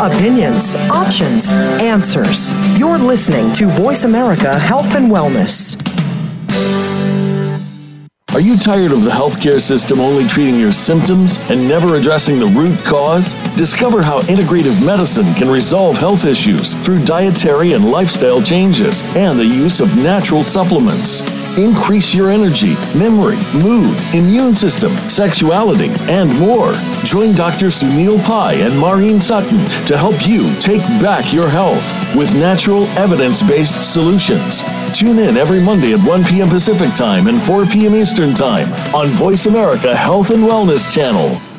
Opinions, 0.00 0.74
options, 0.90 1.50
answers. 1.80 2.52
You're 2.78 2.98
listening 2.98 3.54
to 3.54 3.66
Voice 3.68 4.04
America 4.04 4.58
Health 4.58 4.94
and 4.94 5.10
Wellness. 5.10 5.80
Are 8.34 8.40
you 8.40 8.58
tired 8.58 8.90
of 8.90 9.04
the 9.04 9.12
healthcare 9.12 9.60
system 9.60 10.00
only 10.00 10.26
treating 10.26 10.58
your 10.58 10.72
symptoms 10.72 11.38
and 11.52 11.68
never 11.68 11.94
addressing 11.94 12.40
the 12.40 12.46
root 12.46 12.76
cause? 12.84 13.34
Discover 13.54 14.02
how 14.02 14.22
integrative 14.22 14.84
medicine 14.84 15.32
can 15.34 15.48
resolve 15.48 15.96
health 15.96 16.24
issues 16.24 16.74
through 16.84 17.04
dietary 17.04 17.74
and 17.74 17.92
lifestyle 17.92 18.42
changes 18.42 19.04
and 19.14 19.38
the 19.38 19.46
use 19.46 19.78
of 19.78 19.96
natural 19.96 20.42
supplements. 20.42 21.20
Increase 21.56 22.12
your 22.12 22.28
energy, 22.28 22.74
memory, 22.98 23.38
mood, 23.54 23.96
immune 24.12 24.56
system, 24.56 24.90
sexuality, 25.08 25.90
and 26.10 26.36
more. 26.36 26.72
Join 27.04 27.36
Dr. 27.36 27.66
Sunil 27.66 28.20
Pai 28.24 28.62
and 28.62 28.76
Maureen 28.76 29.20
Sutton 29.20 29.64
to 29.86 29.96
help 29.96 30.26
you 30.26 30.52
take 30.58 30.82
back 31.00 31.32
your 31.32 31.48
health 31.48 32.16
with 32.16 32.34
natural 32.34 32.86
evidence 32.98 33.44
based 33.44 33.92
solutions. 33.92 34.64
Tune 34.94 35.18
in 35.18 35.36
every 35.36 35.60
Monday 35.60 35.92
at 35.92 35.98
1 36.06 36.24
p.m. 36.24 36.48
Pacific 36.48 36.94
Time 36.94 37.26
and 37.26 37.42
4 37.42 37.66
p.m. 37.66 37.96
Eastern 37.96 38.32
Time 38.32 38.72
on 38.94 39.08
Voice 39.08 39.46
America 39.46 39.94
Health 39.94 40.30
and 40.30 40.44
Wellness 40.44 40.88
Channel. 40.88 41.53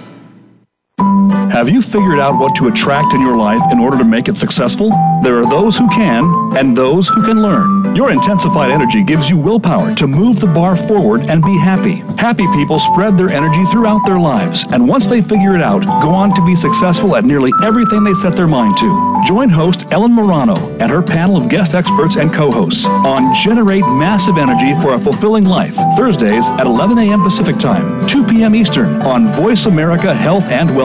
Have 1.55 1.69
you 1.69 1.81
figured 1.81 2.19
out 2.19 2.39
what 2.39 2.55
to 2.55 2.67
attract 2.67 3.13
in 3.13 3.21
your 3.21 3.37
life 3.37 3.61
in 3.71 3.79
order 3.79 3.97
to 3.97 4.03
make 4.03 4.27
it 4.27 4.37
successful? 4.37 4.89
There 5.23 5.37
are 5.37 5.49
those 5.49 5.77
who 5.77 5.87
can 5.89 6.25
and 6.57 6.75
those 6.75 7.07
who 7.07 7.25
can 7.25 7.41
learn. 7.41 7.95
Your 7.95 8.11
intensified 8.11 8.71
energy 8.71 9.03
gives 9.03 9.29
you 9.29 9.37
willpower 9.37 9.93
to 9.95 10.07
move 10.07 10.39
the 10.39 10.47
bar 10.47 10.75
forward 10.75 11.21
and 11.29 11.41
be 11.43 11.57
happy. 11.57 12.03
Happy 12.17 12.45
people 12.53 12.79
spread 12.79 13.17
their 13.17 13.29
energy 13.29 13.63
throughout 13.71 14.05
their 14.05 14.19
lives, 14.19 14.65
and 14.71 14.87
once 14.87 15.07
they 15.07 15.21
figure 15.21 15.55
it 15.55 15.61
out, 15.61 15.83
go 16.01 16.09
on 16.09 16.31
to 16.31 16.45
be 16.45 16.55
successful 16.55 17.15
at 17.15 17.23
nearly 17.23 17.51
everything 17.63 18.03
they 18.03 18.13
set 18.13 18.35
their 18.35 18.47
mind 18.47 18.77
to. 18.77 19.23
Join 19.25 19.49
host 19.49 19.91
Ellen 19.91 20.11
Morano 20.11 20.55
and 20.79 20.91
her 20.91 21.01
panel 21.01 21.37
of 21.37 21.49
guest 21.49 21.73
experts 21.73 22.17
and 22.17 22.33
co-hosts 22.33 22.85
on 22.85 23.33
Generate 23.33 23.85
Massive 23.87 24.37
Energy 24.37 24.73
for 24.81 24.93
a 24.93 24.99
Fulfilling 24.99 25.45
Life, 25.45 25.75
Thursdays 25.95 26.47
at 26.49 26.65
11 26.67 26.97
a.m. 26.97 27.21
Pacific 27.21 27.57
Time, 27.57 28.05
2 28.07 28.25
p.m. 28.25 28.55
Eastern 28.55 29.01
on 29.01 29.27
Voice 29.29 29.65
America 29.65 30.13
Health 30.13 30.49
and 30.49 30.69
Wellness. 30.69 30.84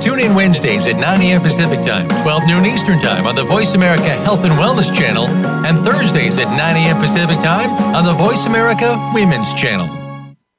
Tune 0.00 0.20
in 0.20 0.34
Wednesdays 0.34 0.86
at 0.86 0.96
9 0.96 1.20
a.m. 1.20 1.42
Pacific 1.42 1.82
Time, 1.82 2.08
12 2.22 2.46
noon 2.46 2.64
Eastern 2.64 2.98
Time 3.00 3.26
on 3.26 3.34
the 3.34 3.44
Voice 3.44 3.74
America 3.74 4.08
Health 4.24 4.44
and 4.46 4.54
Wellness 4.54 4.90
Channel, 4.92 5.26
and 5.66 5.84
Thursdays 5.84 6.38
at 6.38 6.48
9 6.48 6.58
a.m. 6.58 6.98
Pacific 6.98 7.38
Time 7.40 7.70
on 7.94 8.06
the 8.06 8.14
Voice 8.14 8.46
America 8.46 8.96
Women's 9.12 9.52
Channel. 9.52 9.86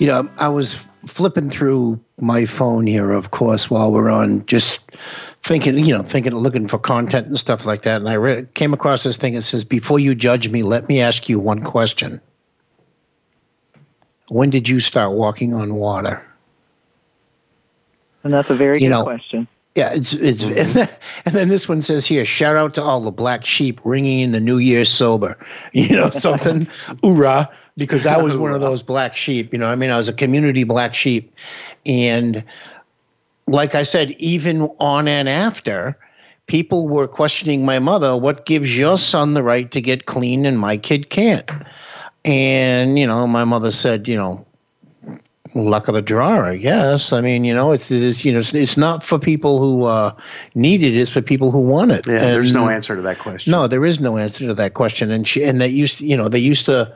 You 0.00 0.06
know, 0.06 0.30
I 0.38 0.48
was 0.48 0.74
flipping 1.06 1.50
through 1.50 2.00
my 2.18 2.46
phone 2.46 2.86
here, 2.86 3.12
of 3.12 3.30
course, 3.30 3.70
while 3.70 3.92
we're 3.92 4.10
on 4.10 4.44
just 4.46 4.78
thinking, 5.42 5.84
you 5.84 5.94
know, 5.94 6.02
thinking, 6.02 6.34
looking 6.34 6.68
for 6.68 6.78
content 6.78 7.26
and 7.26 7.38
stuff 7.38 7.66
like 7.66 7.82
that. 7.82 8.00
And 8.00 8.08
I 8.08 8.16
read, 8.16 8.54
came 8.54 8.72
across 8.72 9.02
this 9.02 9.18
thing 9.18 9.34
that 9.34 9.42
says, 9.42 9.62
"Before 9.62 9.98
you 9.98 10.14
judge 10.14 10.48
me, 10.48 10.62
let 10.62 10.88
me 10.88 11.00
ask 11.00 11.28
you 11.28 11.38
one 11.38 11.62
question. 11.62 12.18
When 14.28 14.48
did 14.48 14.68
you 14.68 14.80
start 14.80 15.12
walking 15.12 15.52
on 15.52 15.74
water?" 15.74 16.26
And 18.24 18.32
that's 18.32 18.48
a 18.48 18.54
very 18.54 18.78
You 18.78 18.88
good 18.88 18.90
know, 18.90 19.04
question. 19.04 19.48
Yeah, 19.74 19.90
it's 19.92 20.14
it's 20.14 20.44
and 21.26 21.34
then 21.34 21.48
this 21.48 21.68
one 21.68 21.82
says 21.82 22.06
here, 22.06 22.24
shout 22.24 22.56
out 22.56 22.74
to 22.74 22.82
all 22.82 23.00
the 23.00 23.12
black 23.12 23.44
sheep 23.44 23.80
ringing 23.84 24.20
in 24.20 24.32
the 24.32 24.40
new 24.40 24.58
year 24.58 24.84
sober. 24.84 25.36
You 25.72 25.94
know, 25.94 26.10
something 26.10 26.66
hoorah, 27.02 27.48
because 27.80 28.06
I 28.06 28.22
was 28.22 28.36
one 28.36 28.52
of 28.52 28.60
those 28.68 28.82
black 28.82 29.16
sheep, 29.16 29.52
you 29.52 29.58
know, 29.58 29.66
I 29.66 29.74
mean 29.74 29.90
I 29.90 29.96
was 29.96 30.08
a 30.08 30.12
community 30.12 30.62
black 30.62 30.94
sheep. 30.94 31.34
And 31.84 32.44
like 33.48 33.74
I 33.74 33.82
said, 33.82 34.12
even 34.12 34.62
on 34.78 35.08
and 35.08 35.28
after, 35.28 35.98
people 36.46 36.88
were 36.88 37.08
questioning 37.08 37.64
my 37.64 37.80
mother, 37.80 38.16
what 38.16 38.46
gives 38.46 38.78
your 38.78 38.98
son 38.98 39.34
the 39.34 39.42
right 39.42 39.70
to 39.72 39.80
get 39.80 40.06
clean 40.06 40.46
and 40.46 40.60
my 40.60 40.76
kid 40.76 41.10
can't? 41.10 41.50
And, 42.24 42.98
you 42.98 43.06
know, 43.06 43.26
my 43.26 43.44
mother 43.44 43.72
said, 43.72 44.06
you 44.06 44.16
know, 44.16 44.44
luck 45.54 45.88
of 45.88 45.94
the 45.94 46.02
draw, 46.02 46.42
I 46.42 46.56
guess. 46.56 47.12
I 47.12 47.20
mean, 47.20 47.44
you 47.44 47.54
know, 47.54 47.72
it's, 47.72 47.90
it's 47.90 48.24
you 48.24 48.32
know, 48.32 48.40
it's, 48.40 48.54
it's 48.54 48.76
not 48.76 49.02
for 49.02 49.18
people 49.18 49.58
who 49.58 49.84
uh, 49.84 50.12
need 50.54 50.82
it; 50.82 50.96
it's 50.96 51.10
for 51.10 51.22
people 51.22 51.50
who 51.50 51.60
want 51.60 51.92
it. 51.92 52.06
Yeah, 52.06 52.18
there's 52.18 52.52
no 52.52 52.68
answer 52.68 52.94
to 52.94 53.02
that 53.02 53.18
question. 53.18 53.50
No, 53.50 53.66
there 53.66 53.84
is 53.84 54.00
no 54.00 54.16
answer 54.16 54.46
to 54.46 54.54
that 54.54 54.74
question. 54.74 55.10
And 55.10 55.26
she 55.26 55.42
and 55.42 55.60
they 55.60 55.68
used, 55.68 56.00
you 56.00 56.16
know, 56.16 56.28
they 56.28 56.38
used 56.38 56.66
to 56.66 56.94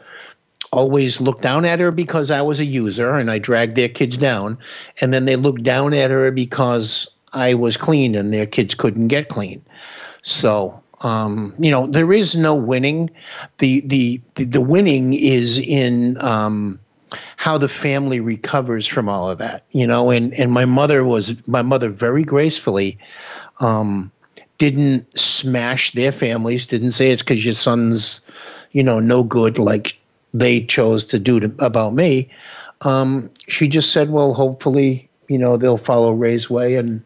always 0.75 1.21
look 1.21 1.41
down 1.41 1.65
at 1.65 1.81
her 1.81 1.91
because 1.91 2.31
I 2.31 2.43
was 2.43 2.61
a 2.61 2.65
user 2.65 3.15
and 3.15 3.31
I 3.31 3.39
dragged 3.39 3.77
their 3.77 3.89
kids 3.89 4.17
down, 4.17 4.59
and 5.01 5.13
then 5.13 5.25
they 5.25 5.37
looked 5.37 5.63
down 5.63 5.95
at 5.95 6.11
her 6.11 6.31
because 6.31 7.09
I 7.33 7.55
was 7.55 7.77
clean 7.77 8.15
and 8.15 8.33
their 8.33 8.47
kids 8.47 8.75
couldn't 8.75 9.09
get 9.09 9.29
clean. 9.29 9.65
So. 10.23 10.81
Um, 11.01 11.53
you 11.59 11.71
know, 11.71 11.87
there 11.87 12.15
is 12.15 12.35
no 12.35 12.55
winning. 12.55 13.11
The 13.59 13.83
the 13.83 14.23
the, 14.37 14.45
the 14.45 14.61
winning 14.63 15.13
is 15.13 15.59
in 15.59 16.17
um, 16.25 16.79
how 17.37 17.59
the 17.59 17.69
family 17.69 18.21
recovers 18.21 18.87
from 18.87 19.09
all 19.09 19.31
of 19.31 19.39
that, 19.39 19.65
you 19.73 19.87
know, 19.87 20.11
and, 20.11 20.33
and 20.35 20.51
my 20.53 20.65
mother 20.65 21.05
was 21.05 21.35
my 21.47 21.61
mother 21.61 21.91
very 21.91 22.25
gracefully 22.25 22.99
um, 23.61 24.11
didn't 24.59 25.07
smash 25.19 25.93
their 25.93 26.13
families, 26.13 26.67
didn't 26.67 26.93
say 26.93 27.11
it's 27.11 27.23
because 27.23 27.45
your 27.45 27.55
son's, 27.55 28.21
you 28.73 28.83
know, 28.83 29.01
no 29.01 29.23
good 29.23 29.59
like 29.59 29.99
they 30.35 30.67
chose 30.67 31.05
to 31.05 31.19
do 31.19 31.41
to, 31.41 31.55
about 31.65 31.95
me. 31.95 32.29
Um, 32.83 33.31
she 33.49 33.69
just 33.69 33.93
said, 33.93 34.11
well, 34.11 34.35
hopefully, 34.35 35.09
you 35.29 35.39
know, 35.39 35.57
they'll 35.57 35.79
follow 35.79 36.13
Ray's 36.13 36.51
way 36.51 36.75
and 36.75 37.03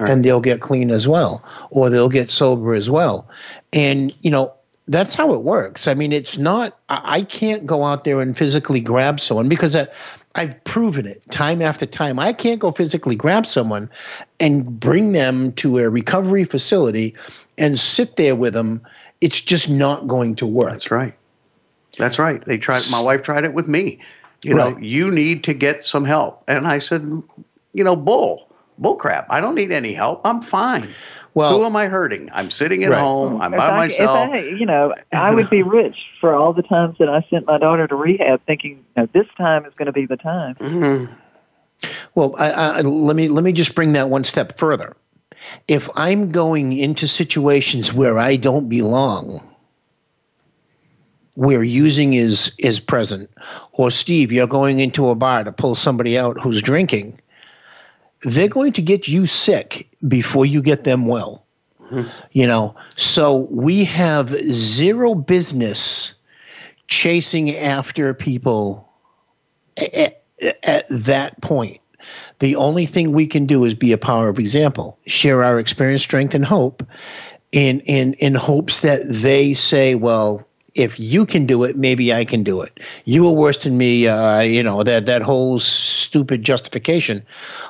and 0.00 0.24
they'll 0.24 0.40
get 0.40 0.60
clean 0.60 0.90
as 0.90 1.06
well, 1.06 1.44
or 1.70 1.90
they'll 1.90 2.08
get 2.08 2.30
sober 2.30 2.74
as 2.74 2.88
well. 2.88 3.28
And, 3.72 4.12
you 4.22 4.30
know, 4.30 4.52
that's 4.88 5.14
how 5.14 5.32
it 5.34 5.42
works. 5.42 5.86
I 5.86 5.94
mean, 5.94 6.12
it's 6.12 6.38
not, 6.38 6.78
I 6.88 7.18
I 7.18 7.22
can't 7.22 7.66
go 7.66 7.84
out 7.84 8.04
there 8.04 8.20
and 8.20 8.36
physically 8.36 8.80
grab 8.80 9.20
someone 9.20 9.48
because 9.48 9.76
I, 9.76 9.86
I've 10.34 10.64
proven 10.64 11.06
it 11.06 11.22
time 11.30 11.60
after 11.60 11.86
time. 11.86 12.18
I 12.18 12.32
can't 12.32 12.58
go 12.58 12.72
physically 12.72 13.14
grab 13.14 13.46
someone 13.46 13.90
and 14.40 14.80
bring 14.80 15.12
them 15.12 15.52
to 15.52 15.78
a 15.78 15.90
recovery 15.90 16.44
facility 16.44 17.14
and 17.58 17.78
sit 17.78 18.16
there 18.16 18.34
with 18.34 18.54
them. 18.54 18.80
It's 19.20 19.40
just 19.40 19.68
not 19.68 20.08
going 20.08 20.34
to 20.36 20.46
work. 20.46 20.72
That's 20.72 20.90
right. 20.90 21.14
That's 21.98 22.18
right. 22.18 22.44
They 22.44 22.58
tried. 22.58 22.82
My 22.90 23.00
wife 23.00 23.22
tried 23.22 23.44
it 23.44 23.54
with 23.54 23.68
me. 23.68 24.00
You 24.44 24.54
know, 24.54 24.76
you 24.78 25.10
need 25.10 25.44
to 25.44 25.54
get 25.54 25.84
some 25.84 26.04
help, 26.04 26.42
and 26.48 26.66
I 26.66 26.78
said, 26.78 27.02
you 27.72 27.84
know, 27.84 27.94
bull, 27.94 28.48
bull 28.76 28.96
crap. 28.96 29.26
I 29.30 29.40
don't 29.40 29.54
need 29.54 29.70
any 29.70 29.92
help. 29.92 30.20
I'm 30.24 30.42
fine. 30.42 30.88
Well, 31.34 31.56
who 31.56 31.64
am 31.64 31.76
I 31.76 31.86
hurting? 31.86 32.28
I'm 32.32 32.50
sitting 32.50 32.82
at 32.84 32.90
Right. 32.90 33.00
home. 33.00 33.40
I'm 33.40 33.54
If 33.54 33.58
by 33.58 33.68
I- 33.68 33.76
myself. 33.76 34.28
If 34.34 34.34
I, 34.34 34.38
you 34.58 34.66
know, 34.66 34.92
I 35.12 35.32
would 35.32 35.48
be 35.48 35.62
rich 35.62 35.96
for 36.20 36.34
all 36.34 36.52
the 36.52 36.62
times 36.62 36.96
that 36.98 37.08
I 37.08 37.24
sent 37.30 37.46
my 37.46 37.56
daughter 37.56 37.86
to 37.86 37.94
rehab, 37.94 38.40
thinking, 38.46 38.84
you 38.96 39.02
know, 39.02 39.08
this 39.12 39.26
time 39.38 39.64
is 39.64 39.74
going 39.74 39.86
to 39.86 39.92
be 39.92 40.06
the 40.06 40.16
time. 40.16 40.56
Mm-hmm. 40.56 41.14
Well, 42.14 42.34
I, 42.38 42.50
I, 42.50 42.80
let 42.82 43.16
me 43.16 43.28
let 43.28 43.44
me 43.44 43.52
just 43.52 43.74
bring 43.74 43.92
that 43.92 44.10
one 44.10 44.24
step 44.24 44.58
further. 44.58 44.96
If 45.68 45.88
I'm 45.96 46.30
going 46.32 46.72
into 46.72 47.06
situations 47.06 47.92
where 47.92 48.18
I 48.18 48.36
don't 48.36 48.68
belong, 48.68 49.40
where 51.34 51.62
using 51.62 52.14
is 52.14 52.52
is 52.58 52.78
present, 52.80 53.30
or 53.72 53.90
Steve, 53.90 54.32
you're 54.32 54.46
going 54.46 54.80
into 54.80 55.08
a 55.08 55.14
bar 55.14 55.44
to 55.44 55.52
pull 55.52 55.74
somebody 55.74 56.18
out 56.18 56.38
who's 56.40 56.60
drinking, 56.62 57.18
they're 58.22 58.48
going 58.48 58.72
to 58.72 58.82
get 58.82 59.08
you 59.08 59.26
sick 59.26 59.88
before 60.08 60.46
you 60.46 60.62
get 60.62 60.84
them 60.84 61.06
well. 61.06 61.44
Mm-hmm. 61.90 62.08
You 62.32 62.46
know, 62.46 62.74
so 62.96 63.48
we 63.50 63.84
have 63.84 64.28
zero 64.50 65.14
business 65.14 66.14
chasing 66.88 67.56
after 67.56 68.12
people 68.14 68.88
at, 69.76 70.22
at 70.62 70.84
that 70.90 71.40
point. 71.40 71.78
The 72.40 72.56
only 72.56 72.86
thing 72.86 73.12
we 73.12 73.26
can 73.26 73.46
do 73.46 73.64
is 73.64 73.74
be 73.74 73.92
a 73.92 73.98
power 73.98 74.28
of 74.28 74.38
example, 74.38 74.98
share 75.06 75.42
our 75.42 75.58
experience, 75.58 76.02
strength, 76.02 76.34
and 76.34 76.44
hope, 76.44 76.82
in 77.52 77.80
in 77.80 78.14
in 78.14 78.34
hopes 78.34 78.80
that 78.80 79.02
they 79.04 79.54
say, 79.54 79.94
well, 79.94 80.46
if 80.74 80.98
you 80.98 81.26
can 81.26 81.46
do 81.46 81.64
it, 81.64 81.76
maybe 81.76 82.12
I 82.12 82.24
can 82.24 82.42
do 82.42 82.62
it. 82.62 82.80
You 83.04 83.26
are 83.28 83.32
worse 83.32 83.62
than 83.64 83.76
me, 83.76 84.08
uh, 84.08 84.40
you 84.40 84.62
know 84.62 84.82
that 84.82 85.06
that 85.06 85.22
whole 85.22 85.58
stupid 85.58 86.42
justification. 86.42 87.22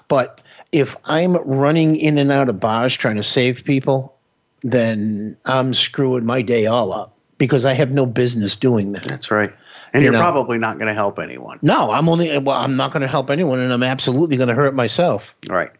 But 0.08 0.40
if 0.72 0.96
I'm 1.06 1.36
running 1.36 1.96
in 1.96 2.18
and 2.18 2.32
out 2.32 2.48
of 2.48 2.60
bars 2.60 2.96
trying 2.96 3.16
to 3.16 3.22
save 3.22 3.64
people, 3.64 4.14
then 4.62 5.36
I'm 5.46 5.74
screwing 5.74 6.24
my 6.24 6.42
day 6.42 6.66
all 6.66 6.92
up 6.92 7.16
because 7.38 7.64
I 7.64 7.72
have 7.72 7.90
no 7.90 8.06
business 8.06 8.54
doing 8.54 8.92
that. 8.92 9.04
That's 9.04 9.30
right. 9.30 9.52
And 9.92 10.04
You 10.04 10.10
are 10.10 10.16
probably 10.16 10.56
not 10.56 10.78
going 10.78 10.86
to 10.86 10.94
help 10.94 11.18
anyone. 11.18 11.58
No, 11.60 11.90
I'm 11.90 12.08
only 12.08 12.38
well, 12.38 12.56
I'm 12.56 12.76
not 12.76 12.92
going 12.92 13.02
to 13.02 13.08
help 13.08 13.28
anyone, 13.28 13.58
and 13.58 13.72
I'm 13.72 13.82
absolutely 13.82 14.36
going 14.36 14.48
to 14.48 14.54
hurt 14.54 14.74
myself. 14.74 15.34
Right. 15.48 15.70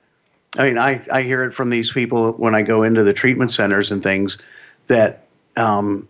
I 0.59 0.65
mean, 0.65 0.79
I, 0.79 1.03
I 1.11 1.23
hear 1.23 1.45
it 1.45 1.55
from 1.55 1.71
these 1.71 1.91
people 1.93 2.33
when 2.35 2.55
I 2.55 2.61
go 2.63 2.83
into 2.83 3.03
the 3.03 3.15
treatment 3.15 3.53
centers 3.53 3.91
and 3.91 4.03
things 4.03 4.37
that, 4.89 5.25
um, 5.57 6.07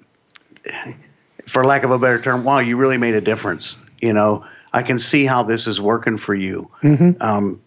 for 1.46 1.64
lack 1.64 1.84
of 1.84 1.90
a 1.90 1.98
better 1.98 2.20
term, 2.20 2.44
wow, 2.44 2.58
you 2.58 2.76
really 2.76 2.98
made 2.98 3.14
a 3.14 3.20
difference. 3.20 3.76
You 4.00 4.12
know, 4.12 4.44
I 4.72 4.82
can 4.82 4.98
see 4.98 5.24
how 5.24 5.42
this 5.42 5.66
is 5.66 5.80
working 5.80 6.18
for 6.18 6.34
you. 6.34 6.70
Mm-hmm. 6.82 7.22
Um, 7.22 7.60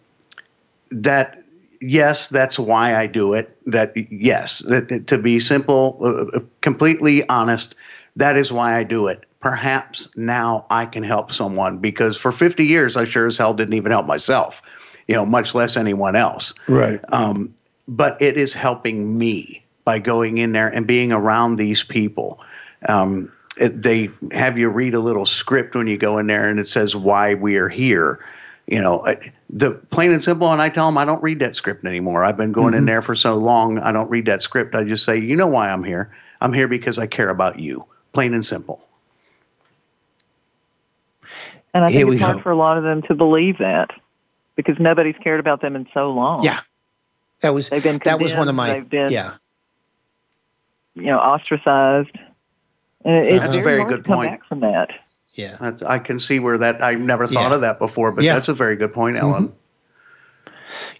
that 0.90 1.42
yes, 1.80 2.28
that's 2.28 2.58
why 2.58 2.96
I 2.96 3.06
do 3.06 3.34
it. 3.34 3.56
That 3.66 3.94
yes, 4.10 4.60
that, 4.68 5.06
to 5.08 5.18
be 5.18 5.40
simple, 5.40 5.98
uh, 6.02 6.38
uh, 6.38 6.40
completely 6.60 7.28
honest, 7.28 7.74
that 8.16 8.36
is 8.36 8.52
why 8.52 8.76
I 8.76 8.84
do 8.84 9.08
it. 9.08 9.26
Perhaps 9.40 10.08
now 10.16 10.66
I 10.70 10.86
can 10.86 11.02
help 11.02 11.30
someone 11.30 11.78
because 11.78 12.16
for 12.16 12.32
50 12.32 12.66
years 12.66 12.96
I 12.96 13.04
sure 13.04 13.26
as 13.26 13.36
hell 13.36 13.54
didn't 13.54 13.74
even 13.74 13.92
help 13.92 14.06
myself, 14.06 14.62
you 15.06 15.14
know, 15.14 15.26
much 15.26 15.54
less 15.54 15.76
anyone 15.76 16.16
else. 16.16 16.52
Right. 16.66 17.00
Um, 17.10 17.54
but 17.86 18.20
it 18.20 18.36
is 18.36 18.52
helping 18.52 19.16
me 19.16 19.64
by 19.84 20.00
going 20.00 20.38
in 20.38 20.52
there 20.52 20.66
and 20.66 20.86
being 20.86 21.12
around 21.12 21.56
these 21.56 21.84
people. 21.84 22.40
Um, 22.88 23.32
it, 23.58 23.80
they 23.82 24.10
have 24.32 24.58
you 24.58 24.68
read 24.68 24.94
a 24.94 25.00
little 25.00 25.26
script 25.26 25.74
when 25.74 25.86
you 25.86 25.96
go 25.96 26.18
in 26.18 26.26
there 26.26 26.46
and 26.48 26.58
it 26.60 26.68
says 26.68 26.94
why 26.94 27.34
we 27.34 27.56
are 27.56 27.68
here. 27.68 28.24
You 28.66 28.80
know, 28.80 29.06
the 29.48 29.72
plain 29.90 30.10
and 30.12 30.22
simple. 30.22 30.52
And 30.52 30.60
I 30.60 30.68
tell 30.68 30.86
them 30.86 30.98
I 30.98 31.04
don't 31.04 31.22
read 31.22 31.38
that 31.40 31.54
script 31.56 31.84
anymore. 31.84 32.24
I've 32.24 32.36
been 32.36 32.52
going 32.52 32.74
in 32.74 32.82
Mhm. 32.82 32.86
there 32.86 33.02
for 33.02 33.14
so 33.14 33.36
long. 33.36 33.78
I 33.78 33.92
don't 33.92 34.10
read 34.10 34.26
that 34.26 34.42
script. 34.42 34.74
I 34.74 34.84
just 34.84 35.04
say, 35.04 35.18
you 35.18 35.36
know 35.36 35.46
why 35.46 35.70
I'm 35.70 35.84
here? 35.84 36.10
I'm 36.40 36.52
here 36.52 36.68
because 36.68 36.98
I 36.98 37.06
care 37.06 37.28
about 37.28 37.58
you. 37.60 37.84
Plain 38.12 38.34
and 38.34 38.44
simple. 38.44 38.80
And 41.72 41.84
I 41.84 41.88
think 41.88 42.10
it's 42.10 42.20
hard 42.20 42.36
go. 42.36 42.42
for 42.42 42.50
a 42.50 42.56
lot 42.56 42.76
of 42.78 42.84
them 42.84 43.02
to 43.02 43.14
believe 43.14 43.58
that 43.58 43.90
because 44.56 44.76
nobody's 44.78 45.16
cared 45.22 45.40
about 45.40 45.60
them 45.60 45.76
in 45.76 45.86
so 45.94 46.10
long. 46.10 46.42
Yeah. 46.42 46.60
That 47.40 47.50
was 47.54 47.68
They've 47.68 47.82
been 47.82 48.00
that 48.04 48.18
was 48.18 48.34
one 48.34 48.48
of 48.48 48.54
my 48.54 48.72
they've 48.74 48.88
been- 48.88 49.12
yeah. 49.12 49.34
You 50.94 51.06
know, 51.06 51.18
ostracized. 51.18 52.18
And 53.06 53.26
it's 53.26 53.44
That's 53.44 53.54
a 53.56 53.60
very, 53.60 53.64
very 53.64 53.78
hard 53.80 53.90
good 53.90 53.96
to 54.04 54.08
come 54.10 54.16
point. 54.18 54.30
back 54.32 54.44
from 54.46 54.60
that. 54.60 54.90
Yeah. 55.34 55.56
That's, 55.60 55.82
I 55.82 55.98
can 55.98 56.18
see 56.18 56.40
where 56.40 56.58
that 56.58 56.82
I 56.82 56.94
never 56.94 57.26
thought 57.26 57.50
Yeah. 57.50 57.54
of 57.54 57.60
that 57.60 57.78
before, 57.78 58.10
but 58.10 58.24
Yeah. 58.24 58.34
that's 58.34 58.48
a 58.48 58.54
very 58.54 58.74
good 58.76 58.90
point, 58.92 59.16
Ellen. 59.16 59.52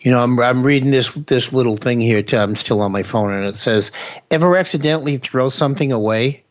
You 0.01 0.13
know, 0.13 0.23
I'm 0.23 0.39
I'm 0.39 0.63
reading 0.63 0.93
this 0.93 1.13
this 1.15 1.53
little 1.53 1.77
thing 1.77 2.01
here. 2.01 2.23
Too. 2.23 2.37
I'm 2.39 2.55
still 2.55 2.81
on 2.81 2.93
my 2.93 3.03
phone, 3.03 3.33
and 3.33 3.45
it 3.45 3.57
says, 3.57 3.91
"Ever 4.31 4.57
accidentally 4.57 5.17
throw 5.17 5.49
something 5.49 5.91
away, 5.93 6.45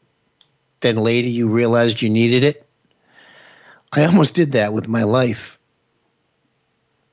then 0.81 0.97
later 0.97 1.27
you 1.29 1.47
realized 1.47 2.01
you 2.01 2.09
needed 2.09 2.43
it." 2.43 2.67
I 3.93 4.03
almost 4.03 4.35
did 4.35 4.51
that 4.51 4.73
with 4.73 4.87
my 4.89 5.03
life. 5.03 5.57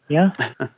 Yeah. 0.08 0.32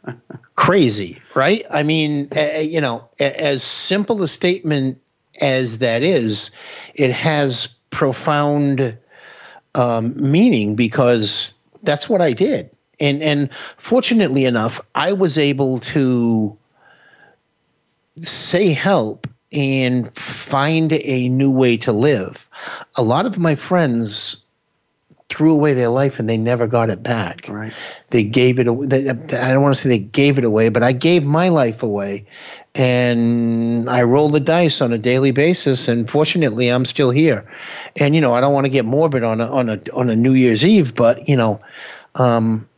Crazy, 0.57 1.21
right? 1.35 1.65
I 1.73 1.83
mean, 1.83 2.29
uh, 2.37 2.59
you 2.61 2.81
know, 2.81 3.09
a- 3.19 3.43
as 3.43 3.63
simple 3.63 4.23
a 4.23 4.29
statement 4.29 4.99
as 5.41 5.79
that 5.79 6.03
is, 6.03 6.51
it 6.95 7.11
has 7.11 7.67
profound 7.91 8.97
um, 9.75 10.15
meaning 10.17 10.75
because 10.75 11.55
that's 11.83 12.09
what 12.09 12.21
I 12.21 12.33
did. 12.33 12.71
And 13.01 13.23
and 13.23 13.53
fortunately 13.53 14.45
enough, 14.45 14.81
I 14.95 15.13
was 15.13 15.37
able 15.37 15.79
to 15.81 16.57
say 18.21 18.73
help 18.73 19.27
and 19.53 20.13
find 20.15 20.93
a 20.93 21.29
new 21.29 21.51
way 21.51 21.77
to 21.79 21.93
live. 21.93 22.49
A 22.97 23.03
lot 23.03 23.27
of 23.27 23.39
my 23.39 23.55
friends 23.55 24.44
threw 25.35 25.53
away 25.53 25.73
their 25.73 25.89
life 25.89 26.21
and 26.21 26.29
they 26.29 26.37
never 26.37 26.69
got 26.69 26.91
it 26.91 27.03
back. 27.03 27.47
Right. 27.49 27.73
They 28.11 28.23
gave 28.23 28.61
it 28.61 28.69
away. 28.69 28.87
They, 28.87 29.09
I 29.09 29.53
don't 29.53 29.63
want 29.63 29.75
to 29.75 29.81
say 29.81 29.89
they 29.89 29.99
gave 29.99 30.39
it 30.39 30.45
away, 30.45 30.69
but 30.69 30.85
I 30.85 30.93
gave 30.93 31.25
my 31.25 31.49
life 31.49 31.83
away. 31.83 32.25
And 32.77 33.91
I 33.91 34.03
roll 34.03 34.29
the 34.29 34.41
dice 34.41 34.81
on 34.81 34.93
a 34.93 34.99
daily 34.99 35.31
basis, 35.33 35.87
and 35.89 36.09
fortunately, 36.11 36.69
I'm 36.69 36.85
still 36.85 37.11
here. 37.11 37.45
And 38.01 38.15
you 38.15 38.21
know, 38.21 38.35
I 38.35 38.41
don't 38.41 38.53
want 38.53 38.67
to 38.67 38.71
get 38.71 38.85
morbid 38.85 39.23
on 39.23 39.41
a 39.41 39.47
on 39.47 39.69
a 39.69 39.81
on 39.93 40.11
a 40.11 40.17
New 40.17 40.33
Year's 40.33 40.65
Eve, 40.65 40.95
but 40.95 41.29
you 41.29 41.37
know, 41.37 41.61
um, 42.17 42.69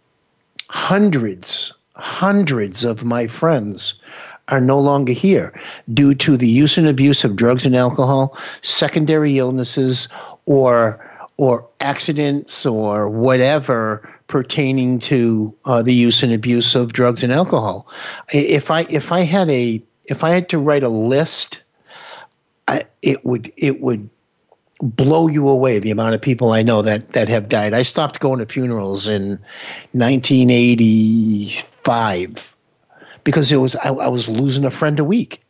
hundreds, 0.69 1.73
hundreds 1.97 2.85
of 2.85 3.05
my 3.05 3.27
friends 3.27 3.95
are 4.49 4.61
no 4.61 4.79
longer 4.79 5.13
here 5.13 5.59
due 5.95 6.15
to 6.15 6.37
the 6.37 6.49
use 6.49 6.77
and 6.77 6.87
abuse 6.87 7.25
of 7.25 7.37
drugs 7.37 7.65
and 7.65 7.75
alcohol, 7.75 8.37
secondary 8.61 9.39
illnesses, 9.39 10.09
or 10.45 11.01
or 11.39 11.69
accidents 11.81 12.65
or 12.65 13.09
whatever 13.09 14.09
pertaining 14.29 14.99
to 14.99 15.55
uh, 15.65 15.83
the 15.83 15.95
use 15.95 16.23
and 16.23 16.33
abuse 16.33 16.75
of 16.75 16.93
drugs 16.93 17.23
and 17.23 17.33
alcohol. 17.33 17.87
If 18.33 18.71
I 18.71 18.87
if 18.89 19.13
I 19.13 19.21
had 19.21 19.49
a 19.51 19.83
if 20.09 20.25
I 20.25 20.31
had 20.31 20.49
to 20.51 20.59
write 20.59 20.83
a 20.83 20.89
list, 20.89 21.63
I, 22.69 22.83
it 23.03 23.25
would 23.25 23.53
it 23.57 23.81
would 23.81 24.11
blow 24.83 25.27
you 25.29 25.49
away 25.49 25.79
the 25.79 25.91
amount 25.91 26.15
of 26.15 26.21
people 26.21 26.53
I 26.53 26.63
know 26.63 26.83
that 26.83 27.09
that 27.11 27.29
have 27.29 27.49
died. 27.49 27.73
I 27.75 27.83
stopped 27.83 28.19
going 28.21 28.41
to 28.41 28.47
funerals 28.47 29.07
in 29.07 29.39
1985 29.93 32.57
because 33.25 33.53
it 33.53 33.57
was 33.57 33.77
I, 33.77 33.89
I 33.89 34.09
was 34.09 34.29
losing 34.29 34.65
a 34.65 34.71
friend 34.71 34.99
a 34.99 35.05
week, 35.05 35.43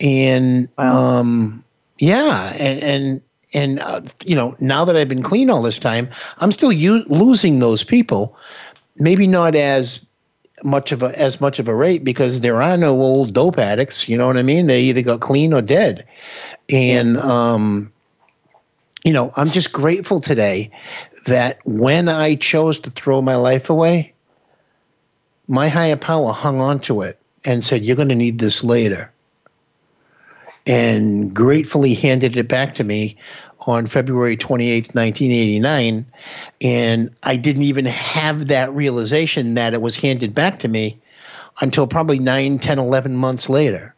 and 0.00 0.68
um, 0.78 1.62
yeah, 1.98 2.54
and 2.58 2.82
and 2.82 3.20
and 3.54 3.80
uh, 3.80 4.00
you 4.24 4.34
know 4.34 4.56
now 4.60 4.84
that 4.84 4.96
I've 4.96 5.08
been 5.08 5.22
clean 5.22 5.50
all 5.50 5.62
this 5.62 5.78
time, 5.78 6.08
I'm 6.38 6.52
still 6.52 6.72
u- 6.72 7.04
losing 7.08 7.58
those 7.58 7.82
people. 7.82 8.36
Maybe 8.96 9.26
not 9.26 9.54
as 9.54 10.04
much 10.64 10.92
of 10.92 11.02
a 11.02 11.18
as 11.18 11.40
much 11.40 11.58
of 11.58 11.68
a 11.68 11.74
rate 11.74 12.04
because 12.04 12.40
there 12.40 12.60
are 12.62 12.76
no 12.76 13.00
old 13.00 13.32
dope 13.32 13.58
addicts. 13.58 14.08
You 14.08 14.16
know 14.16 14.26
what 14.26 14.36
I 14.36 14.42
mean? 14.42 14.66
They 14.66 14.82
either 14.82 15.02
got 15.02 15.20
clean 15.20 15.52
or 15.52 15.62
dead, 15.62 16.06
and 16.68 17.16
um, 17.18 17.92
you 19.04 19.12
know 19.12 19.30
I'm 19.36 19.48
just 19.48 19.72
grateful 19.72 20.20
today 20.20 20.70
that 21.26 21.58
when 21.64 22.08
I 22.08 22.34
chose 22.34 22.78
to 22.80 22.90
throw 22.90 23.22
my 23.22 23.36
life 23.36 23.70
away, 23.70 24.12
my 25.46 25.68
higher 25.68 25.96
power 25.96 26.32
hung 26.32 26.60
on 26.60 26.80
to 26.80 27.02
it 27.02 27.18
and 27.44 27.64
said, 27.64 27.84
You're 27.84 27.96
going 27.96 28.08
to 28.08 28.14
need 28.14 28.38
this 28.38 28.64
later. 28.64 29.10
And 30.68 31.34
gratefully 31.34 31.94
handed 31.94 32.36
it 32.36 32.46
back 32.46 32.74
to 32.74 32.84
me 32.84 33.16
on 33.66 33.86
February 33.86 34.36
28th, 34.36 34.94
1989. 34.94 36.06
And 36.60 37.10
I 37.22 37.36
didn't 37.36 37.62
even 37.62 37.86
have 37.86 38.48
that 38.48 38.72
realization 38.74 39.54
that 39.54 39.74
it 39.74 39.82
was 39.82 39.96
handed 39.96 40.34
back 40.34 40.58
to 40.60 40.68
me 40.68 41.00
until 41.60 41.86
probably 41.86 42.18
9, 42.18 42.58
10, 42.58 42.78
11 42.78 43.16
months 43.16 43.48
later. 43.48 43.94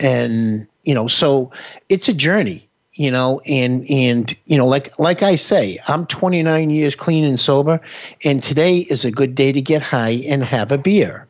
And, 0.00 0.66
you 0.84 0.94
know, 0.94 1.08
so 1.08 1.52
it's 1.88 2.08
a 2.08 2.14
journey 2.14 2.68
you 2.94 3.10
know 3.10 3.40
and 3.48 3.88
and 3.90 4.36
you 4.46 4.56
know 4.56 4.66
like 4.66 4.96
like 4.98 5.22
i 5.22 5.34
say 5.34 5.78
i'm 5.88 6.06
29 6.06 6.70
years 6.70 6.94
clean 6.94 7.24
and 7.24 7.40
sober 7.40 7.80
and 8.24 8.42
today 8.42 8.78
is 8.90 9.04
a 9.04 9.10
good 9.10 9.34
day 9.34 9.52
to 9.52 9.60
get 9.60 9.82
high 9.82 10.22
and 10.28 10.44
have 10.44 10.70
a 10.70 10.78
beer 10.78 11.26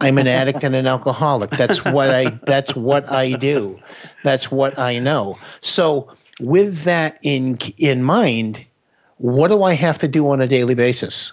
i'm 0.00 0.18
an 0.18 0.26
addict 0.26 0.62
and 0.62 0.74
an 0.74 0.86
alcoholic 0.86 1.50
that's 1.50 1.84
what 1.84 2.10
i 2.10 2.28
that's 2.44 2.74
what 2.74 3.10
i 3.10 3.32
do 3.32 3.78
that's 4.22 4.50
what 4.50 4.78
i 4.78 4.98
know 4.98 5.38
so 5.60 6.10
with 6.40 6.82
that 6.82 7.18
in 7.22 7.58
in 7.78 8.02
mind 8.02 8.64
what 9.18 9.48
do 9.48 9.62
i 9.62 9.74
have 9.74 9.98
to 9.98 10.08
do 10.08 10.28
on 10.28 10.40
a 10.40 10.46
daily 10.46 10.74
basis 10.74 11.32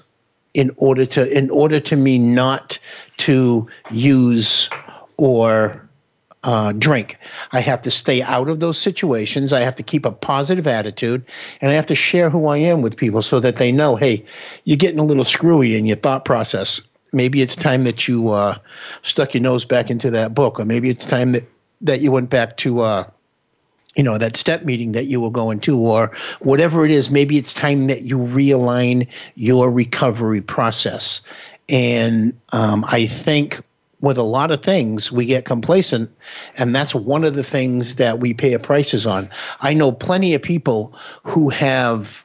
in 0.54 0.72
order 0.78 1.06
to 1.06 1.30
in 1.36 1.50
order 1.50 1.80
to 1.80 1.96
me 1.96 2.20
not 2.20 2.78
to 3.18 3.68
use 3.92 4.70
or 5.18 5.88
uh, 6.44 6.72
drink. 6.74 7.18
I 7.52 7.60
have 7.60 7.82
to 7.84 7.92
stay 7.92 8.22
out 8.22 8.50
of 8.50 8.60
those 8.60 8.78
situations. 8.78 9.54
I 9.54 9.62
have 9.62 9.76
to 9.76 9.84
keep 9.84 10.06
a 10.06 10.12
positive 10.12 10.68
attitude, 10.68 11.24
and 11.62 11.72
I 11.72 11.76
have 11.76 11.86
to 11.88 11.96
share 11.96 12.30
who 12.30 12.48
I 12.48 12.58
am 12.58 12.82
with 12.82 12.98
people 12.98 13.22
so 13.22 13.40
that 13.40 13.58
they 13.58 13.72
know, 13.72 13.96
hey, 13.96 14.26
you're 14.64 14.78
getting 14.78 15.00
a 15.00 15.06
little 15.06 15.24
screwy 15.24 15.76
in 15.76 15.86
your 15.86 15.98
thought 15.98 16.26
process. 16.26 16.82
Maybe 17.12 17.42
it's 17.42 17.56
time 17.56 17.84
that 17.84 18.08
you 18.08 18.30
uh, 18.30 18.56
stuck 19.04 19.34
your 19.34 19.42
nose 19.42 19.66
back 19.66 19.90
into 19.90 20.12
that 20.12 20.34
book, 20.34 20.60
or 20.60 20.66
maybe 20.66 20.90
it's 20.90 21.06
time 21.06 21.32
that 21.34 21.44
that 21.82 22.02
you 22.02 22.12
went 22.12 22.30
back 22.30 22.58
to. 22.58 22.82
Uh, 22.82 23.04
you 23.96 24.04
know 24.04 24.18
that 24.18 24.38
step 24.38 24.64
meeting 24.64 24.94
that 24.94 25.06
you 25.06 25.20
were 25.20 25.32
going 25.32 25.60
to 25.60 25.78
or 25.78 26.12
whatever 26.40 26.86
it 26.86 26.92
is 26.92 27.10
maybe 27.12 27.38
it's 27.38 27.54
time 27.54 27.88
that 27.88 28.04
you 28.04 28.18
realign 28.18 29.06
your 29.36 29.70
recovery 29.70 30.40
process 30.40 31.22
and 31.68 32.34
um, 32.54 32.86
i 32.88 33.06
think 33.06 33.62
with 34.00 34.18
a 34.18 34.24
lot 34.24 34.50
of 34.50 34.64
things 34.64 35.12
we 35.12 35.26
get 35.26 35.44
complacent 35.44 36.10
and 36.58 36.74
that's 36.74 36.96
one 36.96 37.26
of 37.26 37.36
the 37.36 37.44
things 37.44 37.98
that 37.98 38.20
we 38.20 38.34
pay 38.34 38.54
a 38.54 38.60
prices 38.60 39.06
on 39.06 39.30
i 39.60 39.74
know 39.74 39.92
plenty 39.92 40.34
of 40.34 40.42
people 40.42 40.94
who 41.24 41.50
have 41.50 42.24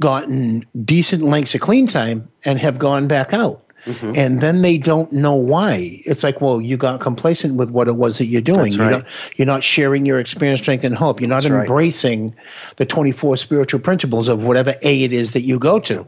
gotten 0.00 0.64
decent 0.84 1.22
lengths 1.22 1.54
of 1.54 1.60
clean 1.60 1.86
time 1.86 2.28
and 2.44 2.58
have 2.58 2.80
gone 2.80 3.06
back 3.06 3.32
out 3.32 3.62
Mm-hmm. 3.88 4.12
and 4.16 4.42
then 4.42 4.60
they 4.60 4.76
don't 4.76 5.10
know 5.12 5.34
why 5.34 5.98
it's 6.04 6.22
like 6.22 6.42
well 6.42 6.60
you 6.60 6.76
got 6.76 7.00
complacent 7.00 7.54
with 7.54 7.70
what 7.70 7.88
it 7.88 7.96
was 7.96 8.18
that 8.18 8.26
you're 8.26 8.42
doing 8.42 8.72
That's 8.72 8.76
you're 8.76 8.84
right. 8.86 8.92
not 8.98 9.38
you're 9.38 9.46
not 9.46 9.64
sharing 9.64 10.04
your 10.04 10.20
experience 10.20 10.60
strength 10.60 10.84
and 10.84 10.94
hope 10.94 11.20
you're 11.22 11.28
not 11.28 11.42
That's 11.44 11.52
right. 11.52 11.60
embracing 11.60 12.34
the 12.76 12.84
24 12.84 13.38
spiritual 13.38 13.80
principles 13.80 14.28
of 14.28 14.44
whatever 14.44 14.74
a 14.82 15.04
it 15.04 15.14
is 15.14 15.32
that 15.32 15.40
you 15.40 15.58
go 15.58 15.78
to 15.80 16.06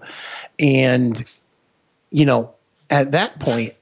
and 0.58 1.24
you 2.10 2.26
know 2.26 2.52
at 2.90 3.12
that 3.12 3.38
point 3.40 3.72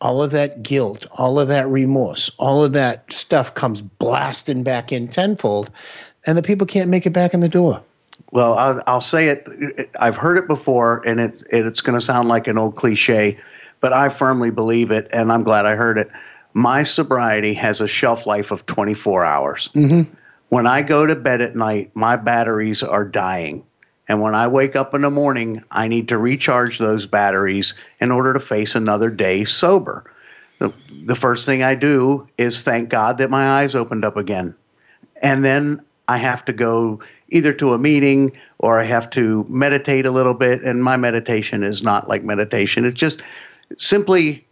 all 0.00 0.20
of 0.20 0.32
that 0.32 0.64
guilt 0.64 1.06
all 1.12 1.38
of 1.38 1.46
that 1.46 1.68
remorse 1.68 2.30
all 2.38 2.64
of 2.64 2.72
that 2.72 3.10
stuff 3.12 3.54
comes 3.54 3.80
blasting 3.80 4.64
back 4.64 4.90
in 4.92 5.06
tenfold 5.06 5.70
and 6.26 6.36
the 6.36 6.42
people 6.42 6.66
can't 6.66 6.90
make 6.90 7.06
it 7.06 7.12
back 7.12 7.32
in 7.34 7.38
the 7.38 7.48
door 7.48 7.80
Well, 8.30 8.54
I'll, 8.54 8.82
I'll 8.86 9.00
say 9.00 9.28
it. 9.28 9.90
I've 10.00 10.16
heard 10.16 10.38
it 10.38 10.46
before, 10.46 11.02
and 11.06 11.20
it's 11.20 11.42
it's 11.50 11.80
going 11.80 11.98
to 11.98 12.04
sound 12.04 12.28
like 12.28 12.46
an 12.46 12.58
old 12.58 12.76
cliche, 12.76 13.38
but 13.80 13.92
I 13.92 14.08
firmly 14.08 14.50
believe 14.50 14.90
it, 14.90 15.08
and 15.12 15.32
I'm 15.32 15.42
glad 15.42 15.66
I 15.66 15.74
heard 15.74 15.98
it. 15.98 16.10
My 16.52 16.84
sobriety 16.84 17.54
has 17.54 17.80
a 17.80 17.88
shelf 17.88 18.26
life 18.26 18.50
of 18.50 18.64
24 18.66 19.24
hours. 19.24 19.68
mm-hmm. 19.74 20.12
When 20.50 20.66
I 20.68 20.82
go 20.82 21.06
to 21.06 21.16
bed 21.16 21.40
at 21.40 21.56
night, 21.56 21.90
my 21.94 22.16
batteries 22.16 22.82
are 22.82 23.04
dying. 23.04 23.64
And 24.08 24.20
when 24.20 24.34
I 24.34 24.46
wake 24.46 24.76
up 24.76 24.94
in 24.94 25.00
the 25.00 25.10
morning, 25.10 25.64
I 25.70 25.88
need 25.88 26.08
to 26.08 26.18
recharge 26.18 26.78
those 26.78 27.06
batteries 27.06 27.74
in 28.00 28.12
order 28.12 28.32
to 28.32 28.40
face 28.40 28.74
another 28.74 29.10
day 29.10 29.44
sober. 29.44 30.04
The, 30.58 30.72
the 31.04 31.16
first 31.16 31.46
thing 31.46 31.62
I 31.62 31.74
do 31.74 32.28
is 32.38 32.62
thank 32.62 32.88
God 32.88 33.18
that 33.18 33.30
my 33.30 33.60
eyes 33.60 33.74
opened 33.74 34.04
up 34.04 34.16
again. 34.16 34.54
And 35.22 35.44
then 35.44 35.82
I 36.06 36.18
have 36.18 36.44
to 36.44 36.52
go 36.52 37.00
either 37.34 37.52
to 37.52 37.72
a 37.72 37.78
meeting 37.78 38.32
or 38.60 38.80
I 38.80 38.84
have 38.84 39.10
to 39.10 39.44
meditate 39.48 40.06
a 40.06 40.12
little 40.12 40.34
bit. 40.34 40.62
And 40.62 40.84
my 40.84 40.96
meditation 40.96 41.64
is 41.64 41.82
not 41.82 42.08
like 42.08 42.22
meditation, 42.22 42.84
it's 42.84 42.98
just 42.98 43.22
simply 43.76 44.46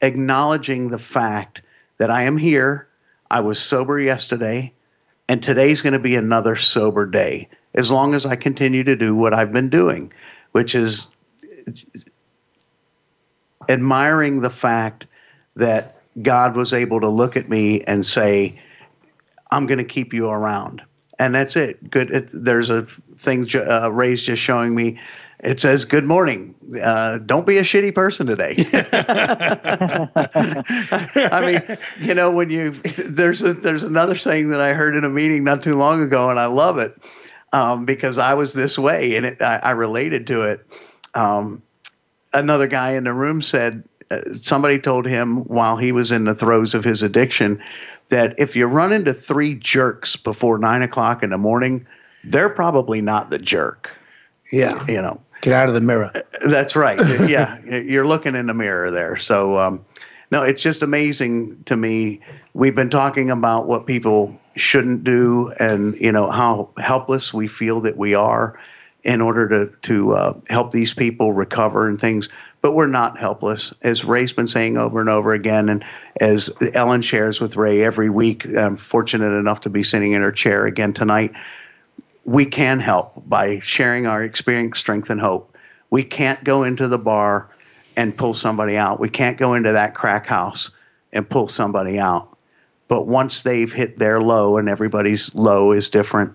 acknowledging 0.00 0.88
the 0.88 0.98
fact 0.98 1.60
that 1.98 2.10
I 2.10 2.22
am 2.22 2.36
here. 2.36 2.88
I 3.30 3.40
was 3.40 3.58
sober 3.58 4.00
yesterday, 4.00 4.72
and 5.28 5.42
today's 5.42 5.82
going 5.82 5.92
to 5.92 5.98
be 5.98 6.16
another 6.16 6.56
sober 6.56 7.06
day 7.06 7.48
as 7.74 7.90
long 7.90 8.14
as 8.14 8.24
I 8.24 8.36
continue 8.36 8.84
to 8.84 8.96
do 8.96 9.14
what 9.14 9.34
I've 9.34 9.52
been 9.52 9.68
doing, 9.68 10.12
which 10.52 10.74
is 10.74 11.08
admiring 13.68 14.40
the 14.40 14.50
fact 14.50 15.06
that 15.56 16.00
God 16.22 16.56
was 16.56 16.72
able 16.72 17.00
to 17.00 17.08
look 17.08 17.36
at 17.36 17.48
me 17.48 17.80
and 17.82 18.06
say, 18.06 18.58
I'm 19.50 19.66
going 19.66 19.78
to 19.78 19.84
keep 19.84 20.12
you 20.14 20.30
around. 20.30 20.82
And 21.18 21.34
that's 21.34 21.56
it. 21.56 21.90
Good. 21.90 22.10
It, 22.10 22.28
there's 22.32 22.70
a 22.70 22.82
thing 23.16 23.48
uh, 23.54 23.90
Ray's 23.92 24.22
just 24.22 24.42
showing 24.42 24.74
me. 24.74 24.98
It 25.40 25.60
says, 25.60 25.84
"Good 25.84 26.04
morning. 26.04 26.54
Uh, 26.82 27.18
don't 27.18 27.46
be 27.46 27.58
a 27.58 27.62
shitty 27.62 27.94
person 27.94 28.26
today." 28.26 28.56
I 31.30 31.40
mean, 31.40 31.78
you 32.00 32.14
know, 32.14 32.30
when 32.30 32.50
you 32.50 32.70
there's 32.70 33.42
a, 33.42 33.52
there's 33.52 33.84
another 33.84 34.16
saying 34.16 34.48
that 34.48 34.60
I 34.60 34.72
heard 34.72 34.96
in 34.96 35.04
a 35.04 35.10
meeting 35.10 35.44
not 35.44 35.62
too 35.62 35.76
long 35.76 36.02
ago, 36.02 36.30
and 36.30 36.40
I 36.40 36.46
love 36.46 36.78
it 36.78 36.96
um, 37.52 37.84
because 37.84 38.18
I 38.18 38.34
was 38.34 38.52
this 38.52 38.78
way, 38.78 39.16
and 39.16 39.26
it, 39.26 39.42
I, 39.42 39.60
I 39.62 39.70
related 39.72 40.26
to 40.28 40.42
it. 40.42 40.66
Um, 41.14 41.62
another 42.32 42.66
guy 42.66 42.92
in 42.92 43.04
the 43.04 43.12
room 43.12 43.40
said 43.42 43.84
uh, 44.10 44.20
somebody 44.34 44.78
told 44.78 45.06
him 45.06 45.44
while 45.44 45.76
he 45.76 45.92
was 45.92 46.10
in 46.10 46.24
the 46.24 46.34
throes 46.34 46.74
of 46.74 46.84
his 46.84 47.02
addiction 47.02 47.62
that 48.14 48.32
if 48.38 48.54
you 48.54 48.66
run 48.66 48.92
into 48.92 49.12
three 49.12 49.56
jerks 49.56 50.14
before 50.14 50.56
nine 50.56 50.82
o'clock 50.82 51.24
in 51.24 51.30
the 51.30 51.36
morning, 51.38 51.84
they're 52.22 52.48
probably 52.48 53.00
not 53.00 53.28
the 53.28 53.40
jerk. 53.40 53.90
yeah 54.52 54.84
You 54.86 55.02
know, 55.02 55.20
get 55.40 55.52
out 55.52 55.66
of 55.68 55.74
the 55.74 55.80
mirror 55.80 56.12
that's 56.46 56.76
right. 56.76 57.00
yeah, 57.28 57.58
you're 57.64 58.06
looking 58.06 58.36
in 58.36 58.46
the 58.46 58.54
mirror 58.54 58.92
there. 58.92 59.16
So, 59.16 59.58
um, 59.58 59.84
no, 60.30 60.44
it's 60.44 60.62
just 60.62 60.80
amazing 60.82 61.60
to 61.64 61.76
me. 61.76 62.20
We've 62.54 62.74
been 62.76 62.88
talking 62.88 63.32
about 63.32 63.66
what 63.66 63.84
people 63.86 64.40
shouldn't 64.54 65.02
do, 65.02 65.52
and 65.58 65.96
you 66.00 66.12
know 66.12 66.30
how 66.30 66.70
helpless 66.78 67.34
we 67.34 67.48
feel 67.48 67.80
that 67.80 67.96
we 67.96 68.14
are 68.14 68.56
in 69.04 69.20
order 69.20 69.48
to 69.48 69.72
to 69.82 70.12
uh, 70.12 70.40
help 70.48 70.72
these 70.72 70.94
people 70.94 71.32
recover 71.32 71.88
and 71.88 72.00
things. 72.00 72.28
But 72.62 72.72
we're 72.72 72.86
not 72.86 73.18
helpless, 73.18 73.74
as 73.82 74.04
Ray's 74.04 74.32
been 74.32 74.48
saying 74.48 74.78
over 74.78 74.98
and 74.98 75.10
over 75.10 75.34
again, 75.34 75.68
and 75.68 75.84
as 76.20 76.50
Ellen 76.72 77.02
shares 77.02 77.38
with 77.38 77.56
Ray 77.56 77.84
every 77.84 78.08
week. 78.08 78.46
I'm 78.46 78.76
fortunate 78.76 79.36
enough 79.36 79.60
to 79.62 79.70
be 79.70 79.82
sitting 79.82 80.12
in 80.12 80.22
her 80.22 80.32
chair 80.32 80.64
again 80.64 80.94
tonight 80.94 81.34
we 82.24 82.46
can 82.46 82.80
help 82.80 83.22
by 83.28 83.60
sharing 83.60 84.06
our 84.06 84.22
experience, 84.22 84.78
strength, 84.78 85.10
and 85.10 85.20
hope. 85.20 85.56
We 85.90 86.02
can't 86.02 86.42
go 86.42 86.62
into 86.64 86.88
the 86.88 86.98
bar 86.98 87.50
and 87.96 88.16
pull 88.16 88.34
somebody 88.34 88.76
out. 88.76 88.98
We 88.98 89.10
can't 89.10 89.38
go 89.38 89.54
into 89.54 89.72
that 89.72 89.94
crack 89.94 90.26
house 90.26 90.70
and 91.12 91.28
pull 91.28 91.48
somebody 91.48 91.98
out. 91.98 92.36
But 92.88 93.06
once 93.06 93.42
they've 93.42 93.72
hit 93.72 93.98
their 93.98 94.20
low, 94.20 94.56
and 94.56 94.68
everybody's 94.68 95.34
low 95.34 95.72
is 95.72 95.90
different, 95.90 96.34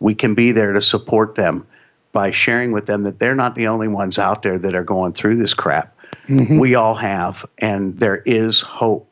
we 0.00 0.14
can 0.14 0.34
be 0.34 0.52
there 0.52 0.72
to 0.72 0.80
support 0.80 1.34
them 1.34 1.66
by 2.12 2.30
sharing 2.30 2.72
with 2.72 2.86
them 2.86 3.02
that 3.04 3.18
they're 3.18 3.34
not 3.34 3.54
the 3.54 3.68
only 3.68 3.88
ones 3.88 4.18
out 4.18 4.42
there 4.42 4.58
that 4.58 4.74
are 4.74 4.84
going 4.84 5.12
through 5.12 5.36
this 5.36 5.54
crap. 5.54 5.94
Mhm. 6.26 6.58
We 6.60 6.74
all 6.74 6.94
have, 6.94 7.44
and 7.58 7.98
there 7.98 8.22
is 8.26 8.60
hope. 8.60 9.10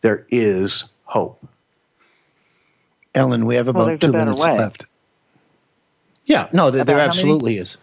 There 0.00 0.26
is 0.30 0.84
hope. 1.04 1.42
ellen 3.14 3.46
we 3.46 3.54
have 3.56 3.68
about 3.68 3.86
there's 3.86 3.96
a 4.04 4.06
two 4.06 4.12
minutes 4.12 4.40
way. 4.40 4.56
left 4.56 4.84
yeah 6.26 6.46
no 6.52 6.70
there, 6.70 6.84
there 6.84 6.96
About 6.96 7.08
many? 7.16 7.18
absolutely 7.18 7.56
is 7.56 7.76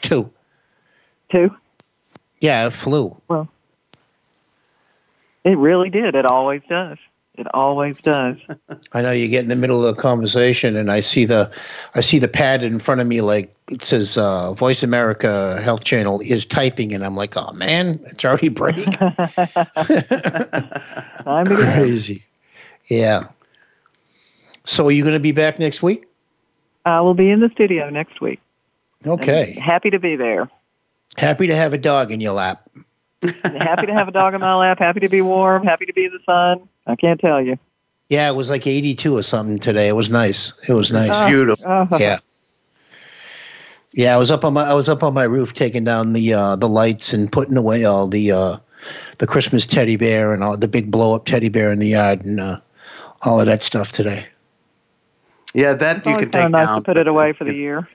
two 0.00 0.30
Two. 1.30 1.50
yeah 2.40 2.66
it 2.66 2.72
flew 2.72 3.14
Well, 3.28 3.48
it 5.44 5.56
really 5.58 5.90
did. 5.90 6.14
It 6.14 6.24
always 6.30 6.62
does. 6.68 6.96
It 7.34 7.46
always 7.54 7.96
does. 7.98 8.36
I 8.92 9.00
know 9.00 9.10
you 9.10 9.26
get 9.28 9.42
in 9.42 9.48
the 9.48 9.56
middle 9.56 9.86
of 9.86 9.96
the 9.96 10.00
conversation, 10.00 10.76
and 10.76 10.92
I 10.92 11.00
see 11.00 11.24
the, 11.24 11.50
I 11.94 12.02
see 12.02 12.18
the 12.18 12.28
pad 12.28 12.62
in 12.62 12.78
front 12.78 13.00
of 13.00 13.06
me, 13.06 13.22
like 13.22 13.54
it 13.70 13.82
says 13.82 14.18
uh, 14.18 14.52
"Voice 14.52 14.82
America 14.82 15.60
Health 15.62 15.84
Channel" 15.84 16.20
is 16.20 16.44
typing, 16.44 16.92
and 16.92 17.04
I'm 17.04 17.16
like, 17.16 17.34
oh 17.36 17.52
man, 17.52 17.98
it's 18.04 18.24
already 18.24 18.50
break. 18.50 18.76
I'm. 21.26 21.46
Crazy, 21.46 22.24
yeah. 22.88 23.24
So, 24.64 24.86
are 24.86 24.92
you 24.92 25.02
going 25.02 25.14
to 25.14 25.20
be 25.20 25.32
back 25.32 25.58
next 25.58 25.82
week? 25.82 26.06
I 26.84 27.00
will 27.00 27.14
be 27.14 27.30
in 27.30 27.40
the 27.40 27.48
studio 27.48 27.88
next 27.88 28.20
week. 28.20 28.40
Okay. 29.06 29.58
Happy 29.58 29.90
to 29.90 29.98
be 29.98 30.16
there. 30.16 30.50
Happy 31.16 31.46
to 31.46 31.56
have 31.56 31.72
a 31.72 31.78
dog 31.78 32.12
in 32.12 32.20
your 32.20 32.32
lap. 32.32 32.68
happy 33.22 33.86
to 33.86 33.92
have 33.92 34.08
a 34.08 34.12
dog 34.12 34.34
in 34.34 34.40
my 34.40 34.54
lap. 34.54 34.78
Happy 34.78 35.00
to 35.00 35.08
be 35.08 35.22
warm. 35.22 35.64
Happy 35.64 35.86
to 35.86 35.92
be 35.92 36.04
in 36.04 36.12
the 36.12 36.20
sun. 36.24 36.68
I 36.86 36.96
can't 36.96 37.20
tell 37.20 37.40
you. 37.40 37.58
Yeah, 38.08 38.28
it 38.28 38.34
was 38.34 38.50
like 38.50 38.66
82 38.66 39.16
or 39.16 39.22
something 39.22 39.58
today. 39.58 39.88
It 39.88 39.92
was 39.92 40.10
nice. 40.10 40.52
It 40.68 40.72
was 40.74 40.92
nice. 40.92 41.10
Oh, 41.12 41.26
Beautiful. 41.28 41.64
oh. 41.66 41.98
Yeah. 41.98 42.18
Yeah, 43.92 44.14
I 44.14 44.18
was 44.18 44.30
up 44.30 44.44
on 44.44 44.54
my 44.54 44.62
I 44.64 44.72
was 44.74 44.88
up 44.88 45.02
on 45.02 45.12
my 45.12 45.24
roof 45.24 45.52
taking 45.52 45.84
down 45.84 46.14
the 46.14 46.32
uh, 46.32 46.56
the 46.56 46.68
lights 46.68 47.12
and 47.12 47.30
putting 47.30 47.58
away 47.58 47.84
all 47.84 48.08
the 48.08 48.32
uh, 48.32 48.56
the 49.18 49.26
Christmas 49.26 49.66
teddy 49.66 49.96
bear 49.96 50.32
and 50.32 50.42
all 50.42 50.56
the 50.56 50.66
big 50.68 50.90
blow 50.90 51.14
up 51.14 51.26
teddy 51.26 51.50
bear 51.50 51.70
in 51.70 51.78
the 51.78 51.88
yard 51.88 52.24
and 52.24 52.40
uh, 52.40 52.58
all 53.22 53.38
of 53.38 53.46
that 53.46 53.62
stuff 53.62 53.92
today. 53.92 54.26
Yeah, 55.54 55.74
that 55.74 55.98
It's 55.98 56.06
you 56.06 56.16
can 56.16 56.30
take 56.30 56.44
of 56.46 56.50
nice 56.52 56.66
down. 56.66 56.82
to 56.82 56.84
put 56.86 56.96
it 56.96 57.06
away 57.06 57.34
for 57.34 57.44
the 57.44 57.54
year. 57.54 57.86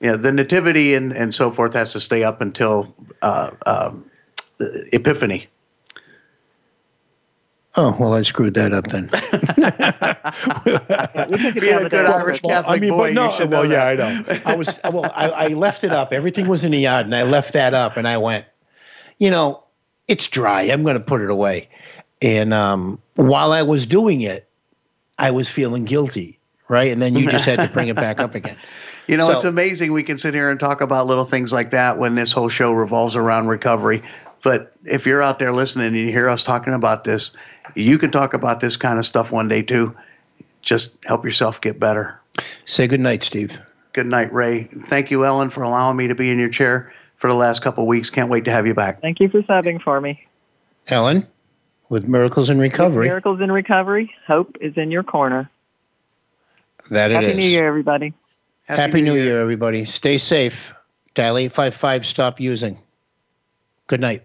Yeah, 0.00 0.16
the 0.16 0.30
nativity 0.30 0.92
and, 0.92 1.12
and 1.12 1.34
so 1.34 1.50
forth 1.50 1.72
has 1.72 1.92
to 1.94 2.00
stay 2.00 2.22
up 2.22 2.42
until 2.42 2.94
uh, 3.22 3.50
um, 3.64 4.04
Epiphany. 4.92 5.48
Oh 7.76 7.96
well, 8.00 8.14
I 8.14 8.22
screwed 8.22 8.54
that 8.54 8.72
up 8.72 8.86
then. 8.88 9.10
We 11.28 11.38
took 11.38 11.56
it 11.56 11.60
Being 11.60 11.74
a 11.74 11.80
good 11.82 11.90
day 11.90 11.98
Irish 12.04 12.38
before. 12.38 12.50
Catholic 12.50 12.82
boy, 12.82 12.96
but 12.96 13.12
no, 13.14 13.30
you 13.30 13.36
should 13.36 13.50
well, 13.50 13.64
know 13.64 13.70
yeah, 13.70 13.94
that. 13.94 14.28
I 14.28 14.34
know. 14.34 14.40
I 14.46 14.56
was 14.56 14.80
well, 14.84 15.12
I, 15.14 15.28
I 15.28 15.48
left 15.48 15.84
it 15.84 15.92
up. 15.92 16.12
Everything 16.12 16.46
was 16.46 16.64
in 16.64 16.72
the 16.72 16.78
yard, 16.78 17.06
and 17.06 17.14
I 17.14 17.22
left 17.22 17.52
that 17.54 17.74
up, 17.74 17.96
and 17.96 18.06
I 18.06 18.16
went, 18.18 18.44
you 19.18 19.30
know, 19.30 19.62
it's 20.08 20.28
dry. 20.28 20.62
I'm 20.62 20.84
going 20.84 20.96
to 20.96 21.02
put 21.02 21.20
it 21.20 21.30
away. 21.30 21.68
And 22.22 22.54
um, 22.54 23.00
while 23.14 23.52
I 23.52 23.62
was 23.62 23.86
doing 23.86 24.20
it, 24.22 24.48
I 25.18 25.30
was 25.30 25.48
feeling 25.48 25.84
guilty, 25.84 26.38
right? 26.68 26.90
And 26.92 27.00
then 27.02 27.14
you 27.14 27.30
just 27.30 27.44
had 27.44 27.58
to 27.60 27.68
bring 27.68 27.88
it 27.88 27.96
back 27.96 28.20
up 28.20 28.34
again. 28.34 28.56
You 29.08 29.16
know, 29.16 29.26
So- 29.28 29.32
it's 29.34 29.44
amazing 29.44 29.92
we 29.92 30.02
can 30.02 30.18
sit 30.18 30.34
here 30.34 30.50
and 30.50 30.58
talk 30.58 30.80
about 30.80 31.06
little 31.06 31.24
things 31.24 31.52
like 31.52 31.70
that 31.70 31.96
when 31.98 32.16
this 32.16 32.32
whole 32.32 32.48
show 32.48 32.72
revolves 32.72 33.14
around 33.14 33.46
recovery. 33.46 34.02
But 34.42 34.72
if 34.84 35.06
you're 35.06 35.22
out 35.22 35.38
there 35.38 35.52
listening 35.52 35.86
and 35.86 35.96
you 35.96 36.10
hear 36.10 36.28
us 36.28 36.42
talking 36.42 36.74
about 36.74 37.04
this, 37.04 37.30
you 37.74 37.98
can 37.98 38.10
talk 38.10 38.34
about 38.34 38.60
this 38.60 38.76
kind 38.76 38.98
of 38.98 39.06
stuff 39.06 39.32
one 39.32 39.48
day 39.48 39.62
too. 39.62 39.96
Just 40.62 40.96
help 41.04 41.24
yourself 41.24 41.60
get 41.60 41.78
better. 41.78 42.20
Say 42.64 42.86
good 42.86 43.00
night, 43.00 43.22
Steve. 43.22 43.58
Good 43.92 44.06
night, 44.06 44.32
Ray. 44.32 44.64
Thank 44.64 45.10
you, 45.10 45.24
Ellen, 45.24 45.50
for 45.50 45.62
allowing 45.62 45.96
me 45.96 46.06
to 46.08 46.14
be 46.14 46.30
in 46.30 46.38
your 46.38 46.48
chair 46.48 46.92
for 47.16 47.28
the 47.28 47.34
last 47.34 47.62
couple 47.62 47.84
of 47.84 47.88
weeks. 47.88 48.10
Can't 48.10 48.28
wait 48.28 48.44
to 48.44 48.50
have 48.50 48.66
you 48.66 48.74
back. 48.74 49.00
Thank 49.00 49.20
you 49.20 49.28
for 49.28 49.42
subbing 49.42 49.80
for 49.80 50.00
me. 50.00 50.22
Ellen, 50.88 51.26
with 51.88 52.06
Miracles 52.06 52.50
in 52.50 52.58
Recovery. 52.58 53.06
Miracles 53.06 53.40
in 53.40 53.50
Recovery. 53.50 54.12
Hope 54.26 54.56
is 54.60 54.76
in 54.76 54.90
your 54.90 55.02
corner. 55.02 55.50
That 56.90 57.10
it 57.10 57.14
Happy 57.14 57.26
is. 57.28 57.36
New 57.36 57.46
Year, 57.46 57.66
everybody. 57.66 58.12
Happy, 58.64 59.00
New, 59.00 59.14
Year. 59.14 59.40
everybody. 59.40 59.84
Stay 59.84 60.18
safe. 60.18 60.74
Dial 61.14 61.38
855 61.38 62.04
stop 62.04 62.40
using. 62.40 62.78
Good 63.86 64.00
night. 64.00 64.24